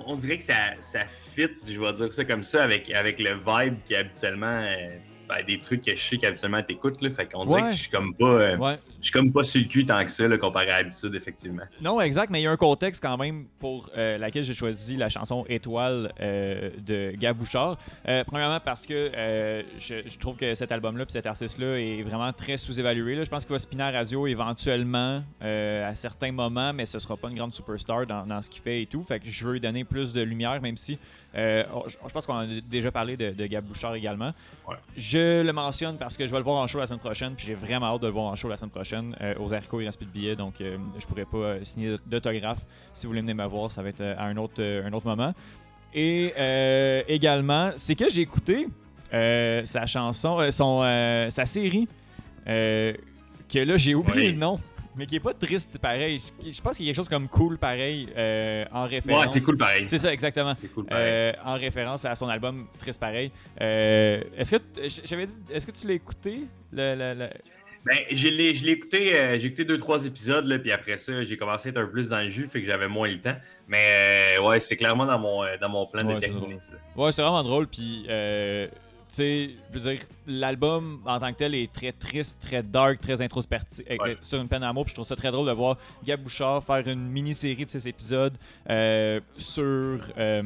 [0.08, 3.36] on dirait que ça, ça fit, je vais dire ça comme ça, avec, avec le
[3.36, 4.48] vibe qui habituellement.
[4.48, 4.98] Euh,
[5.28, 7.02] ben, des trucs que je sais qu'habituellement t'écoutes.
[7.02, 8.26] Là, fait qu'on dirait que je suis comme pas.
[8.28, 8.78] euh, Ouais.
[9.00, 11.64] Je suis comme pas sur le cul tant que ça, là, comparé à l'habitude, effectivement.
[11.82, 14.96] Non, exact, mais il y a un contexte quand même pour euh, laquelle j'ai choisi
[14.96, 17.78] la chanson Étoile euh, de Gab Bouchard.
[18.08, 22.02] Euh, premièrement parce que euh, je, je trouve que cet album-là puis cet artiste-là est
[22.04, 23.16] vraiment très sous-évalué.
[23.16, 23.24] là.
[23.24, 27.30] Je pense qu'il va spinner à radio éventuellement à certains moments, mais ce sera pas
[27.30, 29.04] une grande superstar dans, dans ce qu'il fait et tout.
[29.08, 30.98] Fait que je veux lui donner plus de lumière, même si
[31.36, 34.32] euh, je, je pense qu'on a déjà parlé de, de Gab Bouchard également.
[34.68, 34.76] Ouais.
[34.96, 37.46] Je le mentionne parce que je vais le voir en show la semaine prochaine, puis
[37.48, 39.16] j'ai vraiment hâte de le voir en show la semaine prochaine.
[39.22, 41.96] Euh, aux Arco, il reste plus de billets, donc euh, je pourrais pas euh, signer
[42.06, 42.60] d'autographe.
[42.94, 45.34] Si vous voulez venir me voir, ça va être à un autre, un autre moment.
[45.94, 48.68] Et euh, également, c'est que j'ai écouté
[49.14, 51.88] euh, sa chanson, euh, son, euh, sa série,
[52.46, 54.32] que là j'ai oublié Oui.
[54.34, 54.60] le nom,
[54.98, 56.22] mais qui est pas triste pareil.
[56.44, 59.22] Je, je pense qu'il y a quelque chose comme cool pareil euh, en référence.
[59.22, 59.86] Ouais, c'est cool pareil.
[59.88, 60.56] C'est ça, exactement.
[60.56, 61.06] C'est cool pareil.
[61.08, 63.32] Euh, en référence à son album Triste Pareil.
[63.62, 64.64] Euh, est-ce que
[65.06, 66.42] j'avais dit, est-ce que tu l'as écouté
[66.72, 67.30] le, le- le-
[67.86, 71.22] Ben, je l'ai je l'ai écouté, j'ai écouté deux, trois épisodes, là, puis après ça,
[71.22, 73.20] j'ai commencé à être un peu plus dans le jus, fait que j'avais moins le
[73.22, 73.36] temps.
[73.68, 76.76] Mais euh, ouais, c'est clairement dans mon, dans mon plan Ouais, de ça.
[76.96, 77.68] Ouais, c'est vraiment drôle.
[77.68, 78.06] Puis,
[79.16, 83.22] sais, je veux dire, l'album en tant que tel est très triste, très dark, très
[83.22, 84.18] introspectif, euh, Ouais.
[84.22, 84.86] sur une peine d'amour.
[84.86, 87.88] Puis je trouve ça très drôle de voir Gab Bouchard faire une mini-série de ces
[87.88, 88.38] épisodes
[88.70, 89.64] euh, sur.
[89.74, 90.42] euh, euh,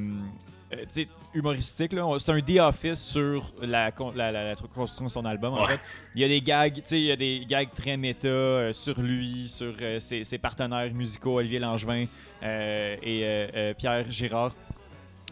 [0.93, 5.25] tu sais, humoristique c'est un The Office sur la, la, la- la construction de son
[5.25, 5.73] album en Ouais.
[5.77, 5.79] fait
[6.15, 8.73] il y a des gags tu sais il y a des gags très méta euh,
[8.73, 12.05] sur lui sur euh, ses, ses partenaires musicaux Olivier Langevin
[12.43, 14.53] et Pierre Girard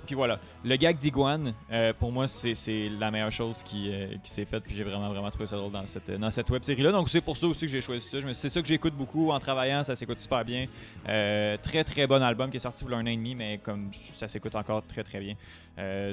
[0.08, 4.32] puis voilà le gag d'Iguane, euh, pour moi, c'est la meilleure chose qui, euh, qui
[4.32, 4.64] s'est faite.
[4.64, 6.92] Puis j'ai vraiment, vraiment trouvé ça drôle dans cette, dans cette web série-là.
[6.92, 8.18] Donc c'est pour ça aussi que j'ai choisi ça.
[8.34, 9.84] C'est ça que j'écoute beaucoup en travaillant.
[9.84, 10.68] Ça s'écoute super bien.
[11.08, 13.36] Euh, très, très bon album qui est sorti il y a un an et demi,
[13.36, 15.36] mais comme ça s'écoute encore très, très bien.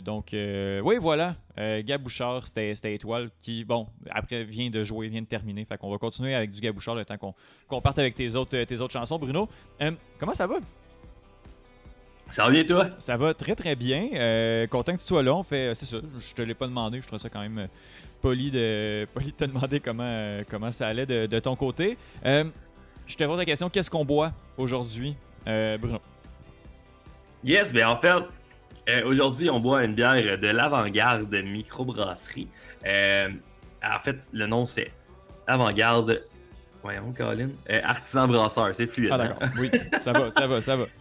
[0.03, 1.37] Donc, oui, voilà.
[1.59, 5.65] Euh, Gab Bouchard, c'était Étoile qui, bon, après vient de jouer, vient de terminer.
[5.65, 7.17] Fait qu'on va continuer avec du Gab Bouchard le temps
[7.69, 9.19] qu'on parte avec tes autres, tes autres chansons.
[9.19, 9.49] Bruno,
[10.19, 10.57] comment ça va?
[12.29, 12.89] Ça revient, toi?
[12.99, 14.09] Ça va très très bien.
[14.15, 15.35] Euh, content que tu sois là.
[15.35, 15.99] On fait, c'est ça.
[16.19, 17.01] Je te l'ai pas demandé.
[17.01, 17.67] Je trouve ça quand même euh,
[18.23, 21.97] poli de, poli de te demander comment, euh, comment ça allait de, de ton côté.
[22.25, 22.45] Euh,
[23.07, 25.15] je te pose la question qu'est-ce qu'on boit aujourd'hui,
[25.47, 26.01] euh, Bruno?
[27.45, 32.49] Yes, ben en fait, aujourd'hui, on boit une bière de l'avant-garde microbrasserie.
[32.83, 34.91] En fait, le nom, c'est
[35.47, 36.23] Avant-garde.
[36.83, 37.51] Voyons, Colin.
[37.71, 39.11] Euh, artisan brasseur, c'est fluide.
[39.13, 39.19] Ah hein?
[39.19, 39.49] d'accord.
[39.59, 39.71] Oui,
[40.03, 40.85] ça va, ça va, ça va.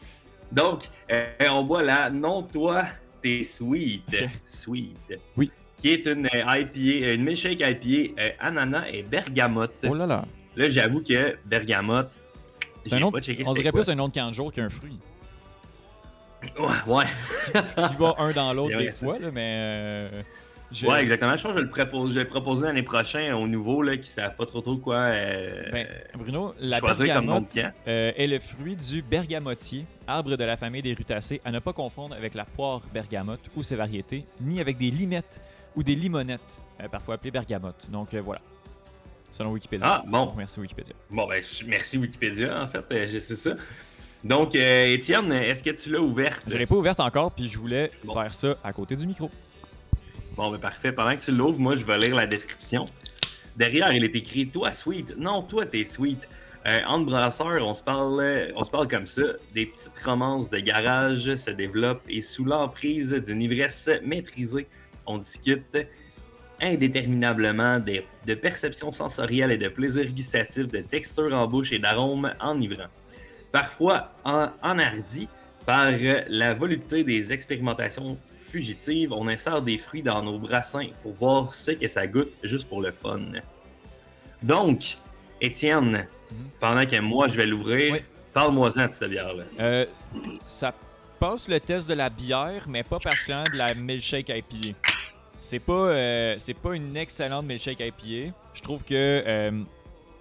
[0.54, 2.86] Donc, euh, on boit la Non, toi,
[3.22, 4.04] t'es sweet.
[4.46, 5.20] Sweet.
[5.36, 5.52] Oui.
[5.78, 9.86] Qui est une euh, IPA, euh, une milkshake IPA euh, ananas et bergamote.
[9.90, 10.26] Oh là là.
[10.56, 12.12] Là, j'avoue que bergamote.
[12.86, 13.82] C'est un pas checké on dirait quoi.
[13.82, 15.00] plus un de jour qu'un fruit.
[16.60, 17.06] Ouais, ouais.
[17.54, 20.10] Qui va un dans l'autre des fois, là, mais.
[20.12, 20.24] euh,
[20.74, 21.36] je- Ouais, exactement.
[21.36, 23.82] Je pense que je vais le proposer, je vais le proposer l'année prochaine aux nouveaux
[23.82, 24.96] là, qui ne savent pas trop trop quoi.
[24.96, 30.82] euh, Ben, Bruno, la bergamote euh, est le fruit du bergamotier, arbre de la famille
[30.82, 34.78] des rutacées, à ne pas confondre avec la poire bergamote ou ses variétés, ni avec
[34.78, 35.42] des limettes
[35.76, 36.42] ou des limonettes,
[36.82, 37.90] euh, parfois appelées bergamotes.
[37.92, 38.42] Donc voilà,
[39.32, 39.88] selon Wikipédia.
[39.88, 40.34] Ah, bon.
[40.38, 40.94] Merci Wikipédia.
[41.10, 43.08] Bon, ben, merci Wikipédia, en fait.
[43.08, 43.52] je sais ça.
[44.24, 46.44] Donc, Étienne, est-ce que tu l'as ouverte?
[46.48, 48.14] Je l'ai pas ouverte encore, puis je voulais Bon.
[48.14, 49.30] faire ça à côté du micro.
[50.36, 50.92] Bon, ben, parfait.
[50.92, 52.86] Pendant que tu l'ouvres, moi, je vais lire la description.
[53.56, 55.16] Derrière, il est écrit Toi, sweet.
[55.18, 56.28] Non, toi, t'es sweet.
[56.66, 59.22] Euh, entre brasseurs, on se, parle, euh, on se parle comme ça.
[59.54, 64.66] Des petites romances de garage se développent et sous l'emprise d'une ivresse maîtrisée,
[65.06, 65.78] on discute
[66.62, 72.34] indéterminablement des- de perceptions sensorielles et de plaisirs gustatifs, de textures en bouche et d'arômes
[72.40, 72.88] enivrants.
[73.52, 74.48] Parfois en,
[75.66, 75.92] par
[76.30, 78.18] la volupté des expérimentations
[79.12, 82.82] on insère des fruits dans nos brassins pour voir ce que ça goûte juste pour
[82.82, 83.20] le fun.
[84.42, 84.98] Donc,
[85.42, 86.38] Étienne, Mhm.
[86.60, 88.00] pendant que moi je vais l'ouvrir, Oui.
[88.34, 89.44] parle-moi-en de cette bière-là.
[89.60, 89.86] Euh,
[90.48, 90.74] ça
[91.20, 94.78] passe le test de la bière, mais pas particulièrement de la milkshake IPA.
[95.40, 98.34] C'est pas, euh, c'est pas une excellente milkshake IPA.
[98.54, 99.52] Je trouve que euh,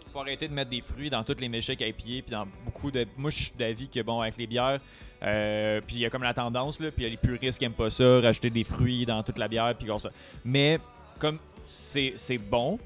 [0.09, 3.07] faut arrêter de mettre des fruits dans toutes les milkshakes IPA puis dans beaucoup de.
[3.17, 4.81] Moi, je suis d'avis que bon avec les bières,
[5.23, 7.59] euh, puis il y a comme la tendance là, puis il y a les puristes
[7.59, 10.11] qui aiment pas ça, rajouter des fruits dans toute la bière puis comme ça.
[10.45, 10.79] Mais
[11.19, 12.79] comme c'est, c'est bon,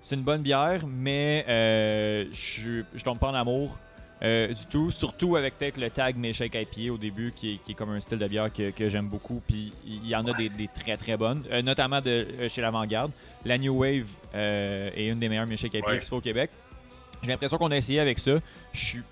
[0.00, 3.76] c'est une bonne bière, mais euh, je, je tombe pas en amour
[4.22, 4.90] euh, du tout.
[4.90, 8.00] Surtout avec peut-être le tag Milkshake IPA au début, qui est, qui est comme un
[8.00, 9.42] style de bière que, que j'aime beaucoup.
[9.46, 12.60] Puis il y en a des, des très très bonnes, euh, notamment de, euh, chez
[12.62, 13.12] l'Avant-Garde.
[13.44, 15.98] La New Wave est une des meilleures Milkshake IPA Ouais.
[15.98, 16.50] qui se fait au Québec.
[17.22, 18.32] J'ai l'impression qu'on a essayé avec ça.
[18.72, 19.02] Je suis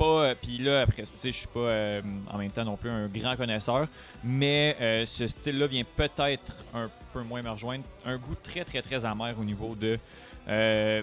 [0.00, 0.34] pas.
[0.34, 2.02] Puis là, après, tu sais, je suis pas euh,
[2.32, 3.86] en même temps non plus un grand connaisseur,
[4.24, 7.84] mais euh, ce style-là vient peut-être un peu moins me rejoindre.
[8.06, 9.98] Un goût très, très, très amer au niveau de.
[10.48, 11.02] euh,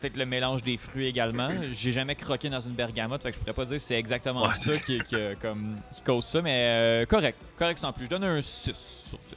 [0.00, 1.50] Peut-être le mélange des fruits également.
[1.72, 4.54] J'ai jamais croqué dans une bergamote, fait que je pourrais pas dire c'est exactement Ouais,
[4.54, 6.54] ça qui, qui, euh, comme, qui cause ça, mais
[7.02, 7.36] euh, correct.
[7.58, 8.04] Correct sans plus.
[8.04, 8.72] Je donne un 6
[9.08, 9.36] sur 10.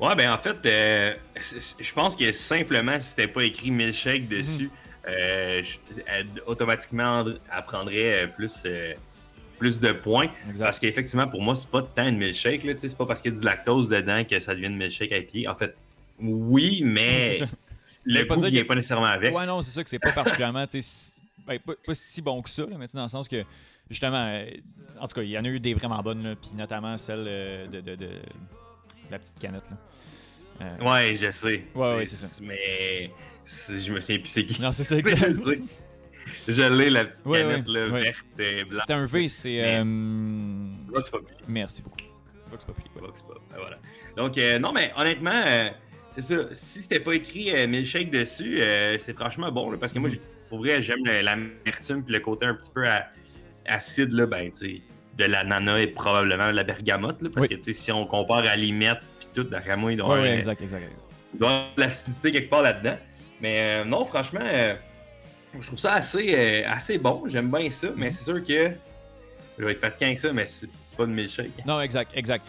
[0.00, 4.70] Ouais, ben en fait, euh, je pense que simplement si c'était pas écrit milkshake dessus,
[5.10, 5.62] euh,
[6.06, 8.94] elle- automatiquement elle prendrait euh, plus, euh,
[9.58, 10.28] plus de points.
[10.48, 10.64] Exact.
[10.64, 12.64] Parce qu'effectivement, pour moi, c'est pas tant une milkshake.
[12.64, 15.12] là, C'est pas parce qu'il y a du lactose dedans que ça devient une milkshake
[15.12, 15.46] à pied.
[15.48, 15.74] En fait,
[16.18, 17.38] oui, mais
[18.04, 19.34] le goût vient que- pas nécessairement avec.
[19.34, 20.64] Ouais, non, c'est ça que c'est pas particulièrement,
[21.46, 23.42] ben, pas, pas si bon que ça, là, mais dans le sens que,
[23.90, 24.46] justement, euh,
[25.00, 27.66] en tout cas, il y en a eu des vraiment bonnes, puis notamment celle euh,
[27.66, 28.10] de, de, de-
[29.10, 29.64] la petite canette.
[29.70, 29.76] Là.
[30.60, 31.62] Euh, Ouais, je sais.
[31.74, 32.42] Ouais, ouais, c'est ça.
[32.42, 33.10] Mais
[33.44, 34.60] c'est- je me souviens plus c'est qui.
[34.60, 35.32] Non, c'est ça, je exact.
[35.34, 35.60] sais.
[36.48, 38.82] Je l'ai, la petite Ouais, canette là, verte et blanche.
[38.82, 39.48] C'était un V, c'est.
[39.48, 41.36] Mais- euh, Vox Populi.
[41.48, 41.96] Merci beaucoup.
[42.48, 42.86] Vox Populi.
[43.00, 43.78] Vox Pop, ben voilà.
[44.16, 45.70] Donc, euh, non, mais honnêtement, euh,
[46.12, 46.36] c'est ça.
[46.52, 48.60] Si c'était pas écrit milkshake dessus,
[48.98, 49.70] c'est franchement bon.
[49.70, 52.84] là, parce que moi, j'ai- pour vrai, j'aime l'amertume puis le côté un petit peu
[53.66, 54.82] acide, là, ben, tu sais,
[55.20, 57.22] de l'ananas et probablement de la bergamote.
[57.22, 57.58] Là, parce Oui.
[57.58, 60.90] que, si on compare à l'imette puis tout, d'après moi, il doit euh, exact, exact.
[61.34, 62.96] il doit avoir de l'acidité quelque part là-dedans.
[63.40, 64.74] Mais euh, non, franchement, euh,
[65.58, 67.22] je trouve ça assez, euh, assez bon.
[67.26, 68.70] J'aime bien ça, mais c'est sûr que
[69.58, 71.64] je vais être fatigué avec ça, mais c'est pas de milkshake.
[71.64, 72.44] Non, exact, exact.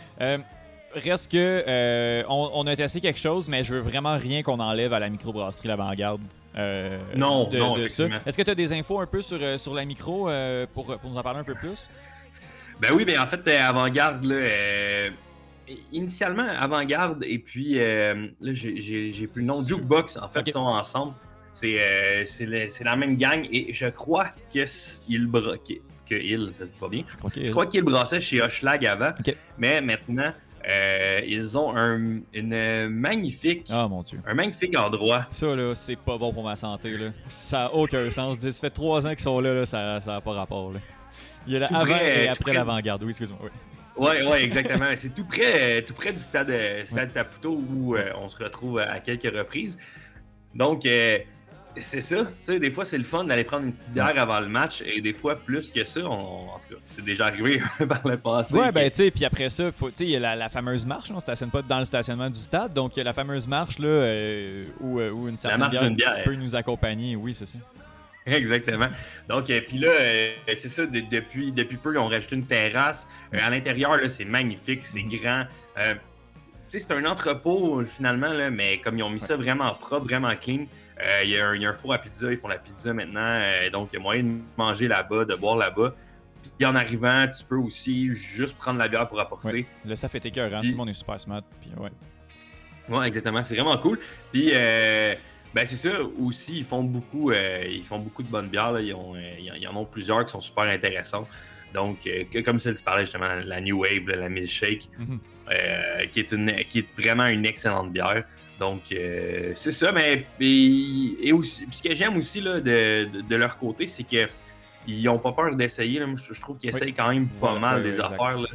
[0.93, 4.91] Reste que on, on a testé quelque chose, mais je veux vraiment rien qu'on enlève
[4.91, 6.19] à la microbrasserie L'Avant-Garde.
[7.15, 7.85] Non, de, non, de.
[7.85, 10.29] Est-ce que tu as des infos un peu sur, sur la micro
[10.73, 11.87] pour, pour nous en parler un peu plus?
[12.81, 15.09] Ben oui, ben en fait, euh, Avant-Garde, là, euh,
[15.91, 20.59] initialement, Avant-Garde, et puis, euh, là, j'ai- plus le nom, Jukebox, en fait, ils sont
[20.59, 21.13] ensemble.
[21.53, 24.65] C'est euh, c'est le- c'est la même gang, et je crois que
[25.09, 25.73] il bra- que,
[26.09, 27.03] que il, ça se dit pas bien,
[27.45, 29.11] je crois qu'ils brassaient chez Hochelag avant,
[29.57, 30.31] mais maintenant,
[30.67, 34.19] euh, ils ont un une magnifique, Ah mon dieu.
[34.25, 35.27] un magnifique endroit.
[35.31, 37.09] Ça là, c'est pas bon pour ma santé là.
[37.27, 38.37] Ça a aucun sens.
[38.39, 40.79] Ça fait trois ans qu'ils sont là, là ça, ça a pas rapport là.
[41.47, 42.53] Il y a la avant près, et après près.
[42.53, 43.03] l'avant-garde.
[43.03, 43.39] Oui, excuse-moi.
[43.43, 43.49] oui.
[43.97, 44.85] Ouais, exactement.
[44.95, 48.79] c'est tout près, tout près du stade, euh, stade Saputo où euh, on se retrouve
[48.79, 49.77] à, à quelques reprises.
[50.55, 51.19] Donc, euh,
[51.77, 52.17] c'est ça.
[52.23, 54.81] Tu sais, des fois, c'est le fun d'aller prendre une petite bière avant le match
[54.85, 58.17] et des fois, plus que ça, on- en tout cas, c'est déjà arrivé par le
[58.17, 58.55] passé.
[58.55, 59.69] Ouais, que- ben tu sais, puis après ça,
[59.99, 62.39] il y a la, la fameuse marche, on se stationne pas dans le stationnement du
[62.39, 66.23] stade, donc il y a la fameuse marche là euh, où, où une certaine bière.
[66.25, 67.15] peut nous accompagner.
[67.15, 67.57] Oui, c'est ça.
[68.25, 68.87] Exactement.
[69.27, 72.45] Donc, euh, puis là, euh, c'est ça, de- depuis, depuis peu, ils ont rajouté une
[72.45, 73.07] terrasse.
[73.33, 75.45] Euh, à l'intérieur, là, c'est magnifique, c'est grand.
[75.77, 75.95] Euh,
[76.69, 80.05] tu sais, c'est un entrepôt, finalement, là, mais comme ils ont mis ça vraiment propre,
[80.05, 80.65] vraiment clean,
[81.23, 82.93] il y, a un- il y a un four à pizza, ils font la pizza
[82.93, 83.41] maintenant,
[83.73, 85.95] donc il y a moyen de manger là-bas, de boire là-bas.
[86.59, 89.47] Puis en arrivant, tu peux aussi juste prendre la bière pour apporter.
[89.47, 89.65] Ouais.
[89.83, 91.41] Le staff est écœurant, tout le monde est super smart.
[91.59, 91.89] Puis ouais.
[92.87, 93.41] Ouais, exactement.
[93.41, 93.99] C'est vraiment cool.
[94.31, 94.51] Puis,
[95.53, 95.89] ben c'est ça.
[96.19, 98.71] Aussi, ils font beaucoup, euh, ils font beaucoup de bonnes bières.
[98.71, 98.81] là.
[98.81, 101.27] Ils, ont, euh, ils en- ont plusieurs qui sont super intéressantes.
[101.73, 105.19] Donc, euh, que- comme celle tu parlais justement, la New Wave, là, la Milkshake, Mhm.
[106.11, 108.23] qui, est une, qui est vraiment une excellente bière.
[108.59, 109.91] Donc, euh, c'est ça.
[109.91, 114.03] Mais et, et aussi, ce que j'aime aussi là, de, de, de leur côté, c'est
[114.03, 114.27] que
[114.87, 116.01] ils n'ont pas peur d'essayer.
[116.15, 116.75] Je, je trouve qu'ils Oui.
[116.75, 118.13] essayent quand même pas Voilà, mal des exact.
[118.13, 118.37] affaires.
[118.37, 118.47] là.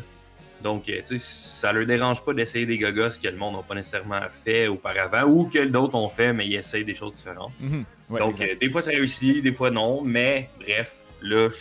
[0.62, 3.62] Donc, euh, tu sais, ça leur dérange pas d'essayer des gogos que le monde n'a
[3.62, 7.52] pas nécessairement fait auparavant ou que d'autres ont fait, mais ils essayent des choses différentes.
[7.60, 7.84] Mhm.
[8.10, 11.56] Ouais, Donc, euh, des fois, ça réussit, des fois, non, mais bref, là, je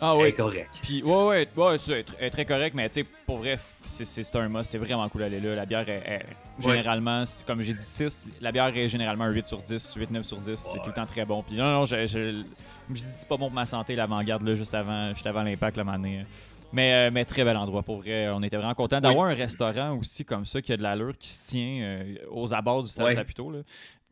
[0.00, 0.32] ah ouais.
[0.32, 0.70] correct.
[0.82, 3.06] Puis ouais, ouais, ouais, ça, elle est tr- elle est très correct, mais tu sais,
[3.26, 5.56] pour vrai, c'est- c'est c'est un must, c'est vraiment cool d'aller là.
[5.56, 6.26] La bière est, est-
[6.62, 10.10] généralement, c'est- comme j'ai dit 6, la bière est généralement un 8 sur 10, 8,
[10.12, 11.42] 9 sur 10, c'est tout le temps très bon.
[11.42, 14.46] Puis non, non, je, je, je me dis, c'est pas bon pour ma santé, l'avant-garde,
[14.46, 16.22] là, juste avant, juste avant l'impact, la année.
[16.72, 18.28] Mais, euh, mais très bel endroit, pour vrai.
[18.28, 21.28] On était vraiment contents d'avoir un restaurant aussi comme ça, qui a de l'allure, qui
[21.28, 23.14] se tient euh, aux abords du stade Ouais.
[23.14, 23.52] Saputo.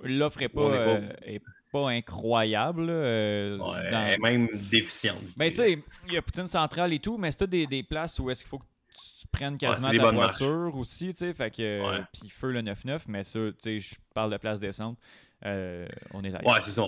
[0.03, 1.43] L'offre est pas, euh, est
[1.73, 2.87] pas incroyable.
[2.89, 5.21] euh, Ouais, dans- elle est même déficiente.
[5.37, 8.19] ben, tu sais, il y a Poutine Centrale et tout, mais c'est des, des places
[8.19, 11.35] où est-ce qu'il faut que tu, prennes quasiment c'est des ta voiture aussi, tu sais.
[11.35, 11.83] Fait que.
[11.99, 12.05] Ouais.
[12.13, 14.97] Puis feu le 9-9, mais ça, tu sais, je parle de place descente.
[15.45, 16.47] Euh, on est ailleurs.
[16.47, 16.85] Ouais, c'est ça.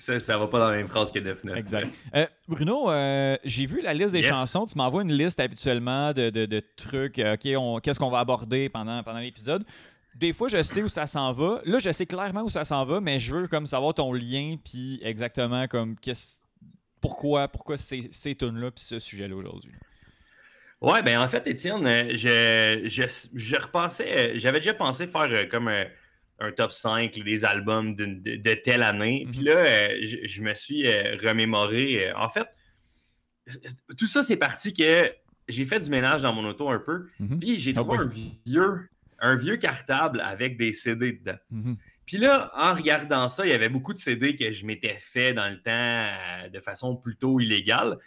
[0.00, 1.56] Ça, ça va pas dans la même phrase que 9-9.
[1.56, 1.88] Exact.
[2.14, 4.28] Euh, Bruno, euh, j'ai vu la liste des Yes.
[4.28, 4.66] chansons.
[4.66, 7.18] Tu m'envoies une liste habituellement de, de- de trucs.
[7.18, 9.64] euh, OK, qu'est-ce qu'on va aborder pendant, pendant l'épisode.
[10.14, 11.60] Des fois, je sais où ça s'en va.
[11.64, 14.56] Là, je sais clairement où ça s'en va, mais je veux comme savoir ton lien,
[14.64, 16.36] puis exactement comme qu'est-ce-
[17.00, 19.72] pourquoi, pourquoi ces, ces tunes-là, puis ce sujet-là aujourd'hui.
[20.80, 21.86] Ouais, ben en fait, Étienne,
[22.16, 25.70] je, je, je repensais, j'avais déjà pensé faire comme
[26.40, 28.06] un, top 5 des albums de,
[28.36, 29.24] de telle année.
[29.26, 29.32] Mhm.
[29.32, 32.08] Puis là, euh, je, je me suis euh, remémoré.
[32.08, 32.46] euh, en fait,
[33.98, 35.12] tout ça, c'est parti que
[35.48, 37.38] j'ai fait du ménage dans mon auto un peu, Mhm.
[37.40, 38.04] puis j'ai Ah trouvé oui.
[38.04, 38.88] un vieux,
[39.18, 41.38] un vieux cartable avec des CD dedans.
[41.50, 41.76] Mhm.
[42.06, 45.32] Puis là, en regardant ça, il y avait beaucoup de CD que je m'étais fait
[45.32, 47.98] dans le temps de façon plutôt illégale.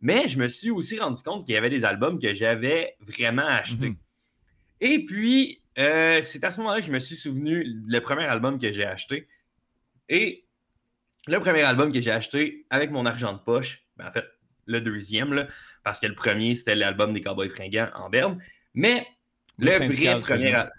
[0.00, 3.46] Mais je me suis aussi rendu compte qu'il y avait des albums que j'avais vraiment
[3.46, 3.94] achetés.
[4.80, 8.58] Et puis, euh, c'est à ce moment-là que je me suis souvenu le premier album
[8.58, 9.28] que j'ai acheté.
[10.08, 10.44] Et
[11.28, 14.24] le premier album que j'ai acheté avec mon argent de poche, ben, en fait,
[14.66, 15.46] le deuxième, là,
[15.82, 18.40] parce que le premier, c'était l'album des Cowboys fringants en Berne.
[18.74, 19.06] Mais
[19.58, 20.16] le vrai premier.
[20.16, 20.70] excuse-moi.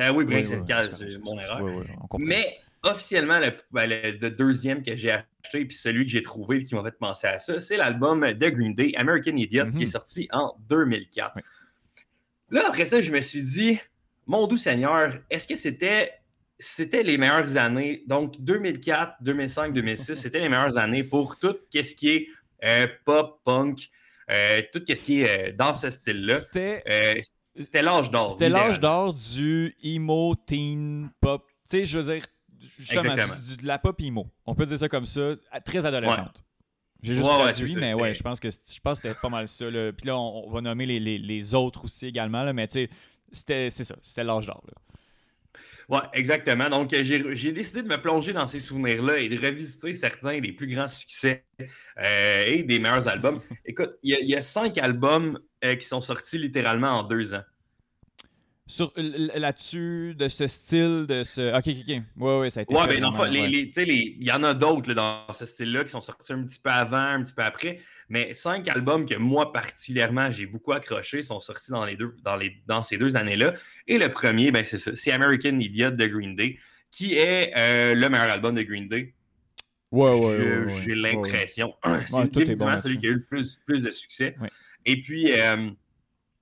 [0.00, 1.62] Euh, oui, Brink Oui, oui, c'est mon erreur.
[1.62, 1.84] oui.
[2.18, 6.58] Mais officiellement, le, ben, le- le deuxième que j'ai acheté, puis celui que j'ai trouvé
[6.58, 9.74] et qui m'a fait penser à ça, c'est l'album de Green Day, American Idiot, Mhm.
[9.74, 11.32] qui est sorti en 2004.
[11.36, 11.42] Oui.
[12.50, 13.78] Là, après ça, je me suis dit,
[14.26, 16.12] mon doux Seigneur, est-ce que c'était
[16.58, 18.04] c'était les meilleures années?
[18.06, 22.26] Donc, 2004, 2005, 2006, c'était les meilleures années pour tout ce qui est
[22.64, 23.88] euh, pop, punk,
[24.30, 26.38] euh, tout ce qui est euh, dans ce style-là.
[27.60, 28.32] C'était l'âge d'or.
[28.32, 31.44] C'était l'âge d'or du emo, teen, pop.
[31.68, 32.22] Tu sais, je veux dire,
[32.78, 33.40] justement, Exactement.
[33.40, 34.26] du- du- de la pop emo.
[34.46, 35.32] On peut dire ça comme ça,
[35.64, 36.44] très adolescente.
[37.02, 39.28] J'ai juste Ouais, traduit, mais ouais, je pense que c'est- je pense que c'était pas
[39.28, 39.68] mal ça.
[39.68, 39.92] là.
[39.92, 42.74] Puis là, on, on va nommer les, les- les autres aussi également, là, mais tu
[42.74, 42.90] sais,
[43.32, 44.62] c'était- c'est ça, c'était l'âge d'or.
[45.88, 46.70] Ouais, exactement.
[46.70, 50.52] Donc, euh, j'ai décidé de me plonger dans ces souvenirs-là et de revisiter certains des
[50.52, 51.44] plus grands succès
[51.98, 53.40] euh, et des meilleurs albums.
[53.64, 57.02] Écoute, il y, a- il y a cinq albums euh, qui sont sortis littéralement en
[57.02, 57.42] deux ans.
[58.68, 61.52] Sur là-dessus, de ce style, de ce.
[61.58, 62.02] Ok, ok, ok.
[62.22, 62.72] Ouais, ouais, ça a été.
[62.72, 65.90] Ouais, ben, vraiment, les- les- les- il y en a d'autres dans ce style-là qui
[65.90, 67.80] sont sortis un petit peu avant, un petit peu après.
[68.08, 72.36] Mais cinq albums que moi, particulièrement, j'ai beaucoup accroché sont sortis dans, les deux, dans,
[72.36, 73.54] les, dans ces deux années-là.
[73.88, 74.94] Et le premier, ben, c'est ça.
[74.94, 76.56] C'est American Idiot de Green Day,
[76.92, 79.12] qui est euh, le meilleur album de Green Day.
[79.90, 80.94] Ouais, ouais, J'ai ouais, ouais.
[81.14, 81.74] l'impression.
[81.84, 84.36] Ouais, c'est bon celui qui a eu le plus, plus de succès.
[84.86, 85.68] Et puis, euh,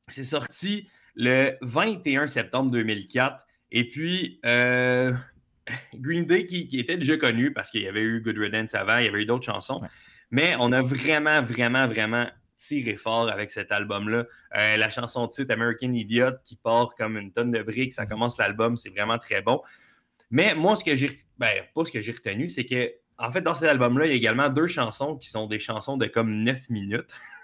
[0.08, 3.46] c'est sorti le 21 septembre 2004.
[3.72, 5.12] Et puis, euh,
[5.94, 8.98] Green Day, qui, qui était déjà connu parce qu'il y avait eu Good Riddance avant,
[8.98, 9.80] il y avait eu d'autres chansons.
[9.80, 9.88] Ouais.
[10.30, 12.26] Mais on a vraiment, vraiment, vraiment
[12.56, 14.26] tiré fort avec cet album-là.
[14.56, 18.06] Euh, la chanson de titre American Idiot qui part comme une tonne de briques, ça
[18.06, 19.62] commence l'album, c'est vraiment très bon.
[20.30, 21.10] Mais moi, ce que j'ai.
[21.38, 24.12] Ben, pas ce que j'ai retenu, c'est que, en fait, dans cet album-là, il y
[24.12, 27.14] a également deux chansons qui sont des chansons de comme 9 minutes,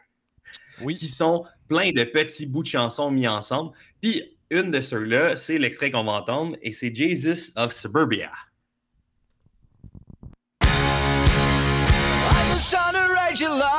[0.81, 0.95] Oui.
[0.95, 3.73] qui sont plein de petits bouts de chansons mis ensemble.
[4.01, 8.31] Puis, une de ceux-là, c'est l'extrait qu'on va entendre, et c'est Jesus of Suburbia.
[10.63, 13.76] I'm the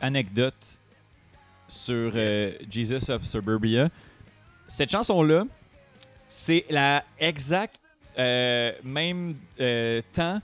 [0.00, 0.78] anecdote
[1.68, 3.88] sur euh, Jesus of Suburbia.
[4.68, 5.44] Cette chanson-là,
[6.28, 7.80] c'est la exact
[8.18, 10.40] euh, même euh, temps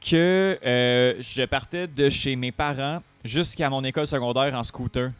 [0.00, 5.12] que je partais de chez mes parents jusqu'à mon école secondaire en scooter.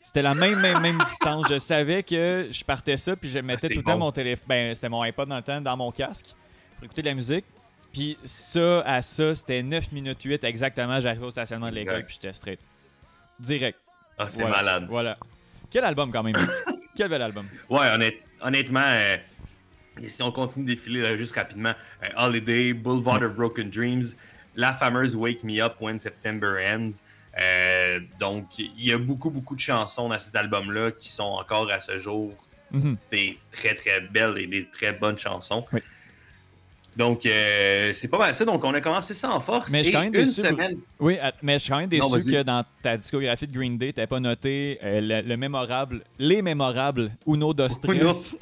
[0.00, 1.46] C'était la même, même, même distance.
[1.48, 4.44] Je savais que je partais ça, puis je mettais c'est tout le temps mon téléphone.
[4.48, 6.34] Ben, c'était mon iPod dans le temps, dans mon casque,
[6.76, 7.44] pour écouter de la musique.
[7.92, 10.98] Puis ça, à ça, c'était 9 minutes 8 exactement.
[10.98, 12.60] J'arrivais au stationnement de l'école, puis j'étais straight.
[13.40, 13.78] Direct.
[14.18, 14.86] Ah, c'est Voilà, malade.
[14.88, 15.18] Voilà.
[15.70, 16.36] Quel album quand même?
[16.94, 17.46] Quel bel album?
[17.70, 19.16] Ouais, honnête- honnêtement, euh,
[20.06, 21.72] si on continue de défiler là, juste rapidement,
[22.02, 24.04] euh, Holiday, Boulevard of Broken Dreams,
[24.54, 27.00] la fameuse Wake Me Up When September Ends.
[27.40, 31.70] Euh, donc, il y a beaucoup, beaucoup de chansons dans cet album-là qui sont encore
[31.70, 32.34] à ce jour
[32.72, 32.96] Mhm.
[33.10, 35.64] des très, très belles et des très bonnes chansons.
[35.72, 35.80] Oui.
[36.96, 38.44] Donc, euh, c'est pas mal ça.
[38.44, 39.70] Donc, on a commencé ça en force.
[39.70, 40.78] Mais je suis quand même une déçu, semaine.
[41.00, 43.92] Oui, mais je suis quand même déçu Non, que dans ta discographie de Green Day,
[43.94, 47.68] t'avais pas noté euh, le, le mémorable, les mémorables Uno dos.
[47.68, 48.36] Tres.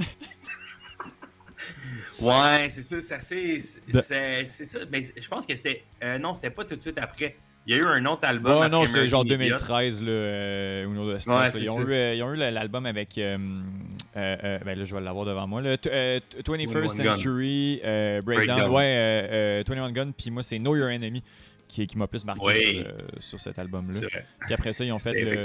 [2.21, 3.59] Ouais, c'est ça, c'est assez.
[3.89, 4.81] De- C'est c'est ça.
[4.91, 5.83] Mais je pense que c'était.
[6.05, 7.37] euh, non, c'était pas tout de suite après.
[7.66, 8.59] Il y a eu un autre album.
[8.59, 9.37] Ouais, non, c'est genre Idiot.
[9.37, 11.07] 2013, là, euh, Uno.
[11.07, 11.51] Ouais, là.
[11.51, 13.16] c'est ils, ont eu, euh, ils ont eu l'album avec.
[13.19, 13.37] euh,
[14.16, 15.61] euh, euh, ben là, je vais l'avoir devant moi.
[15.62, 15.91] Euh, t-
[16.43, 17.15] 21st 21 Gun.
[17.16, 18.47] Century euh, Breakdown.
[18.47, 18.70] Breakdown.
[18.74, 20.11] Ouais, euh, euh, 21 Gun.
[20.16, 21.23] Puis moi, c'est Know Your Enemy
[21.69, 22.55] qui, qui m'a plus marqué Oui.
[22.77, 24.01] sur, euh, sur cet album-là.
[24.47, 25.41] Puis après ça, ils ont fait le,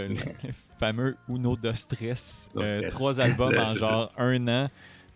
[0.79, 2.49] fameux Uno dos Stress.
[2.57, 2.93] Euh, Stress.
[2.93, 4.67] trois albums en genre un an.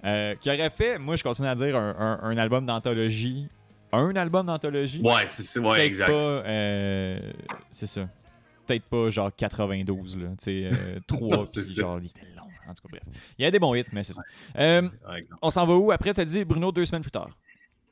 [0.05, 3.47] euh, qui aurait fait, moi je continue à dire, un, un- un album d'anthologie.
[3.91, 5.01] Un album d'anthologie.
[5.03, 5.59] Ouais, c'est ça.
[5.59, 6.09] Ouais, exact.
[6.11, 7.19] euh,
[7.71, 8.07] c'est ça.
[8.65, 10.27] Peut-être pas genre 92, là.
[10.41, 10.69] Tu sais,
[11.07, 11.81] 3 Non, c'est puis ça.
[11.81, 12.43] genre, il était long.
[12.67, 13.03] En tout cas, bref.
[13.37, 14.21] Il y a des bons hits, mais c'est ça.
[14.57, 14.87] Euh,
[15.41, 15.91] on s'en va où?
[15.91, 16.13] Après?
[16.13, 17.29] T'as dit Bruno deux semaines plus tard.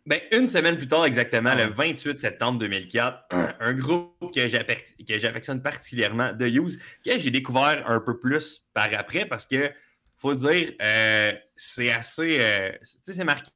[0.05, 3.25] Ben, une semaine plus tard, exactement, Ah le 28 septembre 2004,
[3.59, 9.25] un groupe que j'affectionne particulièrement, The Use, que j'ai découvert un peu plus par après
[9.25, 9.69] parce que,
[10.15, 12.37] faut dire, euh, c'est assez.
[12.39, 13.51] euh, tu sais, c'est marqué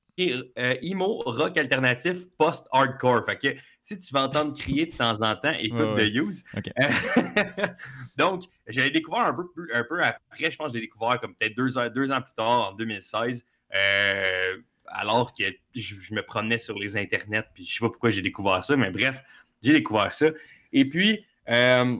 [0.58, 3.26] euh, emo, rock alternatif, post-hardcore.
[3.26, 3.48] Fait que
[3.82, 6.10] si tu vas entendre crier de temps en temps, écoute ouais.
[6.12, 6.44] The Use.
[6.56, 7.68] Euh,
[8.18, 11.20] Donc, j'avais découvert un peu, plus- un peu après, je pense que je l'ai découvert
[11.20, 13.46] comme peut-être deux, ans- deux ans plus tard, en 2016.
[13.76, 14.58] euh,
[14.94, 15.44] alors que
[15.74, 18.76] je, je me promenais sur les internets, puis je sais pas pourquoi j'ai découvert ça,
[18.76, 19.22] mais bref,
[19.64, 20.28] j'ai découvert ça.
[20.74, 21.96] Et puis, euh,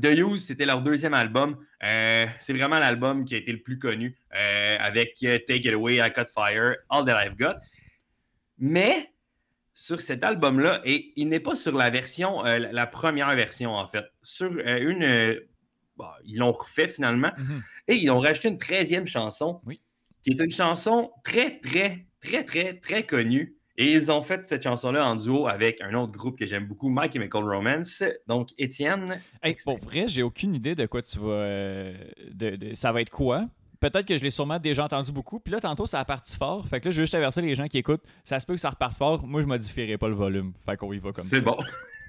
[0.00, 1.56] The Use, c'était leur deuxième album.
[1.82, 5.74] Euh, c'est vraiment l'album qui a été le plus connu euh, avec euh, Take It
[5.74, 7.54] Away, I Got Fire, All That I've Got.
[8.58, 9.12] Mais
[9.74, 13.86] sur cet album-là, et il n'est pas sur la version, euh, la- première version en
[13.88, 15.40] fait, sur une.
[15.96, 17.32] bon, ils l'ont refait finalement.
[17.36, 17.62] Mhm.
[17.88, 19.80] Et ils ont rajouté une treizième chanson, Oui.
[20.22, 23.56] qui est une chanson très, très, très, très, très connue.
[23.80, 26.88] Et ils ont fait cette chanson-là en duo avec un autre groupe que j'aime beaucoup,
[26.90, 28.04] My Chemical Romance.
[28.28, 29.20] Donc, Étienne.
[29.42, 31.26] Hey, pour vrai, j'ai aucune idée de quoi tu vas.
[31.30, 31.94] euh,
[32.32, 33.46] de, de- ça va être quoi.
[33.80, 35.40] Peut-être que je l'ai sûrement déjà entendu beaucoup.
[35.40, 36.68] Puis là, tantôt, ça a parti fort.
[36.68, 38.02] Fait que là, je veux juste avertir les gens qui écoutent.
[38.24, 39.26] Ça se peut que ça reparte fort.
[39.26, 40.52] Moi, je modifierai pas le volume.
[40.66, 41.36] Fait qu'on y va comme ça.
[41.38, 41.56] C'est bon.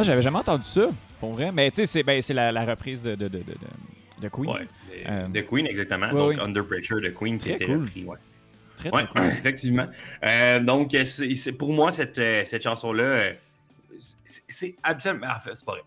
[0.00, 0.88] Ah, j'avais jamais entendu ça.
[1.20, 1.52] Pour vrai.
[1.52, 4.50] Mais tu sais, c'est ben, la, la reprise de, de, de, de, de- de Queen.
[4.50, 4.66] Ouais.
[5.06, 6.06] Euh, De Queen, exactement.
[6.12, 6.38] ouais, donc.
[6.44, 7.82] Under Pressure de Queen qui Très était cool.
[7.84, 8.16] repris, ouais.
[8.76, 9.00] Très, cool.
[9.16, 9.86] effectivement.
[10.24, 13.32] Euh, donc, c'est, pour moi, cette, euh, cette chanson-là,
[14.48, 15.26] c'est, absolument.
[15.34, 15.82] En fait, c'est pas vrai.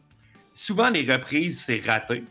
[0.54, 2.24] Souvent, les reprises, c'est raté.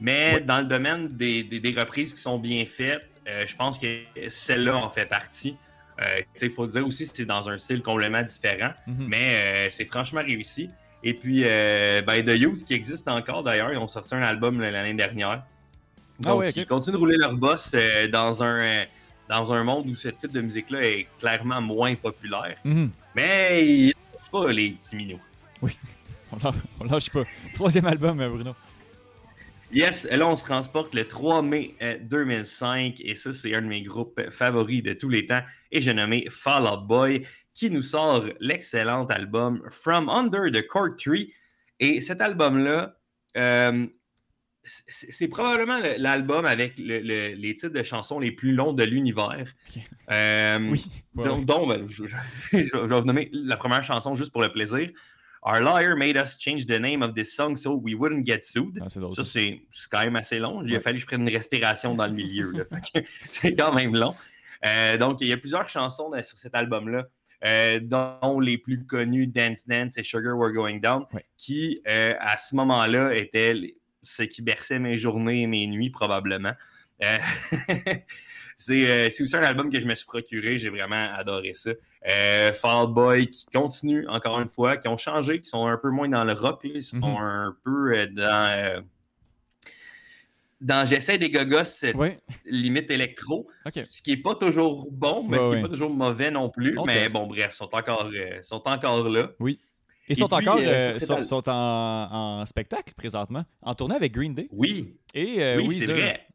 [0.00, 3.78] Mais dans le domaine des, des- des reprises qui sont bien faites, euh, je pense
[3.78, 3.86] que
[4.28, 5.56] celle-là en fait partie.
[6.42, 9.06] Il faut dire aussi c'est dans un style complètement différent, Mhm.
[9.08, 10.68] mais euh, c'est franchement réussi.
[11.02, 14.60] Et puis, euh, ben, The Youth, qui existe encore d'ailleurs, ils ont sorti un album
[14.60, 15.42] l'année dernière.
[16.24, 18.84] Ah Donc, ils continuent de rouler leur boss euh, dans, un, euh,
[19.28, 22.56] dans un monde où ce type de musique-là est clairement moins populaire.
[22.64, 22.90] Mhm.
[23.14, 25.20] Mais ils lâchent pas les petits minous.
[26.32, 27.22] On, lâche, on lâche pas.
[27.54, 28.54] Troisième album, euh, Bruno.
[29.72, 33.66] Yes, là, on se transporte le 3 mai euh, 2005 et ça, c'est un de
[33.66, 37.82] mes groupes favoris de tous les temps et j'ai nommé Fall Out Boy qui nous
[37.82, 41.32] sort l'excellent album From Under the Court Tree.
[41.80, 42.96] Et cet album-là,
[43.36, 43.86] euh,
[44.62, 48.84] c'est probablement le- l'album avec le- le- les titres de chansons les plus longs de
[48.84, 49.44] l'univers.
[50.10, 50.86] Euh, Oui.
[51.14, 51.24] Ouais.
[51.44, 52.16] dont, ben, je, je-
[52.52, 54.90] je vais vous nommer la première chanson juste pour le plaisir.
[55.48, 58.78] Our lawyer made us change the name of this song so we wouldn't get sued.
[58.82, 59.60] Ah, Ça, c'est
[59.90, 60.62] quand même assez long.
[60.64, 60.80] Il a Ouais.
[60.82, 62.52] fallu que je prenne une respiration dans le milieu.
[63.30, 64.14] c'est quand même long.
[64.64, 67.06] Euh, donc, il y a plusieurs chansons dans- sur cet album-là,
[67.44, 71.24] euh, dont les plus connues, Dance Dance et Sugar We're Going Down, Ouais.
[71.36, 73.54] qui, euh, à ce moment-là, étaient
[74.02, 76.54] ce qui berçait mes journées et mes nuits, probablement.
[78.70, 80.56] Euh, c'est aussi un album que je me suis procuré.
[80.58, 81.70] J'ai vraiment adoré ça.
[82.08, 85.90] Euh, Fall Boy qui continue, encore une fois, qui ont changé, qui sont un peu
[85.90, 86.64] moins dans le rock.
[86.64, 86.70] là.
[86.74, 87.04] Ils sont Mhm.
[87.18, 88.84] un peu euh, dans...
[90.60, 91.84] dans J'essaie des gogos,
[92.46, 96.30] limite électro, ce qui n'est pas toujours bon, mais ce qui n'est pas toujours mauvais
[96.30, 96.78] non plus.
[96.78, 97.12] On mais teste.
[97.12, 99.30] bon, bref, sont encore, euh, sont encore là.
[100.08, 104.34] Ils sont puis, encore euh, sont, sont en, en spectacle présentement, en tournée avec Green
[104.34, 106.25] Day Oui, et euh, oui, c'est vrai.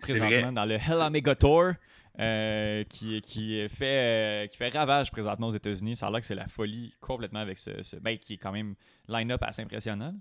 [0.00, 1.72] Présentement dans le Hell Omega Tour
[2.18, 5.96] euh, qui, qui, fait, euh, qui fait ravage présentement aux États-Unis.
[5.96, 8.52] Ça a l'air que c'est la folie complètement avec ce, ce- ben, qui est quand
[8.52, 8.74] même
[9.08, 10.14] line-up assez impressionnant.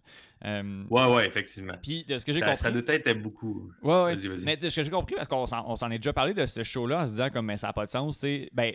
[0.45, 1.73] Euh, Ouais, ouais, effectivement.
[1.81, 2.61] Puis de ce que j'ai Ça, compris.
[2.61, 3.71] ça doit être beaucoup.
[3.83, 4.15] Ouais, ouais.
[4.15, 4.45] Vas-y, vas-y.
[4.45, 6.45] Mais de ce que j'ai compris, parce qu'on s'en, on s'en est déjà parlé de
[6.45, 8.73] ce show-là en se disant comme mais ça n'a pas de sens, c'est ben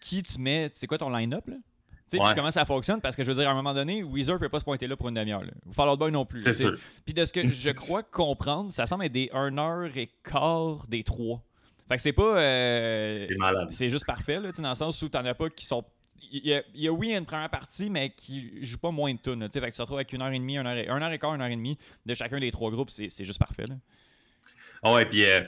[0.00, 1.56] qui tu mets, c'est quoi ton line-up là?
[2.10, 2.32] Tu sais, Ouais.
[2.34, 3.00] comment ça fonctionne?
[3.00, 4.96] Parce que je veux dire, à un moment donné, Weezer peut pas se pointer là
[4.96, 5.42] pour une demi-heure.
[5.44, 5.52] là.
[5.72, 6.40] Fall Out Boy non plus.
[6.40, 6.76] C'est sûr.
[7.04, 10.86] Puis de ce que je crois comprendre, ça semble être des 1 heure et quart
[10.88, 11.40] des trois.
[11.88, 12.36] Fait que c'est pas.
[12.38, 13.68] euh, C'est malade.
[13.70, 15.84] c'est juste parfait, là, tu sais, dans le sens où t'en as pas qui sont.
[16.32, 19.12] Il y, a, il y a, oui une première partie, mais qui joue pas moins
[19.12, 19.48] de tunes.
[19.52, 21.10] Fait que tu te retrouves avec une heure et demie, une heure et, une heure
[21.10, 21.76] et quart, une heure et demie
[22.06, 23.64] de chacun des trois groupes, c'est juste parfait.
[23.66, 23.74] Là.
[24.82, 25.40] Ah ouais, puis euh,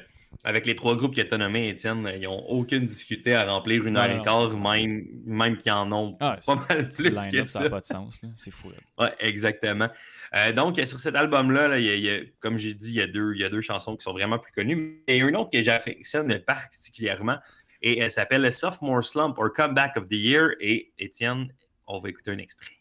[0.44, 3.86] avec les trois groupes que tu as nommés, Étienne, ils n'ont aucune difficulté à remplir
[3.86, 7.02] une Non, heure non, et quart, même, même qu'ils en ont Ah, pas mal c'est-
[7.04, 7.60] plus que ça ça.
[7.64, 8.20] n'a pas de sens.
[8.38, 8.70] C'est fou.
[8.70, 9.04] là.
[9.06, 9.88] Ouais, exactement.
[10.34, 12.88] Euh, donc, sur cet album-là, là, il y a- il y a- comme j'ai dit,
[12.88, 15.02] il y, a deux, il y a deux chansons qui sont vraiment plus connues.
[15.06, 17.36] Et une autre que j'affectionne particulièrement,
[17.82, 20.50] et elle s'appelle Sophomore Slump or Comeback of the Year.
[20.60, 21.48] Et Étienne,
[21.86, 22.72] on va écouter un extrait.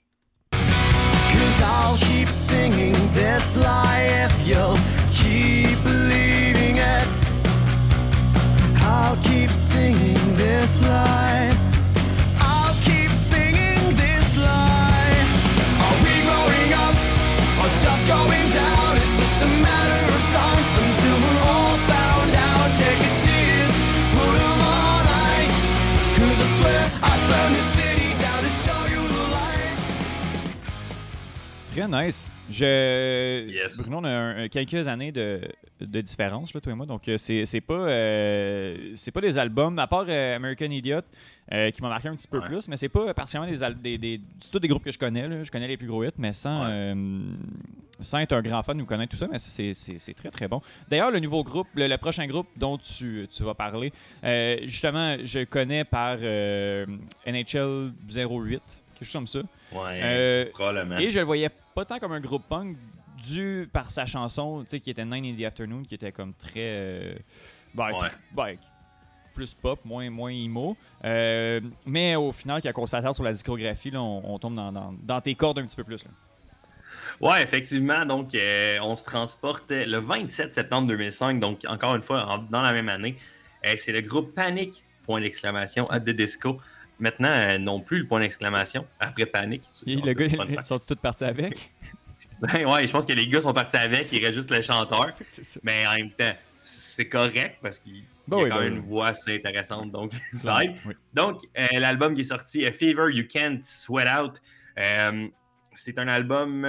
[0.52, 4.78] Cause I'll keep singing this lie if you'll
[5.12, 6.01] keep believing it.
[8.94, 11.50] I'll keep singing this lie.
[12.40, 14.36] I'll keep singing this.
[15.86, 16.96] Are we growing up
[17.62, 18.91] or just going down?
[31.72, 32.30] Très nice.
[32.52, 33.48] Je...
[33.50, 33.78] Yes.
[33.82, 35.40] Bruno, on a un- quelques années de,
[35.80, 36.86] de différence, là, toi et moi.
[36.86, 41.00] Donc, euh, c'est c'est pas, euh, c'est pas des albums, à part euh, American Idiot,
[41.54, 42.46] euh, qui m'a marqué un petit peu Ouais.
[42.48, 45.00] plus, mais c'est pas particulièrement des, al- des, des, c'est tous des groupes que je
[45.00, 45.30] connais.
[45.30, 45.44] là.
[45.46, 46.94] Je connais les plus gros hits, mais sans, Ouais.
[48.02, 50.50] sans être un grand fan ou connaître tout ça, mais c'est- c'est c'est très très
[50.50, 50.60] bon.
[50.90, 53.94] D'ailleurs, le nouveau groupe, le, le prochain groupe dont tu, tu vas parler,
[54.66, 56.18] justement, je connais par
[57.26, 58.62] NHL 08,
[59.02, 59.40] quelque chose comme ça.
[59.72, 60.98] Ouais, Euh, probablement.
[60.98, 62.78] et je le voyais pas tant comme un groupe punk
[63.24, 66.34] dû par sa chanson, tu sais, qui était Nine in the Afternoon, qui était comme
[66.34, 66.52] très.
[66.58, 67.14] euh,
[67.76, 67.92] Ouais.
[68.34, 68.56] ben,
[69.34, 70.76] plus pop, moins, moins emo.
[71.06, 74.72] Euh, mais au final, quand on s'attarde sur la discographie, là, on, on tombe dans,
[74.72, 76.04] dans- dans tes cordes un petit peu plus.
[76.04, 76.12] là.
[77.22, 78.06] Ouais, effectivement.
[78.06, 81.40] Donc, euh, on se transporte le 27 septembre 2005.
[81.40, 83.16] Donc, encore une fois, dans la même année.
[83.66, 86.60] Euh, c'est le groupe Panic, point d'exclamation, at the disco.
[87.02, 89.24] Maintenant, euh, non plus le point d'exclamation, après.
[89.52, 90.26] Et C'est- le gars,
[90.60, 91.72] ils sont tous partis avec?
[92.42, 95.12] Ben ouais, je pense que les gars sont partis avec, il reste juste le chanteur.
[95.62, 96.34] Mais en même temps,
[96.64, 98.80] c'est correct parce qu'il Ben y a oui, quand ben même oui.
[98.80, 99.92] une voix assez intéressante.
[99.92, 100.74] Donc, ça aide.
[100.88, 100.96] Oui.
[101.14, 104.42] Donc, euh, l'album qui est sorti, Fever You Can't Sweat Out,
[104.80, 105.28] euh,
[105.76, 106.64] c'est un album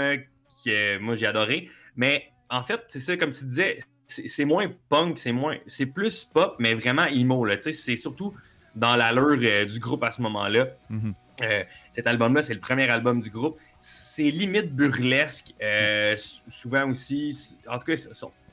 [0.62, 1.70] que moi j'ai adoré.
[1.96, 6.22] Mais en fait, c'est ça, comme tu disais, c'est moins punk, c'est moins, c'est plus
[6.24, 7.46] pop, mais vraiment emo.
[7.60, 8.34] C'est surtout
[8.74, 10.66] dans l'allure euh, du groupe à ce moment-là.
[10.90, 11.14] Mhm.
[11.42, 11.62] Euh,
[11.92, 13.58] cet album-là, c'est le premier album du groupe.
[13.80, 17.58] C'est limite burlesque, euh, sou- souvent aussi.
[17.68, 17.94] En tout cas,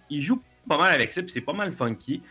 [0.10, 2.22] ils jouent pas mal avec ça, puis c'est pas mal funky.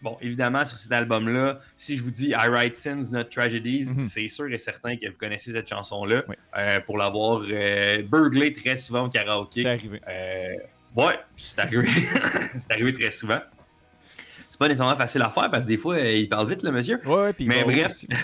[0.00, 4.04] Bon, évidemment, sur cet album-là, si je vous dis I Write Sins, Not Tragedies, Mhm.
[4.04, 6.36] c'est sûr et certain que vous connaissez cette chanson-là Oui.
[6.56, 9.62] euh, pour l'avoir euh, burglé très souvent au karaoké.
[9.62, 10.00] C'est arrivé.
[10.08, 10.54] Euh,
[10.94, 11.88] ouais, c'est arrivé.
[12.56, 13.40] c'est arrivé très souvent.
[14.58, 16.72] C'est pas nécessairement facile à faire parce que des fois, euh, il parle vite, le
[16.72, 17.00] monsieur.
[17.06, 18.08] Ouais, ouais, puis Mais bref, aussi.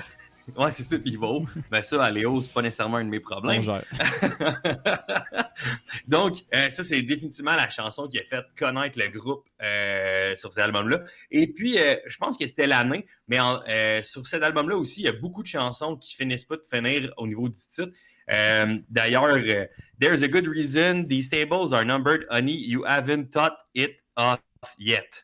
[0.58, 1.46] Ouais, c'est ça, puis il haut.
[1.70, 3.62] Ben ça, à Léo, c'est pas nécessairement un de mes problèmes.
[6.06, 10.52] Donc, euh, ça, c'est définitivement la chanson qui a fait connaître le groupe euh, sur
[10.52, 11.00] cet album-là.
[11.30, 13.60] Et puis, euh, je pense que c'était l'année, mais en-
[14.02, 17.10] sur cet album-là aussi, il y a beaucoup de chansons qui finissent pas de finir
[17.16, 17.88] au niveau du titre.
[18.30, 19.64] Euh, D'ailleurs, euh,
[20.00, 22.52] There's a good reason these tables are numbered, honey.
[22.52, 24.40] You haven't thought it off
[24.78, 25.23] yet.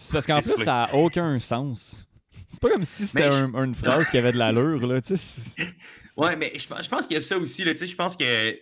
[0.00, 0.86] C'est parce qu'en plus, ça.
[0.90, 2.06] n'a aucun sens.
[2.48, 5.00] C'est pas comme si c'était Mais je- un- une phrase qui avait de l'allure, là.
[5.02, 5.50] Tu sais,
[6.16, 7.64] Ouais, mais je, pense- je pense qu'il y a ça aussi.
[7.64, 8.58] Là, tu sais, je pense que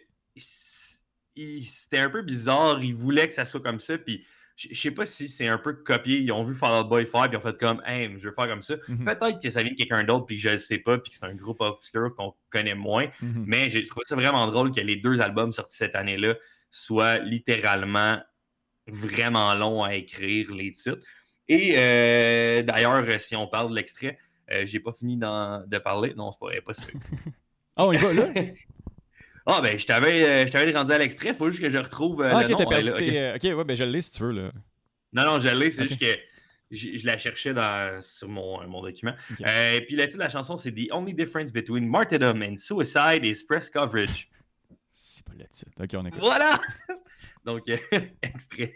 [1.24, 2.82] c'était un peu bizarre.
[2.82, 3.98] Ils voulaient que ça soit comme ça.
[3.98, 4.24] Puis
[4.56, 6.18] je je sais pas si c'est un peu copié.
[6.20, 7.22] Ils ont vu Fall Out Boy faire.
[7.28, 8.74] Puis ils ont fait comme, hey, je veux faire comme ça.
[8.88, 9.04] Mhm.
[9.04, 10.26] Peut-être que ça vient de quelqu'un d'autre.
[10.26, 10.98] Puis que je le sais pas.
[10.98, 13.06] Puis que c'est un groupe obscur qu'on connaît moins.
[13.20, 13.44] Mhm.
[13.46, 16.34] Mais j'ai trouvé ça vraiment drôle que les deux albums sortis cette année-là
[16.70, 18.18] soient littéralement
[18.88, 21.04] vraiment longs à écrire, les titres.
[21.48, 24.18] Et euh, d'ailleurs, si on parle de l'extrait,
[24.51, 26.14] euh, j'ai pas fini de parler.
[26.16, 26.85] Non, c'est pas, pas ça.
[27.77, 28.28] Oh, il va là?
[29.48, 32.20] Ah, ben, je t'avais, euh, je t'avais rendu à l'extrait, faut juste que je retrouve
[32.20, 32.56] euh, Ah, le ok, nom.
[32.59, 33.44] t'as perdu là, ok.
[33.44, 34.51] euh, ouais, ben je l'ai si tu veux, là.
[35.12, 36.18] Non, non, je l'ai, c'est juste que
[36.73, 39.12] je, je la cherchais dans, sur mon, mon document.
[39.31, 39.47] Ok.
[39.47, 42.56] Euh, et puis le titre de la chanson, c'est The only difference between martyrdom and
[42.56, 44.28] suicide is press coverage.
[44.93, 45.70] C'est pas le titre.
[45.81, 46.18] Ok, on écoute.
[46.20, 46.59] Voilà!
[47.44, 47.77] Donc, euh,
[48.23, 48.73] extrait.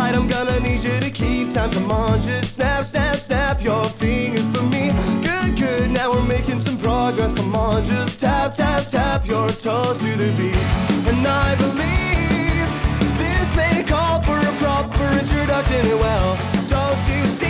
[0.00, 1.70] Tight, I'm gonna need you to keep time.
[1.72, 4.92] Come on, just snap, snap, snap your fingers for me.
[5.20, 7.34] Good, good, now we're making some progress.
[7.34, 10.56] Come on, just tap, tap, tap your toes to the beat.
[11.10, 12.70] And I believe
[13.18, 15.86] this may call for a proper introduction.
[15.98, 16.38] Well,
[16.70, 17.49] don't you see?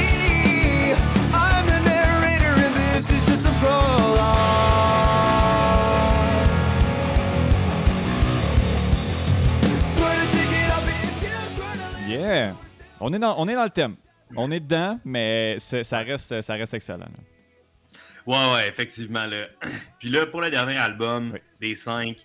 [13.01, 13.97] On est dans, on est dans le thème.
[14.37, 16.99] On est dedans, mais ça reste, ça reste excellent.
[17.07, 17.11] là.
[18.27, 19.27] Ouais, ouais, effectivement.
[19.27, 19.47] Là.
[19.99, 21.41] Puis là, pour le dernier album Oui.
[21.61, 22.19] des cinq,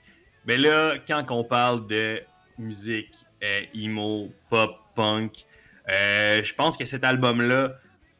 [0.45, 2.21] ben là, quand on parle de
[2.59, 5.45] musique euh, emo, pop, punk.
[5.89, 7.73] Euh, je pense que cet album-là,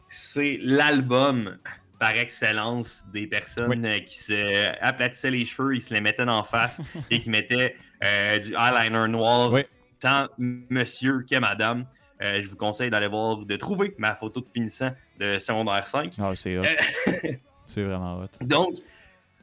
[0.10, 1.58] c'est l'album
[2.00, 6.44] par excellence des personnes euh, qui se aplatissaient les cheveux, ils se les mettaient en
[6.44, 9.62] face et qui mettaient euh, du eyeliner noir, Oui.
[10.00, 11.86] tant monsieur que madame.
[12.22, 16.14] Euh, je vous conseille d'aller voir, de trouver ma photo de finissant de secondaire 5.
[16.20, 16.64] Ah, c'est hot.
[16.64, 17.14] Euh,
[17.68, 18.28] C'est vraiment hot.
[18.42, 18.76] Donc,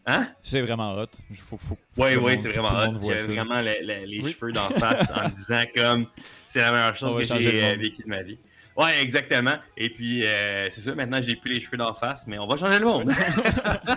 [0.06, 0.28] hein?
[0.40, 1.06] C'est vraiment hot.
[1.34, 2.98] Faut, faut, oui, monde- c'est vraiment hot.
[3.16, 3.26] ça.
[3.26, 4.32] vraiment le- le- les Oui.
[4.32, 6.06] cheveux d'en face en me disant comme
[6.46, 7.80] c'est la meilleure chose va que j'ai euh, monde.
[7.80, 8.38] vécu de ma vie.
[8.76, 9.56] Ouais, exactement.
[9.76, 12.56] Et puis, euh, c'est ça, maintenant, j'ai plus les cheveux d'en face, mais on va
[12.56, 13.12] changer le monde.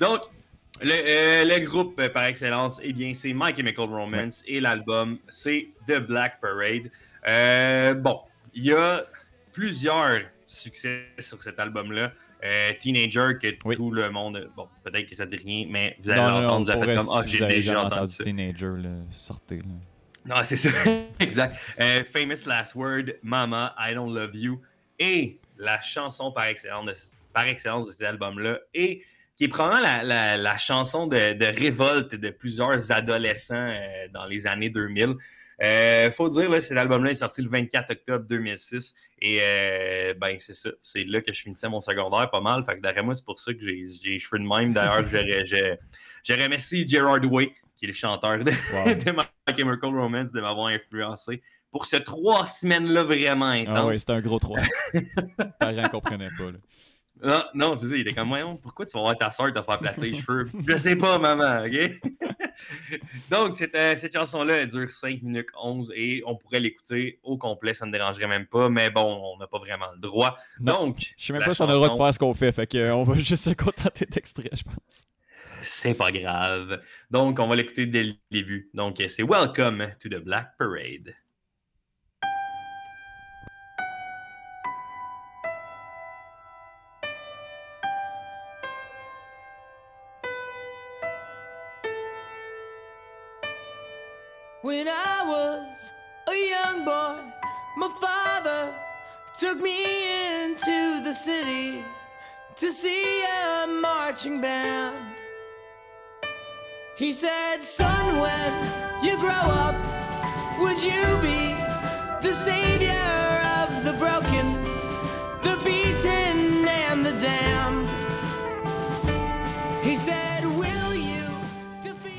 [0.00, 0.22] Donc,
[0.80, 5.18] le, euh, le groupe euh, par excellence, eh bien, c'est My Chemical Romance et l'album,
[5.28, 6.90] c'est The Black Parade.
[7.28, 8.20] Euh, bon,
[8.54, 9.04] il y a
[9.52, 12.12] plusieurs succès sur cet album-là.
[12.44, 13.76] Euh, Teenager, que Oui.
[13.76, 14.48] tout le monde.
[14.56, 17.22] Bon, peut-être que ça dit rien, mais vous allez l'entendre, vous fait vrai, comme Ah,
[17.24, 18.24] si j'ai déjà entendu entendu ça.
[18.24, 19.58] Teenager, là, sortez.
[19.58, 19.62] Là.
[20.36, 20.68] Non, c'est ça.
[21.20, 21.56] exact.
[21.80, 24.60] Euh, Famous Last Word, Mama, I Don't Love You.
[24.98, 26.94] Et la chanson par excellence de,
[27.32, 28.58] par excellence de cet album-là.
[28.74, 29.04] Et
[29.36, 34.26] qui est probablement la, la- la chanson de, de révolte de plusieurs adolescents euh, dans
[34.26, 35.14] les années 2000.
[35.62, 38.94] Euh, faut dire, là, cet album-là est sorti le 24 octobre 2006.
[39.20, 40.70] Et euh, ben, c'est ça.
[40.82, 42.64] C'est là que je finissais mon secondaire pas mal.
[42.64, 44.72] Fait que d'après moi, c'est pour ça que j'ai les cheveux de même.
[44.72, 45.76] D'ailleurs, j'aurais j'ai-
[46.24, 48.94] j'aurais remercié Gerard Way, qui est le chanteur de, Wow.
[49.04, 51.40] de My Chemical Romance, de m'avoir influencé
[51.70, 53.86] pour ce trois semaines-là vraiment Ah intense.
[53.86, 54.58] ouais, c'était un gros 3.
[55.60, 56.50] Parents comprenaient pas.
[56.52, 56.58] Là.
[57.22, 59.62] Non, non, c'est ça, il était comme, Voyons, pourquoi tu vas voir ta soeur te
[59.62, 60.46] faire placer les cheveux?
[60.66, 62.00] Je sais pas, maman, OK?
[63.30, 67.36] Donc, cette, euh, cette chanson-là, elle dure 5 minutes 11 et on pourrait l'écouter au
[67.36, 70.36] complet, ça ne dérangerait même pas, mais bon, on n'a pas vraiment le droit.
[70.60, 72.34] Non, Donc, Je sais même pas si on a le droit de faire ce qu'on
[72.34, 75.04] fait, fait qu'on va juste se contenter d'extraits, je pense.
[75.62, 76.80] C'est pas grave.
[77.10, 78.68] Donc, on va l'écouter dès le début.
[78.74, 81.14] Donc, euh, c'est Welcome to the Black Parade.
[97.82, 98.72] My father
[99.36, 99.76] took me
[100.44, 101.84] into the city
[102.54, 105.16] to see a marching band.
[106.96, 108.52] He said, Son, when
[109.02, 109.74] you grow up,
[110.60, 111.56] would you be
[112.24, 113.11] the savior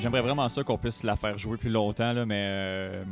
[0.03, 3.03] J'aimerais vraiment ça qu'on puisse la faire jouer plus longtemps, là, mais euh,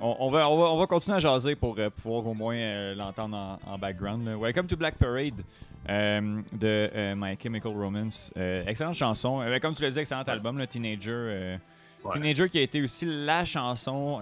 [0.00, 2.54] on, on va, on, va, on va continuer à jaser pour euh, pouvoir au moins
[2.54, 4.24] euh, l'entendre en, en background.
[4.24, 4.36] là.
[4.36, 5.42] Welcome to Black Parade
[5.88, 8.32] de My Chemical Romance.
[8.36, 9.40] Excellente chanson.
[9.42, 11.58] Euh, comme tu l'as dit, excellent album, le Teenager.
[12.04, 12.12] Ouais.
[12.12, 14.20] Teenager qui a été aussi la chanson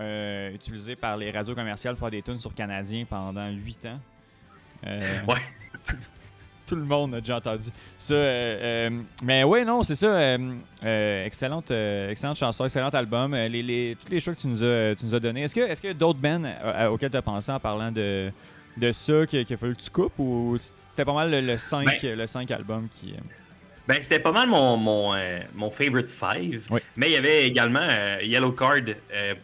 [0.54, 4.00] utilisée par les radios commerciales pour faire des tunes sur Canadien pendant 8 ans.
[5.28, 5.42] Ouais.
[6.66, 7.68] tout le monde a déjà entendu
[7.98, 8.14] ça.
[8.14, 10.06] euh, euh, mais ouais, non, c'est ça.
[10.08, 13.34] euh, excellente, excellente chanson, excellent album.
[13.34, 15.42] Les, les, tous les choix que tu nous as, tu nous as donnés.
[15.42, 16.42] Est-ce que, est-ce y a d'autres bands
[16.90, 18.30] auxquels tu as pensé en parlant de,
[18.76, 21.86] de ça qu'il a fallu que tu coupes ou c'était pas mal le, le 5,
[21.86, 23.14] Ben- le 5 album qui.
[23.88, 25.14] Ben, c'était pas mal mon, mon,
[25.54, 26.66] mon favorite five.
[26.70, 26.80] Oui.
[26.96, 27.86] Mais il y avait également
[28.22, 28.80] Yellow Card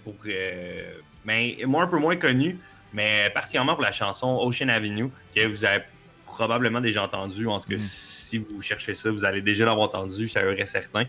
[0.03, 0.15] pour.
[0.27, 0.95] euh,
[1.25, 2.59] ben, moi, un peu moins connu,
[2.93, 5.85] mais particulièrement pour la chanson Ocean Avenue, que vous avez
[6.33, 7.47] probablement déjà entendu.
[7.47, 7.81] En tout cas, Mm.
[7.81, 11.05] si vous cherchez ça, vous allez déjà l'avoir entendu, je serais certain.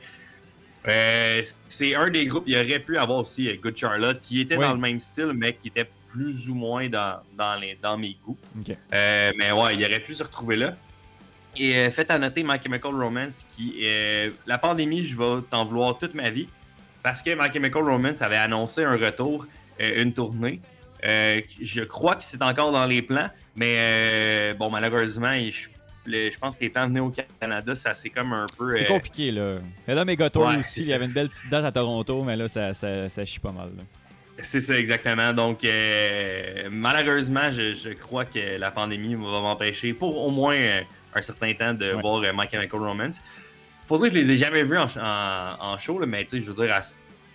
[0.87, 4.57] Euh, c'est un des groupes, il aurait pu avoir aussi euh, Good Charlotte, qui était
[4.57, 4.65] Oui.
[4.65, 8.17] dans le même style, mais qui était plus ou moins dans, dans, les, dans mes
[8.25, 8.37] goûts.
[8.93, 10.75] Euh, mais ouais, il aurait pu se retrouver là.
[11.55, 13.85] Et euh, faites à noter My Chemical Romance, qui
[14.45, 16.47] la pandémie, je vais t'en vouloir toute ma vie,
[17.01, 19.45] parce que My Chemical Romance avait annoncé un retour,
[19.79, 20.59] une tournée.
[21.01, 25.67] Je crois que c'est encore dans les plans, mais euh, bon, malheureusement, je,
[26.05, 28.75] le- je pense que les plans venus au Canada, ça c'est comme un peu.
[28.75, 29.57] C'est euh, compliqué, là.
[29.87, 32.35] Mais là, Megatour Ouais, aussi, il y avait une belle petite date à Toronto, mais
[32.35, 33.69] là, ça, ça, ça chie pas mal.
[33.77, 33.83] là.
[34.39, 35.31] C'est ça, exactement.
[35.31, 40.81] Donc, euh, malheureusement, je, je crois que la pandémie va m'empêcher pour au moins euh,
[41.13, 42.01] un certain temps de Ouais.
[42.01, 43.21] voir euh, My Chemical Romance.
[43.87, 46.31] Faut dire que je les ai jamais vus en, en, en show, là, mais tu
[46.31, 46.81] sais, je veux dire, à, à-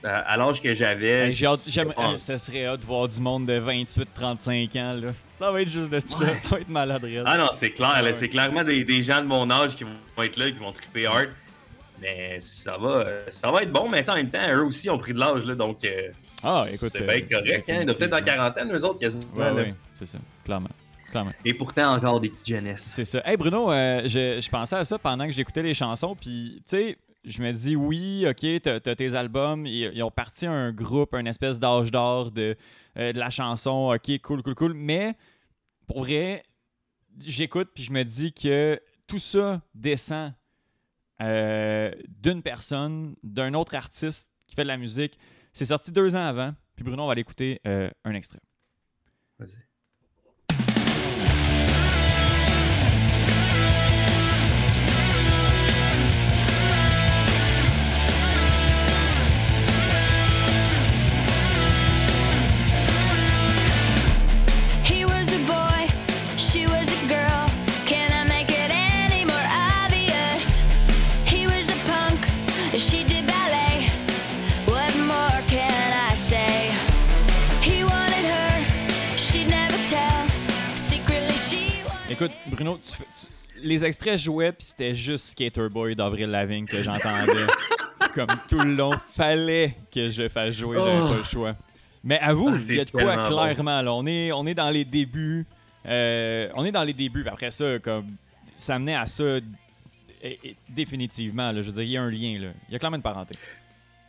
[0.05, 1.33] à l'âge que j'avais.
[1.33, 1.69] J'ai hâte-
[2.17, 4.93] ça serait hâte de voir du monde de 28-35 ans.
[4.95, 5.13] Là.
[5.39, 6.25] Ça va être juste de ça.
[6.25, 6.39] Ouais.
[6.39, 7.03] Ça va être malade.
[7.05, 7.23] raide.
[7.27, 8.13] Ah non, c'est clair, là, Ouais.
[8.13, 11.07] c'est clairement des, des gens de mon âge qui vont être là, qui vont triper
[11.07, 11.31] hard.
[12.01, 14.99] Mais ça va, euh, ça va être bon, mais en même temps, eux aussi ont
[14.99, 16.11] pris de l'âge, là, donc euh,
[16.45, 17.69] Ah, écoute, c'est euh, bien correct.
[17.69, 19.25] Hein, ils doivent peut-être dans la quarantaine, eux autres, quasiment.
[19.35, 20.19] Ouais, ouais, c'est ça.
[20.45, 20.71] Clairement.
[21.11, 21.33] Clairement.
[21.45, 22.93] Et pourtant, encore des petites jeunesses.
[22.95, 23.21] C'est ça.
[23.25, 26.77] Hey Bruno, euh, je, je pensais à ça pendant que j'écoutais les chansons, puis tu
[26.77, 26.99] sais,
[27.29, 31.27] je me dis, oui, ok, t'as as tes albums, ils, ont parti un groupe, un
[31.27, 32.57] espèce d'âge d'or de,
[32.97, 34.75] euh, de la chanson, ok, cool, cool, cool.
[34.75, 35.15] Mais
[35.87, 36.43] pour vrai,
[37.21, 40.33] j'écoute puis je me dis que tout ça descend
[41.21, 45.19] euh, d'une personne, d'un autre artiste qui fait de la musique.
[45.53, 46.55] C'est sorti deux ans avant.
[46.77, 48.41] Puis Bruno, on va aller écouter euh, un extrait.
[49.39, 49.68] Vas-y.
[83.69, 87.47] Les extraits jouaient, puis c'était juste Skater Boy d'Avril Lavigne que j'entendais.
[88.15, 91.09] Comme tout le long, fallait que je fasse jouer, j'avais Oh.
[91.09, 91.57] pas le choix.
[92.03, 93.29] Mais avoue, Ah, il y a de quoi bon.
[93.29, 93.83] clairement.
[93.83, 95.47] Là, on, est, on est dans les débuts.
[95.87, 98.07] euh, on est dans les débuts, puis après ça, comme
[98.57, 99.25] ça menait à ça
[100.23, 101.53] et- et définitivement.
[101.53, 102.39] Là, je veux dire, il y a un lien.
[102.41, 102.49] Là.
[102.69, 103.35] Il y a clairement une parenté.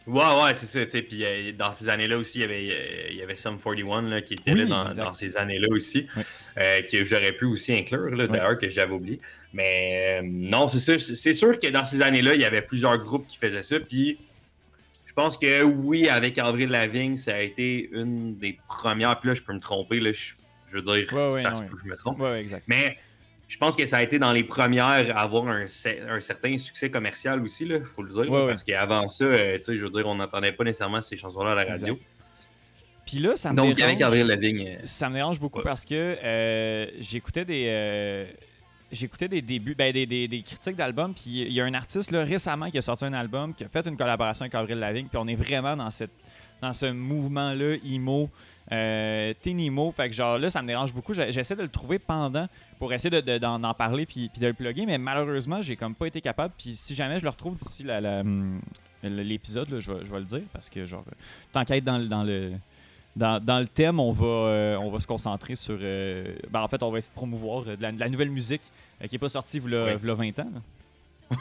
[0.10, 1.00] Ouais, ouais, c'est ça.
[1.02, 4.02] Puis euh, dans ces années-là aussi, il y avait, euh, il y avait Sum 41
[4.10, 6.24] là, qui était Oui, là dans, ces années-là aussi, Oui.
[6.58, 9.20] euh, que j'aurais pu aussi inclure, là, d'ailleurs, que j'avais oublié.
[9.54, 13.28] Mais non, c'est sûr, c'est sûr que dans ces années-là, il y avait plusieurs groupes
[13.28, 13.80] qui faisaient ça.
[13.80, 14.18] Puis
[15.06, 19.20] je pense que oui, avec Avril Lavigne, ça a été une des premières.
[19.20, 20.34] Puis là, je peux me tromper, là, je,
[20.72, 22.22] je veux dire, Ouais, ouais, ça non, se peut je me trompe.
[22.38, 22.64] Exact.
[22.68, 22.98] Mais
[23.50, 26.58] je pense que ça a été dans les premières à avoir un, cer- un certain
[26.58, 28.20] succès commercial aussi, il faut le dire.
[28.22, 28.52] Ouais, là, ouais.
[28.52, 31.52] Parce qu'avant ça, euh, tu sais, je veux dire, on n'entendait pas nécessairement ces chansons-là
[31.52, 32.00] à la radio.
[33.06, 34.02] Puis là, ça me Donc, dérange.
[34.04, 34.68] avec Lavigne.
[34.68, 35.64] euh, Ça me dérange beaucoup Ouais.
[35.64, 38.26] parce que euh, j'écoutais des euh,
[38.92, 42.12] j'écoutais des débuts ben, des, des- des critiques d'albums puis il y a un artiste
[42.12, 45.08] là, récemment qui a sorti un album qui a fait une collaboration avec Avril Lavigne
[45.08, 46.12] puis on est vraiment dans cette
[46.62, 48.30] dans ce mouvement là emo
[48.72, 49.34] euh,
[49.96, 52.48] fait que genre là ça me dérange beaucoup j'essaie de le trouver pendant
[52.78, 55.96] pour essayer de- de- d'en parler puis, puis de le plugger mais malheureusement j'ai comme
[55.96, 58.62] pas été capable puis si jamais je le retrouve d'ici hum,
[59.04, 61.04] l'épisode je vais, je vais le dire parce que genre
[61.52, 62.52] tant qu'à être dans, le- dans le
[63.16, 65.78] dans, dans le thème, on va, euh, on va se concentrer sur.
[65.82, 68.30] euh, ben, en fait, on va essayer de promouvoir euh, de, la, de la nouvelle
[68.30, 68.62] musique
[69.02, 69.98] qui n'est pas sortie il y Ouais.
[70.14, 70.52] 20 ans.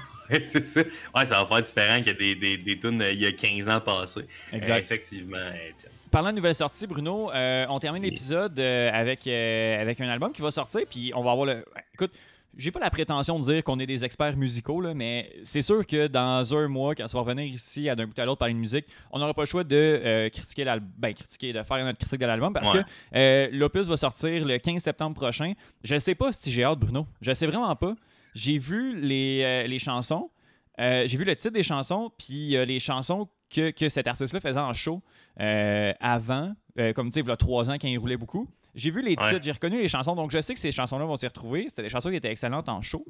[0.45, 0.81] c'est ça.
[1.15, 3.81] Ouais, ça va faire différent que des, des, des tunes il y a 15 ans
[3.81, 4.27] passés.
[4.53, 4.75] Exact.
[4.77, 5.37] Euh, effectivement,
[5.69, 5.93] Étienne.
[6.11, 10.33] Parlant de nouvelles sorties, Bruno, euh, on termine l'épisode euh, avec, euh, avec un album
[10.33, 11.65] qui va sortir, puis on va avoir le.
[11.95, 12.13] Écoute,
[12.57, 15.87] j'ai pas la prétention de dire qu'on est des experts musicaux, là, mais c'est sûr
[15.87, 18.55] que dans un mois, quand ça va revenir ici à d'un bout à l'autre parler
[18.55, 21.99] de musique, on n'aura pas le choix de critiquer l'album, ben, critiquer, de faire notre
[21.99, 22.83] critique de l'album parce Ouais.
[23.13, 25.53] que l'opus va sortir le 15 septembre prochain.
[25.85, 27.07] Je sais pas si j'ai hâte, Bruno.
[27.21, 27.95] Je sais vraiment pas.
[28.35, 30.31] J'ai vu les, les chansons,
[30.79, 34.73] j'ai vu le titre des chansons, puis les chansons que, que cet artiste-là faisait en
[34.73, 35.01] show
[35.41, 38.49] euh, avant, euh, comme tu sais, il y a trois ans quand il roulait beaucoup.
[38.75, 39.29] J'ai vu les Ouais.
[39.31, 41.65] titres, j'ai reconnu les chansons, donc je sais que ces chansons-là vont s'y retrouver.
[41.69, 43.05] C'était des chansons qui étaient excellentes en show.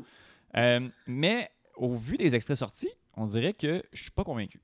[0.57, 4.61] Euh, mais au vu des extraits sortis, on dirait que je suis pas convaincu.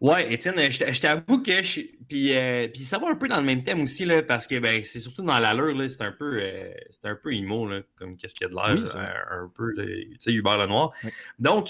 [0.00, 3.28] Ouais, Étienne, je t'a- je t'avoue que je puis, euh, puis ça va un peu
[3.28, 6.02] dans le même thème aussi là, parce que ben c'est surtout dans l'allure là, c'est
[6.02, 8.84] un peu euh, c'est un peu emo là, comme qu'est-ce qu'il y a de l'air
[8.84, 10.90] Oui, un, un peu tu sais Hubert Lenoir.
[11.04, 11.10] Oui.
[11.38, 11.68] Donc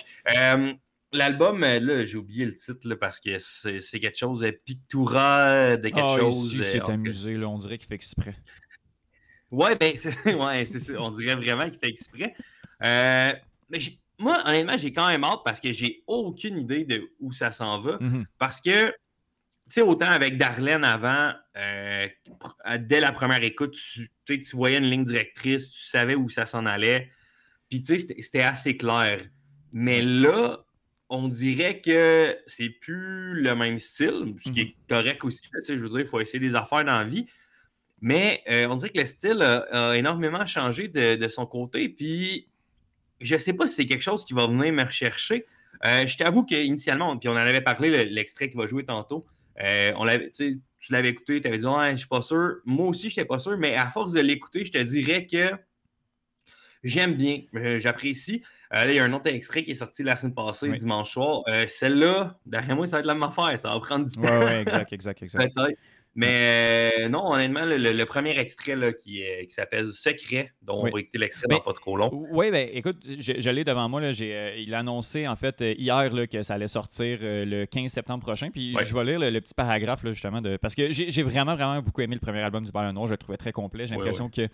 [1.12, 4.52] l'album euh, là, j'ai oublié le titre là, parce que c'est c'est quelque chose euh,
[4.64, 6.54] Pictura de quelque Ah, chose.
[6.54, 8.34] ici, euh, c'est amusé, là, on dirait qu'il fait exprès.
[9.50, 10.94] Ouais, ben, c'est ouais, c'est ça.
[10.98, 12.34] On dirait vraiment qu'il fait exprès.
[12.82, 13.32] Euh,
[13.68, 17.32] mais j'ai- moi, honnêtement, j'ai quand même hâte parce que j'ai aucune idée de où
[17.32, 17.98] ça s'en va.
[18.00, 18.24] Mhm.
[18.38, 18.94] Parce que, tu
[19.68, 22.06] sais, autant avec Darlene avant, euh,
[22.80, 23.76] dès la première écoute,
[24.24, 27.10] tu, voyais une ligne directrice, tu savais où ça s'en allait.
[27.68, 29.22] Puis, tu sais, c'était- c'était assez clair.
[29.72, 30.64] Mais là,
[31.14, 35.42] on dirait que c'est plus le même style, ce qui est correct aussi.
[35.68, 37.26] je veux dire, il faut essayer des affaires dans la vie.
[38.00, 41.90] Mais euh, on dirait que le style a, a énormément changé de, de son côté.
[41.90, 42.48] Puis
[43.20, 45.44] je sais pas si c'est quelque chose qui va venir me rechercher.
[45.84, 49.26] Euh, je t'avoue qu'initialement, puis on en avait parlé, le- l'extrait qui va jouer tantôt.
[49.62, 52.56] euh, on tu l'avais écouté, tu avais dit, ouais, je suis pas sûr.
[52.64, 55.52] Moi aussi, je n'étais pas sûr, mais à force de l'écouter, je te dirais que
[56.82, 57.42] j'aime bien,
[57.78, 58.42] j'apprécie.
[58.74, 60.78] Euh, là, il y a un autre extrait qui est sorti la semaine passée, Oui.
[60.78, 61.42] dimanche soir.
[61.48, 63.58] Euh, Celle-là, derrière moi, ça va être la même affaire.
[63.58, 64.22] Ça va prendre du temps.
[64.22, 65.54] Ouais, ouais, exact, exact, exact.
[65.54, 65.78] Peut-être.
[66.14, 70.90] Mais euh, non, honnêtement, le, le- premier extrait là, qui, qui s'appelle Secret, dont Oui.
[70.90, 72.10] on va écouter l'extrait dans pas trop long.
[72.32, 74.02] Oui, ben écoute, je, je l'ai devant moi.
[74.02, 77.90] Là, euh, il a annoncé en fait hier là, que ça allait sortir le 15
[77.90, 78.50] septembre prochain.
[78.50, 80.58] Puis je vais lire le, le petit paragraphe là, justement de.
[80.58, 83.06] Parce que j'ai, vraiment, vraiment beaucoup aimé le premier album du Ballon Noir.
[83.06, 83.86] Je le trouvais très complet.
[83.86, 84.48] J'ai l'impression que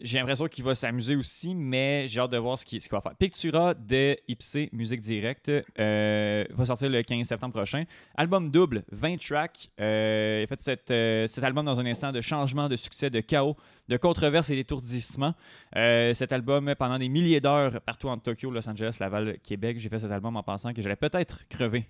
[0.00, 3.14] j'ai l'impression qu'il va s'amuser aussi, mais j'ai hâte de voir ce qu'il va faire.
[3.16, 7.84] Pictura de Ipsé Musique Directe euh, va sortir le 15 septembre prochain.
[8.16, 9.70] Album double, 20 tracks.
[9.80, 13.56] Euh, il fait euh, cet album dans un instant de changement, de succès, de chaos,
[13.88, 15.34] de controverse et d'étourdissement.
[15.76, 19.88] Euh, cet album, pendant des milliers d'heures, partout entre Tokyo, Los Angeles, Laval, Québec, j'ai
[19.88, 21.86] fait cet album en pensant que j'allais peut-être crever.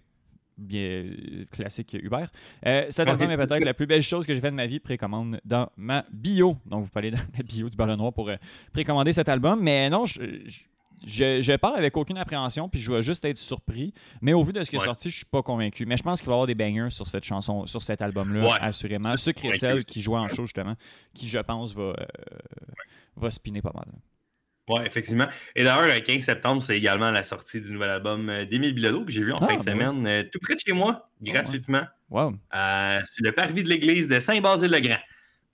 [0.59, 2.24] Bien euh, classique Uber.
[2.66, 4.80] Euh, cet album est peut-être la plus belle chose que j'ai fait de ma vie,
[4.80, 6.56] précommande dans ma bio.
[6.66, 8.36] Donc, vous pouvez aller dans la bio du Ballon Noir pour euh,
[8.72, 9.60] précommander cet album.
[9.62, 10.59] Mais non, je, je,
[11.06, 13.94] je- je pars avec aucune appréhension, puis je vais juste être surpris.
[14.20, 14.85] Mais au vu de ce qui est Ouais.
[14.85, 15.86] sorti, je suis pas convaincu.
[15.86, 18.43] Mais je pense qu'il va y avoir des bangers sur cette chanson, sur cet album-là,
[18.48, 18.59] Ouais.
[18.60, 19.16] assurément.
[19.16, 20.74] Sucre et sel qui jouait en show, justement,
[21.14, 21.94] qui, je pense, va, euh,
[23.16, 23.86] va spinner pas mal.
[24.68, 25.26] Ouais, effectivement.
[25.56, 29.04] Et d'ailleurs, le 15 septembre, c'est également la sortie du nouvel album euh, d'Émile Bilodeau
[29.04, 31.10] que j'ai vu en Ah, fin de ben semaine, euh, tout près de chez moi,
[31.22, 32.34] gratuitement, Wow.
[32.54, 34.98] euh, sur le parvis de l'église de Saint-Basile-le-Grand.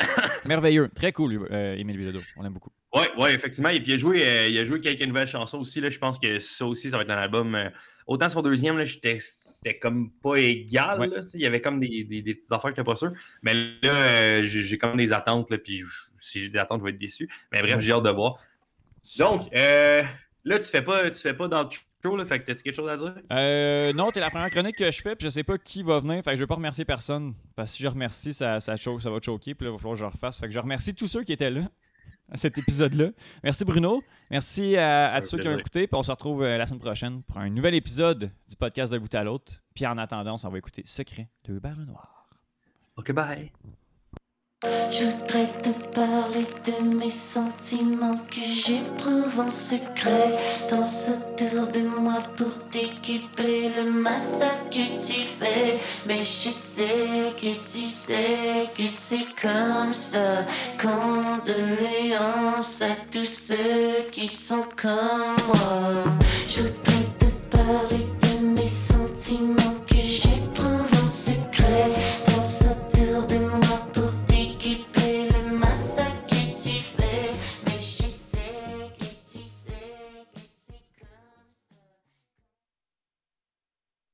[0.44, 0.88] Merveilleux.
[0.94, 2.20] Très cool, euh, Émile Bilodeau.
[2.36, 2.70] On aime beaucoup.
[2.94, 3.68] Ouais, ouais, effectivement.
[3.70, 5.80] Et puis il a joué, euh, il a joué quelques nouvelles chansons aussi.
[5.80, 5.90] Là.
[5.90, 7.58] Je pense que ça aussi, ça va être dans l'album.
[8.06, 11.00] autant son deuxième, c'était comme pas égal.
[11.00, 11.06] Ouais.
[11.08, 13.12] là, il y avait comme des, des- des petites affaires que j'étais pas sûr.
[13.42, 15.50] Mais là, j'ai comme des attentes.
[15.50, 15.86] Là, puis je-
[16.18, 17.28] si j'ai des attentes, je vais être déçu.
[17.52, 18.36] Mais bref, j'ai hâte de voir.
[19.18, 20.02] Donc, euh,
[20.44, 21.68] là, tu fais pas, tu fais pas dans le
[22.02, 23.14] show, là, fait que t'as-tu quelque chose à dire?
[23.32, 26.00] Euh, non, t'es la première chronique que je fais, puis je sais pas qui va
[26.00, 27.34] venir, fait que je vais pas remercier personne.
[27.56, 29.74] Parce que si je remercie, ça, ça, choque- ça va te choquer, puis là, il
[29.74, 30.38] va falloir que je refasse.
[30.38, 31.68] Fait que je remercie tous ceux qui étaient là
[32.30, 33.10] à cet épisode-là.
[33.42, 34.02] Merci Bruno.
[34.30, 37.22] Merci à, tous ceux qui ont écouté, puis on se retrouve euh, la semaine prochaine
[37.22, 39.52] pour un nouvel épisode du podcast de bout à l'autre.
[39.74, 42.28] Puis en attendant, on va écouter Secret de Hubert Lenoir.
[42.96, 43.52] Ok, bye.
[44.90, 50.38] Je voudrais te parler de mes sentiments que j'éprouve en secret.
[50.70, 55.78] Danse autour de moi pour décupler le massacre que tu fais.
[56.06, 60.44] Mais je sais que tu sais que c'est comme ça.
[60.80, 66.04] Condoléances à tous ceux qui sont comme moi.
[66.48, 67.26] Je voudrais te
[67.56, 68.06] parler